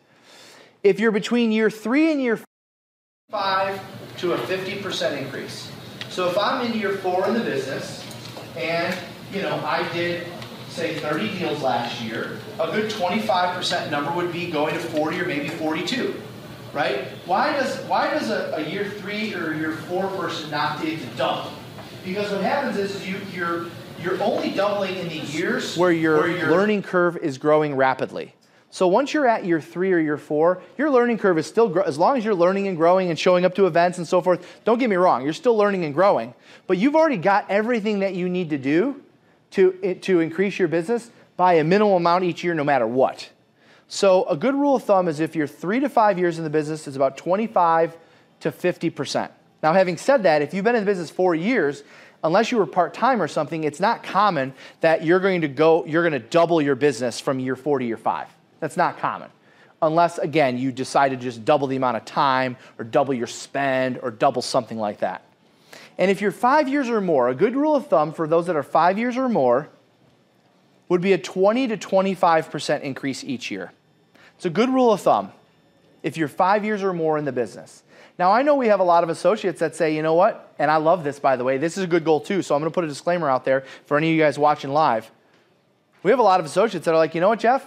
if 0.83 0.99
you're 0.99 1.13
between 1.13 1.53
year 1.53 1.71
three 1.71 2.11
and 2.11 2.21
year 2.21 2.39
five 3.31 3.81
to 4.19 4.33
a 4.35 4.39
50% 4.39 5.19
increase. 5.19 5.71
So 6.11 6.29
if 6.29 6.37
I'm 6.37 6.67
in 6.67 6.79
year 6.79 6.97
four 6.99 7.27
in 7.27 7.35
the 7.35 7.41
business 7.41 8.05
and 8.57 8.97
you 9.33 9.43
know 9.43 9.55
I 9.65 9.91
did 9.93 10.27
say 10.69 10.97
30 10.97 11.39
deals 11.39 11.63
last 11.63 12.01
year, 12.03 12.39
a 12.61 12.71
good 12.71 12.91
25% 12.91 13.91
number 13.91 14.11
would 14.13 14.33
be 14.33 14.51
going 14.51 14.75
to 14.75 14.81
40 14.81 15.21
or 15.21 15.27
maybe 15.27 15.49
42, 15.49 16.21
right? 16.73 17.09
Why 17.27 17.53
does 17.53 17.77
why 17.87 18.11
does 18.11 18.31
a, 18.31 18.55
a 18.57 18.69
year 18.69 18.85
three 18.85 19.35
or 19.35 19.55
year 19.55 19.73
four 19.73 20.09
person 20.09 20.51
not 20.51 20.81
take 20.81 21.01
to 21.01 21.07
double? 21.17 21.53
Because 22.05 22.31
what 22.31 22.43
happens 22.43 22.77
is, 22.77 22.97
is 22.97 23.09
you 23.09 23.17
you're 23.33 23.67
you're 24.03 24.21
only 24.23 24.51
doubling 24.51 24.97
in 24.97 25.09
the 25.09 25.19
years 25.19 25.77
where 25.77 25.93
your, 25.93 26.19
where 26.19 26.29
your 26.29 26.51
learning 26.51 26.83
curve 26.83 27.17
is 27.17 27.39
growing 27.39 27.77
rapidly. 27.77 28.35
So 28.73 28.89
once 28.89 29.13
you're 29.13 29.27
at 29.27 29.45
year 29.45 29.61
three 29.61 29.93
or 29.93 29.99
year 29.99 30.17
four, 30.17 30.63
your 30.79 30.91
learning 30.91 31.19
curve 31.19 31.37
is 31.37 31.47
still, 31.47 31.79
as 31.81 31.99
long 31.99 32.17
as 32.17 32.25
you're 32.25 32.35
learning 32.35 32.69
and 32.69 32.77
growing 32.79 33.11
and 33.11 33.19
showing 33.19 33.45
up 33.45 33.55
to 33.57 33.67
events 33.67 33.99
and 33.99 34.09
so 34.09 34.23
forth, 34.23 34.63
don't 34.65 34.79
get 34.79 34.89
me 34.89 34.97
wrong, 34.97 35.25
you're 35.25 35.35
still 35.35 35.55
learning 35.55 35.85
and 35.85 35.93
growing. 35.93 36.33
But 36.67 36.79
you've 36.79 36.97
already 36.97 37.19
got 37.19 37.51
everything 37.51 37.99
that 37.99 38.15
you 38.15 38.31
need 38.31 38.49
to 38.49 38.57
do 38.57 39.03
to, 39.51 39.95
to 39.97 40.21
increase 40.21 40.59
your 40.59 40.69
business 40.69 41.11
by 41.37 41.55
a 41.55 41.65
minimal 41.65 41.99
amount 41.99 42.25
each 42.25 42.43
year, 42.43 42.55
no 42.55 42.65
matter 42.65 42.87
what. 42.87 43.29
So 43.89 44.25
a 44.25 44.39
good 44.39 44.55
rule 44.55 44.77
of 44.77 44.85
thumb 44.85 45.07
is 45.07 45.21
if 45.21 45.37
you're 45.37 45.47
three 45.47 45.81
to 45.81 45.91
five 45.91 46.19
years 46.19 46.39
in 46.39 46.45
the 46.45 46.51
business, 46.51 46.87
it's 46.87 46.97
about 46.97 47.19
25 47.19 47.95
to 48.41 48.51
50%. 48.51 49.31
Now, 49.63 49.75
having 49.75 49.99
said 49.99 50.23
that, 50.23 50.41
if 50.41 50.55
you've 50.55 50.65
been 50.65 50.77
in 50.77 50.83
the 50.83 50.91
business 50.91 51.11
four 51.11 51.35
years, 51.35 51.83
unless 52.25 52.51
you 52.51 52.57
were 52.57 52.65
part-time 52.65 53.21
or 53.21 53.29
something, 53.29 53.65
it's 53.65 53.81
not 53.81 54.03
common 54.03 54.55
that 54.81 55.05
you're 55.05 55.21
going 55.21 55.43
to 55.43 55.49
go, 55.49 55.85
you're 55.85 56.09
going 56.09 56.19
to 56.19 56.27
double 56.27 56.63
your 56.63 56.75
business 56.75 57.21
from 57.21 57.39
year 57.39 57.55
four 57.55 57.79
to 57.79 57.85
year 57.85 57.99
five. 57.99 58.29
That's 58.63 58.77
not 58.77 58.99
common. 58.99 59.29
Unless, 59.83 60.19
again, 60.19 60.57
you 60.57 60.71
decide 60.71 61.09
to 61.09 61.17
just 61.17 61.45
double 61.45 61.67
the 61.67 61.75
amount 61.75 61.97
of 61.97 62.05
time 62.05 62.57
or 62.79 62.85
double 62.85 63.13
your 63.13 63.27
spend 63.27 63.99
or 64.01 64.13
double 64.13 64.41
something 64.41 64.79
like 64.79 65.01
that. 65.01 65.25
And 65.99 66.13
if 66.13 66.21
you're 66.21 66.31
five 66.31 66.69
years 66.69 66.89
or 66.89 67.01
more, 67.01 67.29
a 67.29 67.35
good 67.35 67.57
rule 67.57 67.75
of 67.75 67.89
thumb 67.89 68.13
for 68.13 68.29
those 68.29 68.47
that 68.47 68.55
are 68.55 68.63
five 68.63 68.99
years 68.99 69.17
or 69.17 69.29
more 69.29 69.69
would 70.89 71.01
be 71.01 71.13
a 71.13 71.19
20 71.19 71.67
to 71.69 71.77
25% 71.77 72.83
increase 72.83 73.25
each 73.25 73.51
year. 73.51 73.73
It's 74.37 74.47
a 74.47 74.51
good 74.51 74.69
rule 74.69 74.93
of 74.93 75.01
thumb 75.01 75.33
if 76.05 76.17
you're 76.17 76.29
five 76.29 76.65
years 76.65 76.85
or 76.85 76.93
more 76.93 77.19
in 77.19 77.25
the 77.25 77.33
business. 77.33 77.83
Now, 78.21 78.31
I 78.31 78.43
know 78.43 78.55
we 78.55 78.69
have 78.69 78.79
a 78.79 78.85
lot 78.85 79.03
of 79.03 79.11
associates 79.11 79.59
that 79.59 79.75
say, 79.75 79.97
you 79.97 80.03
know 80.03 80.15
what, 80.15 80.55
and 80.61 80.71
I 80.71 80.77
love 80.77 81.03
this, 81.03 81.19
by 81.19 81.35
the 81.35 81.43
way, 81.43 81.59
this 81.59 81.77
is 81.77 81.83
a 81.83 81.89
good 81.89 82.05
goal 82.05 82.21
too, 82.21 82.43
so 82.43 82.55
I'm 82.55 82.61
going 82.61 82.71
to 82.71 82.75
put 82.75 82.85
a 82.85 82.89
disclaimer 82.89 83.29
out 83.29 83.45
there 83.45 83.65
for 83.87 83.97
any 83.97 84.11
of 84.11 84.15
you 84.15 84.23
guys 84.23 84.39
watching 84.39 84.71
live. 84.71 85.11
We 86.05 86.13
have 86.13 86.21
a 86.21 86.25
lot 86.25 86.39
of 86.39 86.47
associates 86.47 86.85
that 86.85 86.95
are 86.95 86.99
like, 86.99 87.17
you 87.17 87.21
know 87.21 87.31
what, 87.31 87.41
Jeff, 87.41 87.67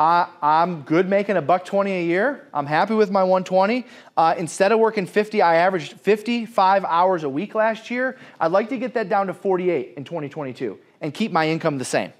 I, 0.00 0.28
am 0.40 0.80
good 0.80 1.10
making 1.10 1.36
a 1.36 1.42
buck 1.42 1.66
20 1.66 1.92
a 1.92 2.02
year. 2.02 2.48
I'm 2.54 2.64
happy 2.64 2.94
with 2.94 3.10
my 3.10 3.22
120. 3.22 3.84
Uh, 4.16 4.34
instead 4.38 4.72
of 4.72 4.78
working 4.78 5.04
50, 5.04 5.42
I 5.42 5.56
averaged 5.56 5.92
55 6.00 6.86
hours 6.86 7.22
a 7.22 7.28
week 7.28 7.54
last 7.54 7.90
year. 7.90 8.16
I'd 8.40 8.50
like 8.50 8.70
to 8.70 8.78
get 8.78 8.94
that 8.94 9.10
down 9.10 9.26
to 9.26 9.34
48 9.34 9.92
in 9.98 10.04
2022 10.04 10.78
and 11.02 11.12
keep 11.12 11.32
my 11.32 11.50
income 11.50 11.76
the 11.76 11.84
same. 11.84 12.14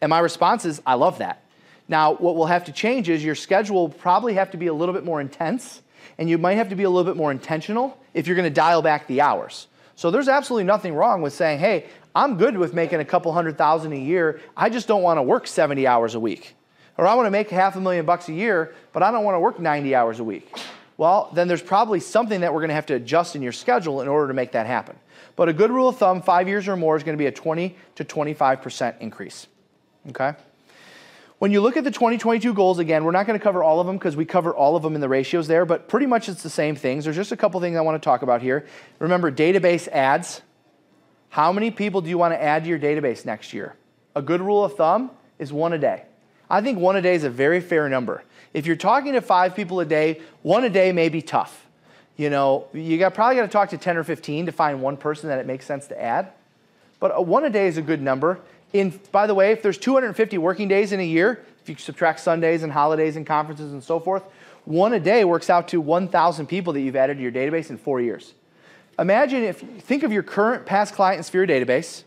And 0.00 0.10
my 0.10 0.20
response 0.20 0.64
is, 0.64 0.80
I 0.86 0.94
love 0.94 1.18
that. 1.18 1.42
Now, 1.88 2.14
what 2.14 2.36
will 2.36 2.46
have 2.46 2.66
to 2.66 2.72
change 2.72 3.08
is 3.08 3.24
your 3.24 3.34
schedule 3.34 3.74
will 3.74 3.88
probably 3.88 4.34
have 4.34 4.52
to 4.52 4.56
be 4.56 4.68
a 4.68 4.74
little 4.74 4.94
bit 4.94 5.04
more 5.04 5.20
intense, 5.20 5.82
and 6.16 6.30
you 6.30 6.38
might 6.38 6.58
have 6.58 6.68
to 6.68 6.76
be 6.76 6.84
a 6.84 6.90
little 6.90 7.10
bit 7.10 7.16
more 7.16 7.32
intentional 7.32 7.98
if 8.14 8.28
you're 8.28 8.36
going 8.36 8.48
to 8.48 8.54
dial 8.54 8.82
back 8.82 9.08
the 9.08 9.20
hours. 9.20 9.66
So 9.96 10.12
there's 10.12 10.28
absolutely 10.28 10.64
nothing 10.64 10.94
wrong 10.94 11.22
with 11.22 11.32
saying, 11.32 11.58
hey, 11.58 11.86
I'm 12.14 12.36
good 12.36 12.56
with 12.56 12.72
making 12.72 13.00
a 13.00 13.04
couple 13.04 13.32
hundred 13.32 13.58
thousand 13.58 13.94
a 13.94 13.98
year. 13.98 14.40
I 14.56 14.68
just 14.68 14.86
don't 14.86 15.02
want 15.02 15.18
to 15.18 15.22
work 15.22 15.48
70 15.48 15.84
hours 15.84 16.14
a 16.14 16.20
week. 16.20 16.54
Or 16.98 17.06
I 17.06 17.14
want 17.14 17.26
to 17.26 17.30
make 17.30 17.48
half 17.48 17.76
a 17.76 17.80
million 17.80 18.04
bucks 18.04 18.28
a 18.28 18.32
year, 18.32 18.74
but 18.92 19.02
I 19.02 19.10
don't 19.12 19.24
want 19.24 19.36
to 19.36 19.40
work 19.40 19.60
90 19.60 19.94
hours 19.94 20.18
a 20.18 20.24
week. 20.24 20.52
Well, 20.96 21.30
then 21.32 21.46
there's 21.46 21.62
probably 21.62 22.00
something 22.00 22.40
that 22.40 22.52
we're 22.52 22.60
going 22.60 22.70
to 22.70 22.74
have 22.74 22.86
to 22.86 22.94
adjust 22.94 23.36
in 23.36 23.42
your 23.42 23.52
schedule 23.52 24.02
in 24.02 24.08
order 24.08 24.26
to 24.26 24.34
make 24.34 24.52
that 24.52 24.66
happen. 24.66 24.98
But 25.36 25.48
a 25.48 25.52
good 25.52 25.70
rule 25.70 25.88
of 25.88 25.96
thumb, 25.96 26.20
five 26.20 26.48
years 26.48 26.66
or 26.66 26.76
more, 26.76 26.96
is 26.96 27.04
going 27.04 27.16
to 27.16 27.22
be 27.22 27.26
a 27.26 27.32
20 27.32 27.76
to 27.94 28.04
25% 28.04 28.98
increase. 28.98 29.46
Okay? 30.08 30.34
When 31.38 31.52
you 31.52 31.60
look 31.60 31.76
at 31.76 31.84
the 31.84 31.92
2022 31.92 32.52
goals, 32.52 32.80
again, 32.80 33.04
we're 33.04 33.12
not 33.12 33.28
going 33.28 33.38
to 33.38 33.42
cover 33.42 33.62
all 33.62 33.78
of 33.78 33.86
them 33.86 33.96
because 33.96 34.16
we 34.16 34.24
cover 34.24 34.52
all 34.52 34.74
of 34.74 34.82
them 34.82 34.96
in 34.96 35.00
the 35.00 35.08
ratios 35.08 35.46
there, 35.46 35.64
but 35.64 35.86
pretty 35.86 36.06
much 36.06 36.28
it's 36.28 36.42
the 36.42 36.50
same 36.50 36.74
things. 36.74 37.04
There's 37.04 37.14
just 37.14 37.30
a 37.30 37.36
couple 37.36 37.60
things 37.60 37.76
I 37.76 37.80
want 37.82 38.02
to 38.02 38.04
talk 38.04 38.22
about 38.22 38.42
here. 38.42 38.66
Remember, 38.98 39.30
database 39.30 39.86
ads. 39.86 40.42
How 41.28 41.52
many 41.52 41.70
people 41.70 42.00
do 42.00 42.08
you 42.08 42.18
want 42.18 42.34
to 42.34 42.42
add 42.42 42.64
to 42.64 42.68
your 42.68 42.78
database 42.80 43.24
next 43.24 43.52
year? 43.52 43.76
A 44.16 44.22
good 44.22 44.40
rule 44.40 44.64
of 44.64 44.74
thumb 44.74 45.12
is 45.38 45.52
one 45.52 45.72
a 45.72 45.78
day. 45.78 46.02
I 46.50 46.60
think 46.60 46.78
one 46.78 46.96
a 46.96 47.02
day 47.02 47.14
is 47.14 47.24
a 47.24 47.30
very 47.30 47.60
fair 47.60 47.88
number. 47.88 48.22
If 48.54 48.66
you're 48.66 48.76
talking 48.76 49.12
to 49.12 49.20
five 49.20 49.54
people 49.54 49.80
a 49.80 49.84
day, 49.84 50.20
one 50.42 50.64
a 50.64 50.70
day 50.70 50.92
may 50.92 51.08
be 51.08 51.20
tough. 51.20 51.66
You 52.16 52.30
know, 52.30 52.66
you 52.72 52.98
got, 52.98 53.14
probably 53.14 53.36
got 53.36 53.42
to 53.42 53.48
talk 53.48 53.70
to 53.70 53.78
10 53.78 53.96
or 53.96 54.04
15 54.04 54.46
to 54.46 54.52
find 54.52 54.82
one 54.82 54.96
person 54.96 55.28
that 55.28 55.38
it 55.38 55.46
makes 55.46 55.66
sense 55.66 55.86
to 55.88 56.00
add. 56.00 56.32
But 57.00 57.26
one 57.26 57.44
a 57.44 57.50
day 57.50 57.68
is 57.68 57.76
a 57.76 57.82
good 57.82 58.02
number. 58.02 58.40
In, 58.72 58.98
by 59.12 59.26
the 59.26 59.34
way, 59.34 59.52
if 59.52 59.62
there's 59.62 59.78
250 59.78 60.36
working 60.38 60.68
days 60.68 60.92
in 60.92 61.00
a 61.00 61.04
year, 61.04 61.44
if 61.62 61.68
you 61.68 61.76
subtract 61.76 62.20
Sundays 62.20 62.62
and 62.62 62.72
holidays 62.72 63.16
and 63.16 63.26
conferences 63.26 63.72
and 63.72 63.82
so 63.82 64.00
forth, 64.00 64.24
one 64.64 64.92
a 64.92 65.00
day 65.00 65.24
works 65.24 65.48
out 65.48 65.68
to 65.68 65.80
1,000 65.80 66.46
people 66.46 66.72
that 66.72 66.80
you've 66.80 66.96
added 66.96 67.18
to 67.18 67.22
your 67.22 67.32
database 67.32 67.70
in 67.70 67.78
four 67.78 68.00
years. 68.00 68.34
Imagine 68.98 69.44
if, 69.44 69.60
think 69.60 70.02
of 70.02 70.12
your 70.12 70.24
current 70.24 70.66
past 70.66 70.94
client 70.94 71.18
and 71.18 71.24
sphere 71.24 71.46
database, 71.46 72.02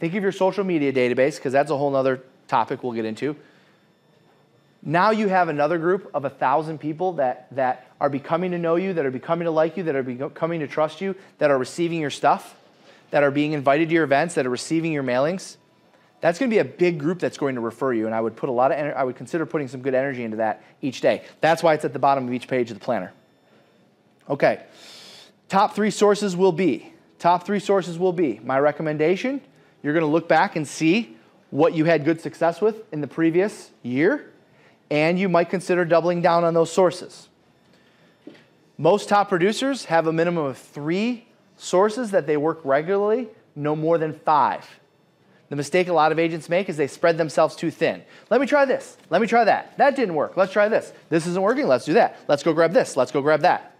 think 0.00 0.14
of 0.14 0.22
your 0.22 0.32
social 0.32 0.64
media 0.64 0.92
database, 0.92 1.36
because 1.36 1.52
that's 1.52 1.70
a 1.70 1.76
whole 1.76 1.94
other 1.94 2.22
topic 2.48 2.82
we'll 2.82 2.92
get 2.92 3.04
into. 3.04 3.36
Now 4.88 5.10
you 5.10 5.26
have 5.26 5.48
another 5.48 5.78
group 5.78 6.08
of 6.14 6.24
a 6.24 6.30
thousand 6.30 6.78
people 6.78 7.14
that, 7.14 7.48
that 7.56 7.88
are 8.00 8.08
becoming 8.08 8.52
to 8.52 8.58
know 8.58 8.76
you, 8.76 8.92
that 8.92 9.04
are 9.04 9.10
becoming 9.10 9.46
to 9.46 9.50
like 9.50 9.76
you, 9.76 9.82
that 9.82 9.96
are 9.96 10.04
becoming 10.04 10.60
to 10.60 10.68
trust 10.68 11.00
you, 11.00 11.16
that 11.38 11.50
are 11.50 11.58
receiving 11.58 12.00
your 12.00 12.10
stuff, 12.10 12.54
that 13.10 13.24
are 13.24 13.32
being 13.32 13.50
invited 13.50 13.88
to 13.88 13.94
your 13.96 14.04
events, 14.04 14.34
that 14.34 14.46
are 14.46 14.50
receiving 14.50 14.92
your 14.92 15.02
mailings. 15.02 15.56
That's 16.20 16.38
going 16.38 16.48
to 16.48 16.54
be 16.54 16.60
a 16.60 16.64
big 16.64 17.00
group 17.00 17.18
that's 17.18 17.36
going 17.36 17.56
to 17.56 17.60
refer 17.60 17.92
you, 17.94 18.06
and 18.06 18.14
I 18.14 18.20
would 18.20 18.36
put 18.36 18.48
a 18.48 18.52
lot 18.52 18.70
of 18.70 18.78
I 18.78 19.02
would 19.02 19.16
consider 19.16 19.44
putting 19.44 19.66
some 19.66 19.82
good 19.82 19.94
energy 19.94 20.22
into 20.22 20.36
that 20.36 20.62
each 20.80 21.00
day. 21.00 21.24
That's 21.40 21.64
why 21.64 21.74
it's 21.74 21.84
at 21.84 21.92
the 21.92 21.98
bottom 21.98 22.28
of 22.28 22.32
each 22.32 22.46
page 22.46 22.70
of 22.70 22.78
the 22.78 22.84
planner. 22.84 23.12
Okay, 24.30 24.62
top 25.48 25.74
three 25.74 25.90
sources 25.90 26.36
will 26.36 26.52
be 26.52 26.92
top 27.18 27.44
three 27.44 27.58
sources 27.58 27.98
will 27.98 28.12
be 28.12 28.40
my 28.44 28.60
recommendation. 28.60 29.40
You're 29.82 29.94
going 29.94 30.04
to 30.04 30.10
look 30.10 30.28
back 30.28 30.54
and 30.54 30.66
see 30.66 31.16
what 31.50 31.74
you 31.74 31.86
had 31.86 32.04
good 32.04 32.20
success 32.20 32.60
with 32.60 32.84
in 32.92 33.00
the 33.00 33.08
previous 33.08 33.70
year 33.82 34.32
and 34.90 35.18
you 35.18 35.28
might 35.28 35.50
consider 35.50 35.84
doubling 35.84 36.22
down 36.22 36.44
on 36.44 36.54
those 36.54 36.72
sources. 36.72 37.28
Most 38.78 39.08
top 39.08 39.28
producers 39.28 39.86
have 39.86 40.06
a 40.06 40.12
minimum 40.12 40.44
of 40.44 40.58
three 40.58 41.26
sources 41.56 42.10
that 42.10 42.26
they 42.26 42.36
work 42.36 42.60
regularly, 42.64 43.28
no 43.54 43.74
more 43.74 43.98
than 43.98 44.12
five. 44.12 44.66
The 45.48 45.56
mistake 45.56 45.88
a 45.88 45.92
lot 45.92 46.12
of 46.12 46.18
agents 46.18 46.48
make 46.48 46.68
is 46.68 46.76
they 46.76 46.88
spread 46.88 47.18
themselves 47.18 47.54
too 47.54 47.70
thin. 47.70 48.02
Let 48.30 48.40
me 48.40 48.46
try 48.46 48.64
this. 48.64 48.96
Let 49.10 49.20
me 49.20 49.28
try 49.28 49.44
that. 49.44 49.78
That 49.78 49.94
didn't 49.94 50.14
work. 50.14 50.36
Let's 50.36 50.52
try 50.52 50.68
this. 50.68 50.92
This 51.08 51.26
isn't 51.26 51.40
working. 51.40 51.68
Let's 51.68 51.84
do 51.84 51.92
that. 51.94 52.18
Let's 52.26 52.42
go 52.42 52.52
grab 52.52 52.72
this. 52.72 52.96
Let's 52.96 53.12
go 53.12 53.22
grab 53.22 53.42
that. 53.42 53.75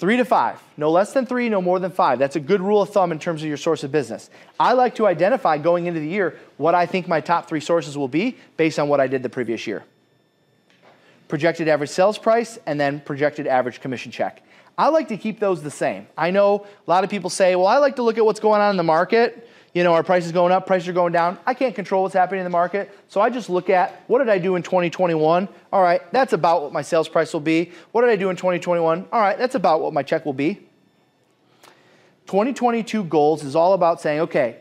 Three 0.00 0.16
to 0.16 0.24
five. 0.24 0.58
No 0.78 0.90
less 0.90 1.12
than 1.12 1.26
three, 1.26 1.50
no 1.50 1.60
more 1.60 1.78
than 1.78 1.90
five. 1.90 2.18
That's 2.18 2.34
a 2.34 2.40
good 2.40 2.62
rule 2.62 2.80
of 2.80 2.88
thumb 2.88 3.12
in 3.12 3.18
terms 3.18 3.42
of 3.42 3.48
your 3.48 3.58
source 3.58 3.84
of 3.84 3.92
business. 3.92 4.30
I 4.58 4.72
like 4.72 4.94
to 4.94 5.06
identify 5.06 5.58
going 5.58 5.84
into 5.84 6.00
the 6.00 6.08
year 6.08 6.38
what 6.56 6.74
I 6.74 6.86
think 6.86 7.06
my 7.06 7.20
top 7.20 7.50
three 7.50 7.60
sources 7.60 7.98
will 7.98 8.08
be 8.08 8.38
based 8.56 8.78
on 8.78 8.88
what 8.88 8.98
I 8.98 9.08
did 9.08 9.22
the 9.22 9.28
previous 9.28 9.66
year. 9.66 9.84
Projected 11.28 11.68
average 11.68 11.90
sales 11.90 12.16
price, 12.16 12.58
and 12.64 12.80
then 12.80 13.00
projected 13.00 13.46
average 13.46 13.82
commission 13.82 14.10
check. 14.10 14.42
I 14.78 14.88
like 14.88 15.08
to 15.08 15.18
keep 15.18 15.38
those 15.38 15.62
the 15.62 15.70
same. 15.70 16.06
I 16.16 16.30
know 16.30 16.66
a 16.86 16.90
lot 16.90 17.04
of 17.04 17.10
people 17.10 17.28
say, 17.28 17.54
well, 17.54 17.66
I 17.66 17.76
like 17.76 17.96
to 17.96 18.02
look 18.02 18.16
at 18.16 18.24
what's 18.24 18.40
going 18.40 18.62
on 18.62 18.70
in 18.70 18.78
the 18.78 18.82
market. 18.82 19.49
You 19.72 19.84
know, 19.84 19.94
our 19.94 20.02
prices 20.02 20.32
going 20.32 20.52
up, 20.52 20.66
prices 20.66 20.88
are 20.88 20.92
going 20.92 21.12
down. 21.12 21.38
I 21.46 21.54
can't 21.54 21.74
control 21.74 22.02
what's 22.02 22.14
happening 22.14 22.40
in 22.40 22.44
the 22.44 22.50
market. 22.50 22.90
So 23.08 23.20
I 23.20 23.30
just 23.30 23.48
look 23.48 23.70
at 23.70 24.02
what 24.08 24.18
did 24.18 24.28
I 24.28 24.38
do 24.38 24.56
in 24.56 24.62
2021? 24.62 25.48
All 25.72 25.82
right, 25.82 26.00
that's 26.12 26.32
about 26.32 26.62
what 26.62 26.72
my 26.72 26.82
sales 26.82 27.08
price 27.08 27.32
will 27.32 27.40
be. 27.40 27.70
What 27.92 28.00
did 28.00 28.10
I 28.10 28.16
do 28.16 28.30
in 28.30 28.36
2021? 28.36 29.06
All 29.12 29.20
right, 29.20 29.38
that's 29.38 29.54
about 29.54 29.80
what 29.80 29.92
my 29.92 30.02
check 30.02 30.26
will 30.26 30.32
be. 30.32 30.66
2022 32.26 33.04
goals 33.04 33.44
is 33.44 33.54
all 33.54 33.72
about 33.72 34.00
saying, 34.00 34.20
okay, 34.20 34.56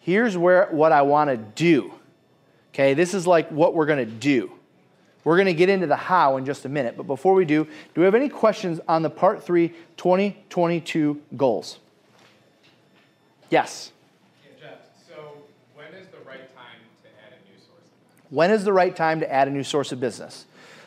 here's 0.00 0.38
where 0.38 0.68
what 0.70 0.92
I 0.92 1.02
want 1.02 1.28
to 1.28 1.36
do. 1.36 1.92
Okay, 2.72 2.94
this 2.94 3.12
is 3.12 3.26
like 3.26 3.50
what 3.50 3.74
we're 3.74 3.86
going 3.86 4.04
to 4.06 4.10
do. 4.10 4.52
We're 5.24 5.36
going 5.36 5.46
to 5.46 5.54
get 5.54 5.68
into 5.68 5.86
the 5.86 5.96
how 5.96 6.38
in 6.38 6.46
just 6.46 6.64
a 6.64 6.68
minute, 6.70 6.96
but 6.96 7.02
before 7.02 7.34
we 7.34 7.44
do, 7.44 7.64
do 7.64 8.00
we 8.00 8.04
have 8.04 8.14
any 8.14 8.30
questions 8.30 8.80
on 8.88 9.02
the 9.02 9.10
part 9.10 9.42
3 9.42 9.68
2022 9.98 11.20
goals? 11.36 11.78
Yes. 13.50 13.92
When 18.30 18.50
is 18.50 18.64
the 18.64 18.72
right 18.72 18.94
time 18.94 19.20
to 19.20 19.32
add 19.32 19.48
a 19.48 19.50
new 19.50 19.64
source 19.64 19.92
of 19.92 20.00
business? 20.00 20.46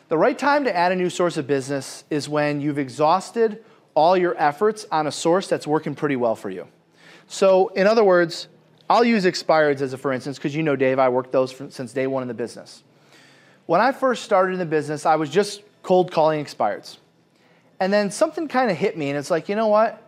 The 0.09 0.17
right 0.17 0.37
time 0.37 0.65
to 0.65 0.75
add 0.75 0.91
a 0.91 0.95
new 0.95 1.09
source 1.09 1.37
of 1.37 1.47
business 1.47 2.03
is 2.09 2.27
when 2.27 2.61
you've 2.61 2.77
exhausted 2.77 3.63
all 3.93 4.15
your 4.17 4.35
efforts 4.37 4.85
on 4.91 5.07
a 5.07 5.11
source 5.11 5.47
that's 5.47 5.65
working 5.65 5.95
pretty 5.95 6.15
well 6.15 6.35
for 6.35 6.49
you. 6.49 6.67
So, 7.27 7.69
in 7.69 7.87
other 7.87 8.03
words, 8.03 8.47
I'll 8.89 9.05
use 9.05 9.25
expireds 9.25 9.81
as 9.81 9.93
a 9.93 9.97
for 9.97 10.11
instance, 10.11 10.37
because 10.37 10.55
you 10.55 10.63
know, 10.63 10.75
Dave, 10.75 10.99
I 10.99 11.09
worked 11.09 11.31
those 11.31 11.51
for, 11.51 11.69
since 11.71 11.93
day 11.93 12.07
one 12.07 12.21
in 12.21 12.27
the 12.27 12.33
business. 12.33 12.83
When 13.65 13.79
I 13.79 13.93
first 13.93 14.23
started 14.23 14.53
in 14.53 14.59
the 14.59 14.65
business, 14.65 15.05
I 15.05 15.15
was 15.15 15.29
just 15.29 15.61
cold 15.81 16.11
calling 16.11 16.43
expireds. 16.43 16.97
And 17.79 17.91
then 17.91 18.11
something 18.11 18.47
kind 18.47 18.69
of 18.69 18.77
hit 18.77 18.97
me, 18.97 19.09
and 19.09 19.17
it's 19.17 19.31
like, 19.31 19.49
you 19.49 19.55
know 19.55 19.67
what? 19.67 20.01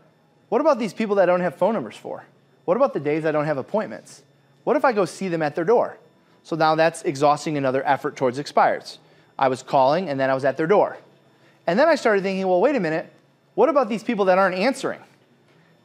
What 0.49 0.61
about 0.61 0.79
these 0.79 0.93
people 0.93 1.15
that 1.15 1.23
I 1.23 1.25
don't 1.31 1.41
have 1.41 1.55
phone 1.55 1.73
numbers 1.73 1.95
for? 1.95 2.25
What 2.65 2.77
about 2.77 2.93
the 2.93 2.99
days 2.99 3.25
I 3.25 3.31
don't 3.31 3.45
have 3.45 3.57
appointments? 3.57 4.21
What 4.65 4.75
if 4.75 4.85
I 4.85 4.91
go 4.91 5.05
see 5.05 5.29
them 5.29 5.41
at 5.41 5.55
their 5.55 5.65
door? 5.65 5.97
So 6.43 6.55
now 6.55 6.75
that's 6.75 7.01
exhausting 7.03 7.57
another 7.57 7.85
effort 7.85 8.15
towards 8.15 8.37
expireds. 8.37 8.97
I 9.39 9.47
was 9.47 9.63
calling 9.63 10.09
and 10.09 10.19
then 10.19 10.29
I 10.29 10.33
was 10.33 10.45
at 10.45 10.57
their 10.57 10.67
door. 10.67 10.97
And 11.65 11.79
then 11.79 11.87
I 11.87 11.95
started 11.95 12.23
thinking, 12.23 12.47
well, 12.47 12.61
wait 12.61 12.75
a 12.75 12.79
minute, 12.79 13.11
what 13.55 13.69
about 13.69 13.89
these 13.89 14.03
people 14.03 14.25
that 14.25 14.37
aren't 14.37 14.55
answering? 14.55 14.99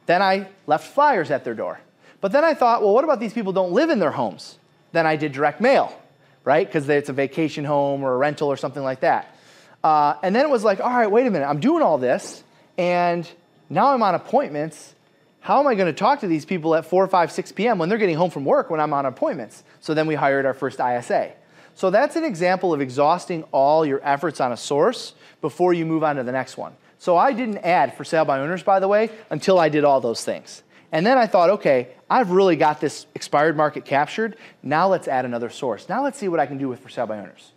Then 0.05 0.21
I 0.21 0.47
left 0.67 0.93
flyers 0.93 1.31
at 1.31 1.43
their 1.43 1.53
door. 1.53 1.79
But 2.21 2.31
then 2.31 2.43
I 2.43 2.53
thought, 2.53 2.81
well, 2.81 2.93
what 2.93 3.03
about 3.03 3.19
these 3.19 3.33
people 3.33 3.53
don't 3.53 3.71
live 3.71 3.89
in 3.89 3.99
their 3.99 4.11
homes? 4.11 4.57
Then 4.91 5.05
I 5.05 5.15
did 5.15 5.31
direct 5.31 5.61
mail, 5.61 5.97
right? 6.43 6.67
Because 6.67 6.89
it's 6.89 7.09
a 7.09 7.13
vacation 7.13 7.63
home 7.63 8.03
or 8.03 8.13
a 8.13 8.17
rental 8.17 8.49
or 8.49 8.57
something 8.57 8.83
like 8.83 9.01
that. 9.01 9.35
Uh, 9.83 10.15
and 10.23 10.35
then 10.35 10.45
it 10.45 10.49
was 10.49 10.63
like, 10.63 10.81
all 10.81 10.89
right, 10.89 11.09
wait 11.09 11.25
a 11.25 11.29
minute, 11.29 11.47
I'm 11.47 11.61
doing 11.61 11.81
all 11.81 11.97
this, 11.97 12.43
and 12.77 13.29
now 13.69 13.93
I'm 13.93 14.03
on 14.03 14.15
appointments. 14.15 14.93
How 15.41 15.59
am 15.59 15.67
I 15.67 15.75
going 15.75 15.87
to 15.87 15.97
talk 15.97 16.19
to 16.19 16.27
these 16.27 16.45
people 16.45 16.75
at 16.75 16.85
4, 16.85 17.07
5, 17.07 17.31
6 17.31 17.51
p.m. 17.53 17.79
when 17.79 17.89
they're 17.89 17.97
getting 17.97 18.17
home 18.17 18.29
from 18.29 18.45
work 18.45 18.69
when 18.69 18.79
I'm 18.79 18.93
on 18.93 19.05
appointments? 19.05 19.63
So 19.79 19.93
then 19.93 20.05
we 20.05 20.15
hired 20.15 20.45
our 20.45 20.53
first 20.53 20.79
ISA. 20.79 21.31
So 21.75 21.89
that's 21.89 22.15
an 22.15 22.25
example 22.25 22.73
of 22.73 22.81
exhausting 22.81 23.43
all 23.51 23.85
your 23.85 24.01
efforts 24.03 24.41
on 24.41 24.51
a 24.51 24.57
source 24.57 25.13
before 25.41 25.73
you 25.73 25.85
move 25.85 26.03
on 26.03 26.17
to 26.17 26.23
the 26.23 26.31
next 26.31 26.57
one. 26.57 26.73
So 26.97 27.15
I 27.15 27.31
didn't 27.31 27.59
add 27.59 27.95
for 27.95 28.03
sale 28.03 28.25
by 28.25 28.39
owners, 28.39 28.63
by 28.63 28.79
the 28.81 28.87
way, 28.87 29.09
until 29.29 29.57
I 29.59 29.69
did 29.69 29.85
all 29.85 30.01
those 30.01 30.25
things. 30.25 30.63
And 30.91 31.05
then 31.05 31.17
I 31.17 31.25
thought, 31.25 31.49
okay, 31.51 31.89
I've 32.09 32.31
really 32.31 32.57
got 32.57 32.81
this 32.81 33.05
expired 33.15 33.55
market 33.55 33.85
captured. 33.85 34.35
Now 34.61 34.89
let's 34.89 35.07
add 35.07 35.23
another 35.23 35.49
source. 35.49 35.87
Now 35.87 36.03
let's 36.03 36.17
see 36.17 36.27
what 36.27 36.39
I 36.39 36.47
can 36.47 36.57
do 36.57 36.67
with 36.67 36.79
for 36.79 36.89
sale 36.89 37.07
by 37.07 37.19
owners. 37.19 37.53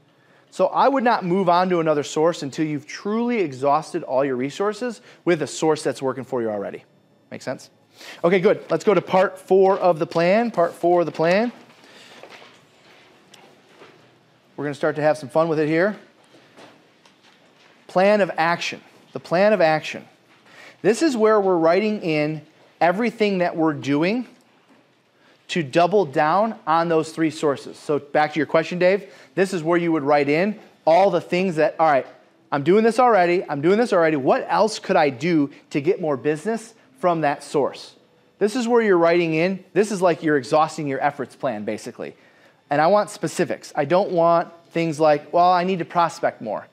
So 0.51 0.67
I 0.67 0.87
would 0.87 1.03
not 1.03 1.25
move 1.25 1.49
on 1.49 1.71
to 1.71 1.81
another 1.81 2.03
source 2.03 2.43
until 2.43 2.67
you've 2.67 2.87
truly 2.87 3.41
exhausted 3.41 4.03
all 4.03 4.25
your 4.25 4.37
resources 4.37 5.01
with 5.25 5.43
a 5.43 5.47
source 5.47 5.83
that's 5.83 6.03
working 6.03 6.25
for 6.25 6.43
you 6.43 6.51
already. 6.51 6.85
Make 7.33 7.41
sense? 7.41 7.71
Okay, 8.23 8.41
good. 8.41 8.63
Let's 8.69 8.85
go 8.85 8.93
to 8.93 9.01
part 9.01 9.39
four 9.39 9.79
of 9.79 9.99
the 9.99 10.07
plan. 10.07 10.51
Part 10.51 10.75
four 10.75 11.01
of 11.01 11.07
the 11.07 11.13
plan. 11.13 11.51
We're 14.55 14.65
going 14.65 14.75
to 14.75 14.79
start 14.79 14.97
to 14.97 15.03
have 15.03 15.17
some 15.17 15.31
fun 15.31 15.49
with 15.49 15.59
it 15.59 15.67
here. 15.67 15.97
Plan 17.87 18.21
of 18.21 18.31
action. 18.37 18.83
The 19.15 19.19
plan 19.19 19.55
of 19.55 19.63
action. 19.63 20.05
This 20.83 21.01
is 21.01 21.17
where 21.17 21.41
we're 21.41 21.57
writing 21.57 22.03
in 22.03 22.43
everything 22.83 23.39
that 23.39 23.57
we're 23.57 23.73
doing 23.73 24.29
to 25.49 25.63
double 25.63 26.05
down 26.05 26.57
on 26.67 26.91
those 26.91 27.13
three 27.13 27.31
sources. 27.31 27.79
So, 27.79 27.99
back 27.99 28.35
to 28.35 28.39
your 28.39 28.47
question, 28.47 28.79
Dave, 28.79 29.11
this 29.35 29.55
is 29.55 29.63
where 29.63 29.79
you 29.79 29.91
would 29.93 30.03
write 30.03 30.29
in 30.29 30.61
all 30.85 31.11
the 31.11 31.23
things 31.23 31.57
that, 31.57 31.77
all 31.79 31.91
right, 31.91 32.07
I'm 32.51 32.63
doing 32.63 32.85
this 32.85 32.99
already, 32.99 33.43
I'm 33.49 33.63
doing 33.63 33.79
this 33.79 33.95
already. 33.95 34.17
What 34.17 34.45
else 34.51 34.79
could 34.79 34.97
I 34.97 35.09
do 35.09 35.51
to 35.71 35.81
get 35.81 35.99
more 35.99 36.19
business 36.19 36.75
from 37.03 37.23
that 37.23 37.43
source? 37.43 37.97
This 38.39 38.55
is 38.55 38.69
where 38.69 38.81
you're 38.81 38.97
writing 38.97 39.35
in. 39.35 39.65
This 39.73 39.91
is 39.91 40.01
like 40.01 40.23
you're 40.23 40.37
exhausting 40.37 40.87
your 40.87 41.01
efforts 41.01 41.35
plan, 41.35 41.65
basically. 41.65 42.15
And 42.71 42.81
I 42.81 42.87
want 42.87 43.11
specifics. 43.11 43.73
I 43.75 43.87
don't 43.87 44.13
want 44.13 44.53
things 44.71 45.01
like, 45.01 45.33
well, 45.33 45.51
I 45.51 45.65
need 45.65 45.81
to 45.81 45.85
prospect 45.85 46.41
more. 46.41 46.65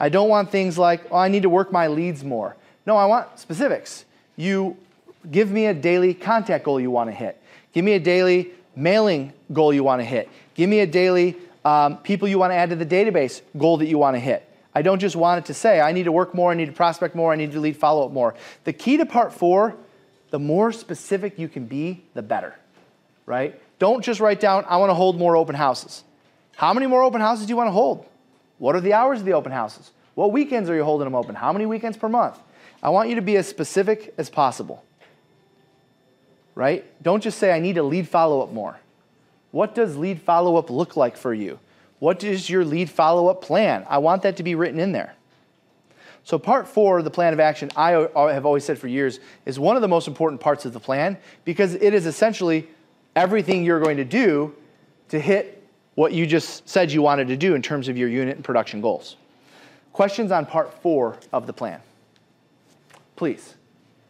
I 0.00 0.08
don't 0.08 0.28
want 0.28 0.50
things 0.50 0.76
like, 0.76 1.02
oh, 1.12 1.16
I 1.16 1.28
need 1.28 1.44
to 1.44 1.48
work 1.48 1.70
my 1.70 1.86
leads 1.86 2.24
more. 2.24 2.56
No, 2.84 2.96
I 2.96 3.06
want 3.06 3.38
specifics. 3.38 4.04
You 4.34 4.76
give 5.30 5.52
me 5.52 5.66
a 5.66 5.74
daily 5.74 6.14
contact 6.14 6.64
goal 6.64 6.80
you 6.80 6.90
want 6.90 7.08
to 7.08 7.14
hit. 7.14 7.40
Give 7.72 7.84
me 7.84 7.92
a 7.92 8.00
daily 8.00 8.50
mailing 8.74 9.32
goal 9.52 9.72
you 9.72 9.84
want 9.84 10.00
to 10.00 10.04
hit. 10.04 10.28
Give 10.54 10.68
me 10.68 10.80
a 10.80 10.86
daily 10.86 11.36
um, 11.64 11.98
people 11.98 12.26
you 12.26 12.40
want 12.40 12.50
to 12.50 12.56
add 12.56 12.70
to 12.70 12.76
the 12.76 12.84
database 12.84 13.40
goal 13.56 13.76
that 13.76 13.86
you 13.86 13.98
want 13.98 14.16
to 14.16 14.20
hit. 14.20 14.45
I 14.76 14.82
don't 14.82 14.98
just 14.98 15.16
want 15.16 15.38
it 15.38 15.46
to 15.46 15.54
say, 15.54 15.80
I 15.80 15.92
need 15.92 16.02
to 16.02 16.12
work 16.12 16.34
more, 16.34 16.52
I 16.52 16.54
need 16.54 16.66
to 16.66 16.72
prospect 16.72 17.14
more, 17.14 17.32
I 17.32 17.36
need 17.36 17.52
to 17.52 17.60
lead 17.60 17.78
follow 17.78 18.04
up 18.04 18.12
more. 18.12 18.34
The 18.64 18.74
key 18.74 18.98
to 18.98 19.06
part 19.06 19.32
four, 19.32 19.74
the 20.28 20.38
more 20.38 20.70
specific 20.70 21.38
you 21.38 21.48
can 21.48 21.64
be, 21.64 22.04
the 22.12 22.20
better, 22.20 22.54
right? 23.24 23.58
Don't 23.78 24.04
just 24.04 24.20
write 24.20 24.38
down, 24.38 24.66
I 24.68 24.76
want 24.76 24.90
to 24.90 24.94
hold 24.94 25.18
more 25.18 25.34
open 25.34 25.54
houses. 25.54 26.04
How 26.56 26.74
many 26.74 26.86
more 26.86 27.02
open 27.02 27.22
houses 27.22 27.46
do 27.46 27.52
you 27.52 27.56
want 27.56 27.68
to 27.68 27.72
hold? 27.72 28.04
What 28.58 28.76
are 28.76 28.82
the 28.82 28.92
hours 28.92 29.20
of 29.20 29.24
the 29.24 29.32
open 29.32 29.50
houses? 29.50 29.92
What 30.14 30.30
weekends 30.30 30.68
are 30.68 30.74
you 30.74 30.84
holding 30.84 31.06
them 31.06 31.14
open? 31.14 31.36
How 31.36 31.54
many 31.54 31.64
weekends 31.64 31.96
per 31.96 32.10
month? 32.10 32.38
I 32.82 32.90
want 32.90 33.08
you 33.08 33.14
to 33.14 33.22
be 33.22 33.38
as 33.38 33.48
specific 33.48 34.12
as 34.18 34.28
possible. 34.28 34.84
Right? 36.54 36.84
Don't 37.02 37.22
just 37.22 37.38
say, 37.38 37.50
I 37.50 37.60
need 37.60 37.76
to 37.76 37.82
lead 37.82 38.10
follow 38.10 38.42
up 38.42 38.52
more. 38.52 38.78
What 39.52 39.74
does 39.74 39.96
lead 39.96 40.20
follow 40.20 40.58
up 40.58 40.68
look 40.68 40.98
like 40.98 41.16
for 41.16 41.32
you? 41.32 41.60
What 41.98 42.22
is 42.22 42.50
your 42.50 42.64
lead 42.64 42.90
follow 42.90 43.28
up 43.28 43.42
plan? 43.42 43.86
I 43.88 43.98
want 43.98 44.22
that 44.22 44.36
to 44.36 44.42
be 44.42 44.54
written 44.54 44.78
in 44.78 44.92
there. 44.92 45.14
So, 46.24 46.38
part 46.38 46.66
four, 46.66 47.02
the 47.02 47.10
plan 47.10 47.32
of 47.32 47.40
action, 47.40 47.70
I 47.76 47.90
have 47.90 48.44
always 48.44 48.64
said 48.64 48.78
for 48.78 48.88
years, 48.88 49.20
is 49.44 49.60
one 49.60 49.76
of 49.76 49.82
the 49.82 49.88
most 49.88 50.08
important 50.08 50.40
parts 50.40 50.64
of 50.64 50.72
the 50.72 50.80
plan 50.80 51.16
because 51.44 51.74
it 51.74 51.94
is 51.94 52.04
essentially 52.04 52.66
everything 53.14 53.64
you're 53.64 53.80
going 53.80 53.96
to 53.96 54.04
do 54.04 54.52
to 55.10 55.20
hit 55.20 55.62
what 55.94 56.12
you 56.12 56.26
just 56.26 56.68
said 56.68 56.90
you 56.90 57.00
wanted 57.00 57.28
to 57.28 57.36
do 57.36 57.54
in 57.54 57.62
terms 57.62 57.88
of 57.88 57.96
your 57.96 58.08
unit 58.08 58.34
and 58.34 58.44
production 58.44 58.80
goals. 58.80 59.16
Questions 59.92 60.32
on 60.32 60.46
part 60.46 60.74
four 60.82 61.16
of 61.32 61.46
the 61.46 61.52
plan? 61.52 61.80
Please. 63.14 63.54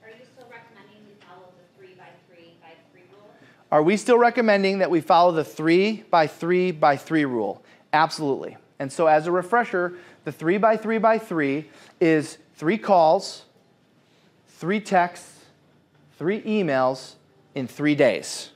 Are 0.02 0.08
you 0.08 0.24
still 0.34 0.48
recommending 0.50 1.04
we 1.06 1.14
follow 1.20 1.52
the 1.56 1.78
three 1.78 1.94
by 1.96 2.08
three 2.26 2.54
by 2.60 2.70
three 2.90 3.02
rule? 3.12 3.30
Are 3.70 3.82
we 3.82 3.96
still 3.96 4.18
recommending 4.18 4.78
that 4.78 4.90
we 4.90 5.00
follow 5.00 5.32
the 5.32 5.44
three 5.44 6.02
by 6.10 6.26
three 6.26 6.72
by 6.72 6.96
three 6.96 7.24
rule? 7.24 7.62
Absolutely. 7.92 8.56
And 8.78 8.92
so, 8.92 9.06
as 9.06 9.26
a 9.26 9.32
refresher, 9.32 9.94
the 10.24 10.32
three 10.32 10.58
by 10.58 10.76
three 10.76 10.98
by 10.98 11.18
three 11.18 11.70
is 12.00 12.38
three 12.56 12.78
calls, 12.78 13.44
three 14.48 14.80
texts, 14.80 15.44
three 16.18 16.42
emails 16.42 17.14
in 17.54 17.66
three 17.66 17.94
days. 17.94 18.50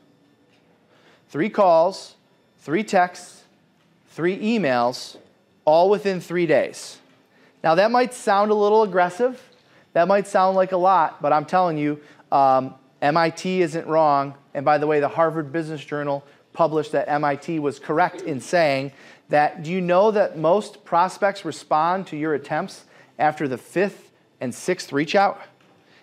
Three 1.29 1.49
calls, 1.49 2.17
three 2.59 2.85
texts, 2.85 3.45
three 4.09 4.39
emails, 4.39 5.17
all 5.65 5.89
within 5.89 6.21
three 6.21 6.47
days. 6.47 6.99
Now, 7.63 7.75
that 7.77 7.91
might 7.91 8.13
sound 8.15 8.51
a 8.51 8.55
little 8.55 8.83
aggressive. 8.83 9.41
That 9.93 10.09
might 10.09 10.27
sound 10.27 10.57
like 10.57 10.73
a 10.73 10.77
lot, 10.77 11.21
but 11.21 11.33
I'm 11.33 11.45
telling 11.45 11.77
you, 11.77 12.01
um, 12.33 12.75
MIT 13.03 13.63
isn't 13.63 13.87
wrong. 13.87 14.35
And 14.55 14.65
by 14.65 14.79
the 14.79 14.87
way, 14.87 15.01
the 15.01 15.09
Harvard 15.09 15.53
Business 15.53 15.85
Journal 15.85 16.25
published 16.53 16.93
that 16.93 17.09
MIT 17.09 17.59
was 17.59 17.79
correct 17.79 18.23
in 18.23 18.41
saying 18.41 18.93
that 19.31 19.63
do 19.63 19.71
you 19.71 19.81
know 19.81 20.11
that 20.11 20.37
most 20.37 20.85
prospects 20.85 21.45
respond 21.45 22.07
to 22.09 22.17
your 22.17 22.35
attempts 22.35 22.85
after 23.19 23.49
the 23.49 23.59
fifth 23.59 24.13
and 24.41 24.55
sixth 24.55 24.93
reach 24.93 25.15
out? 25.15 25.41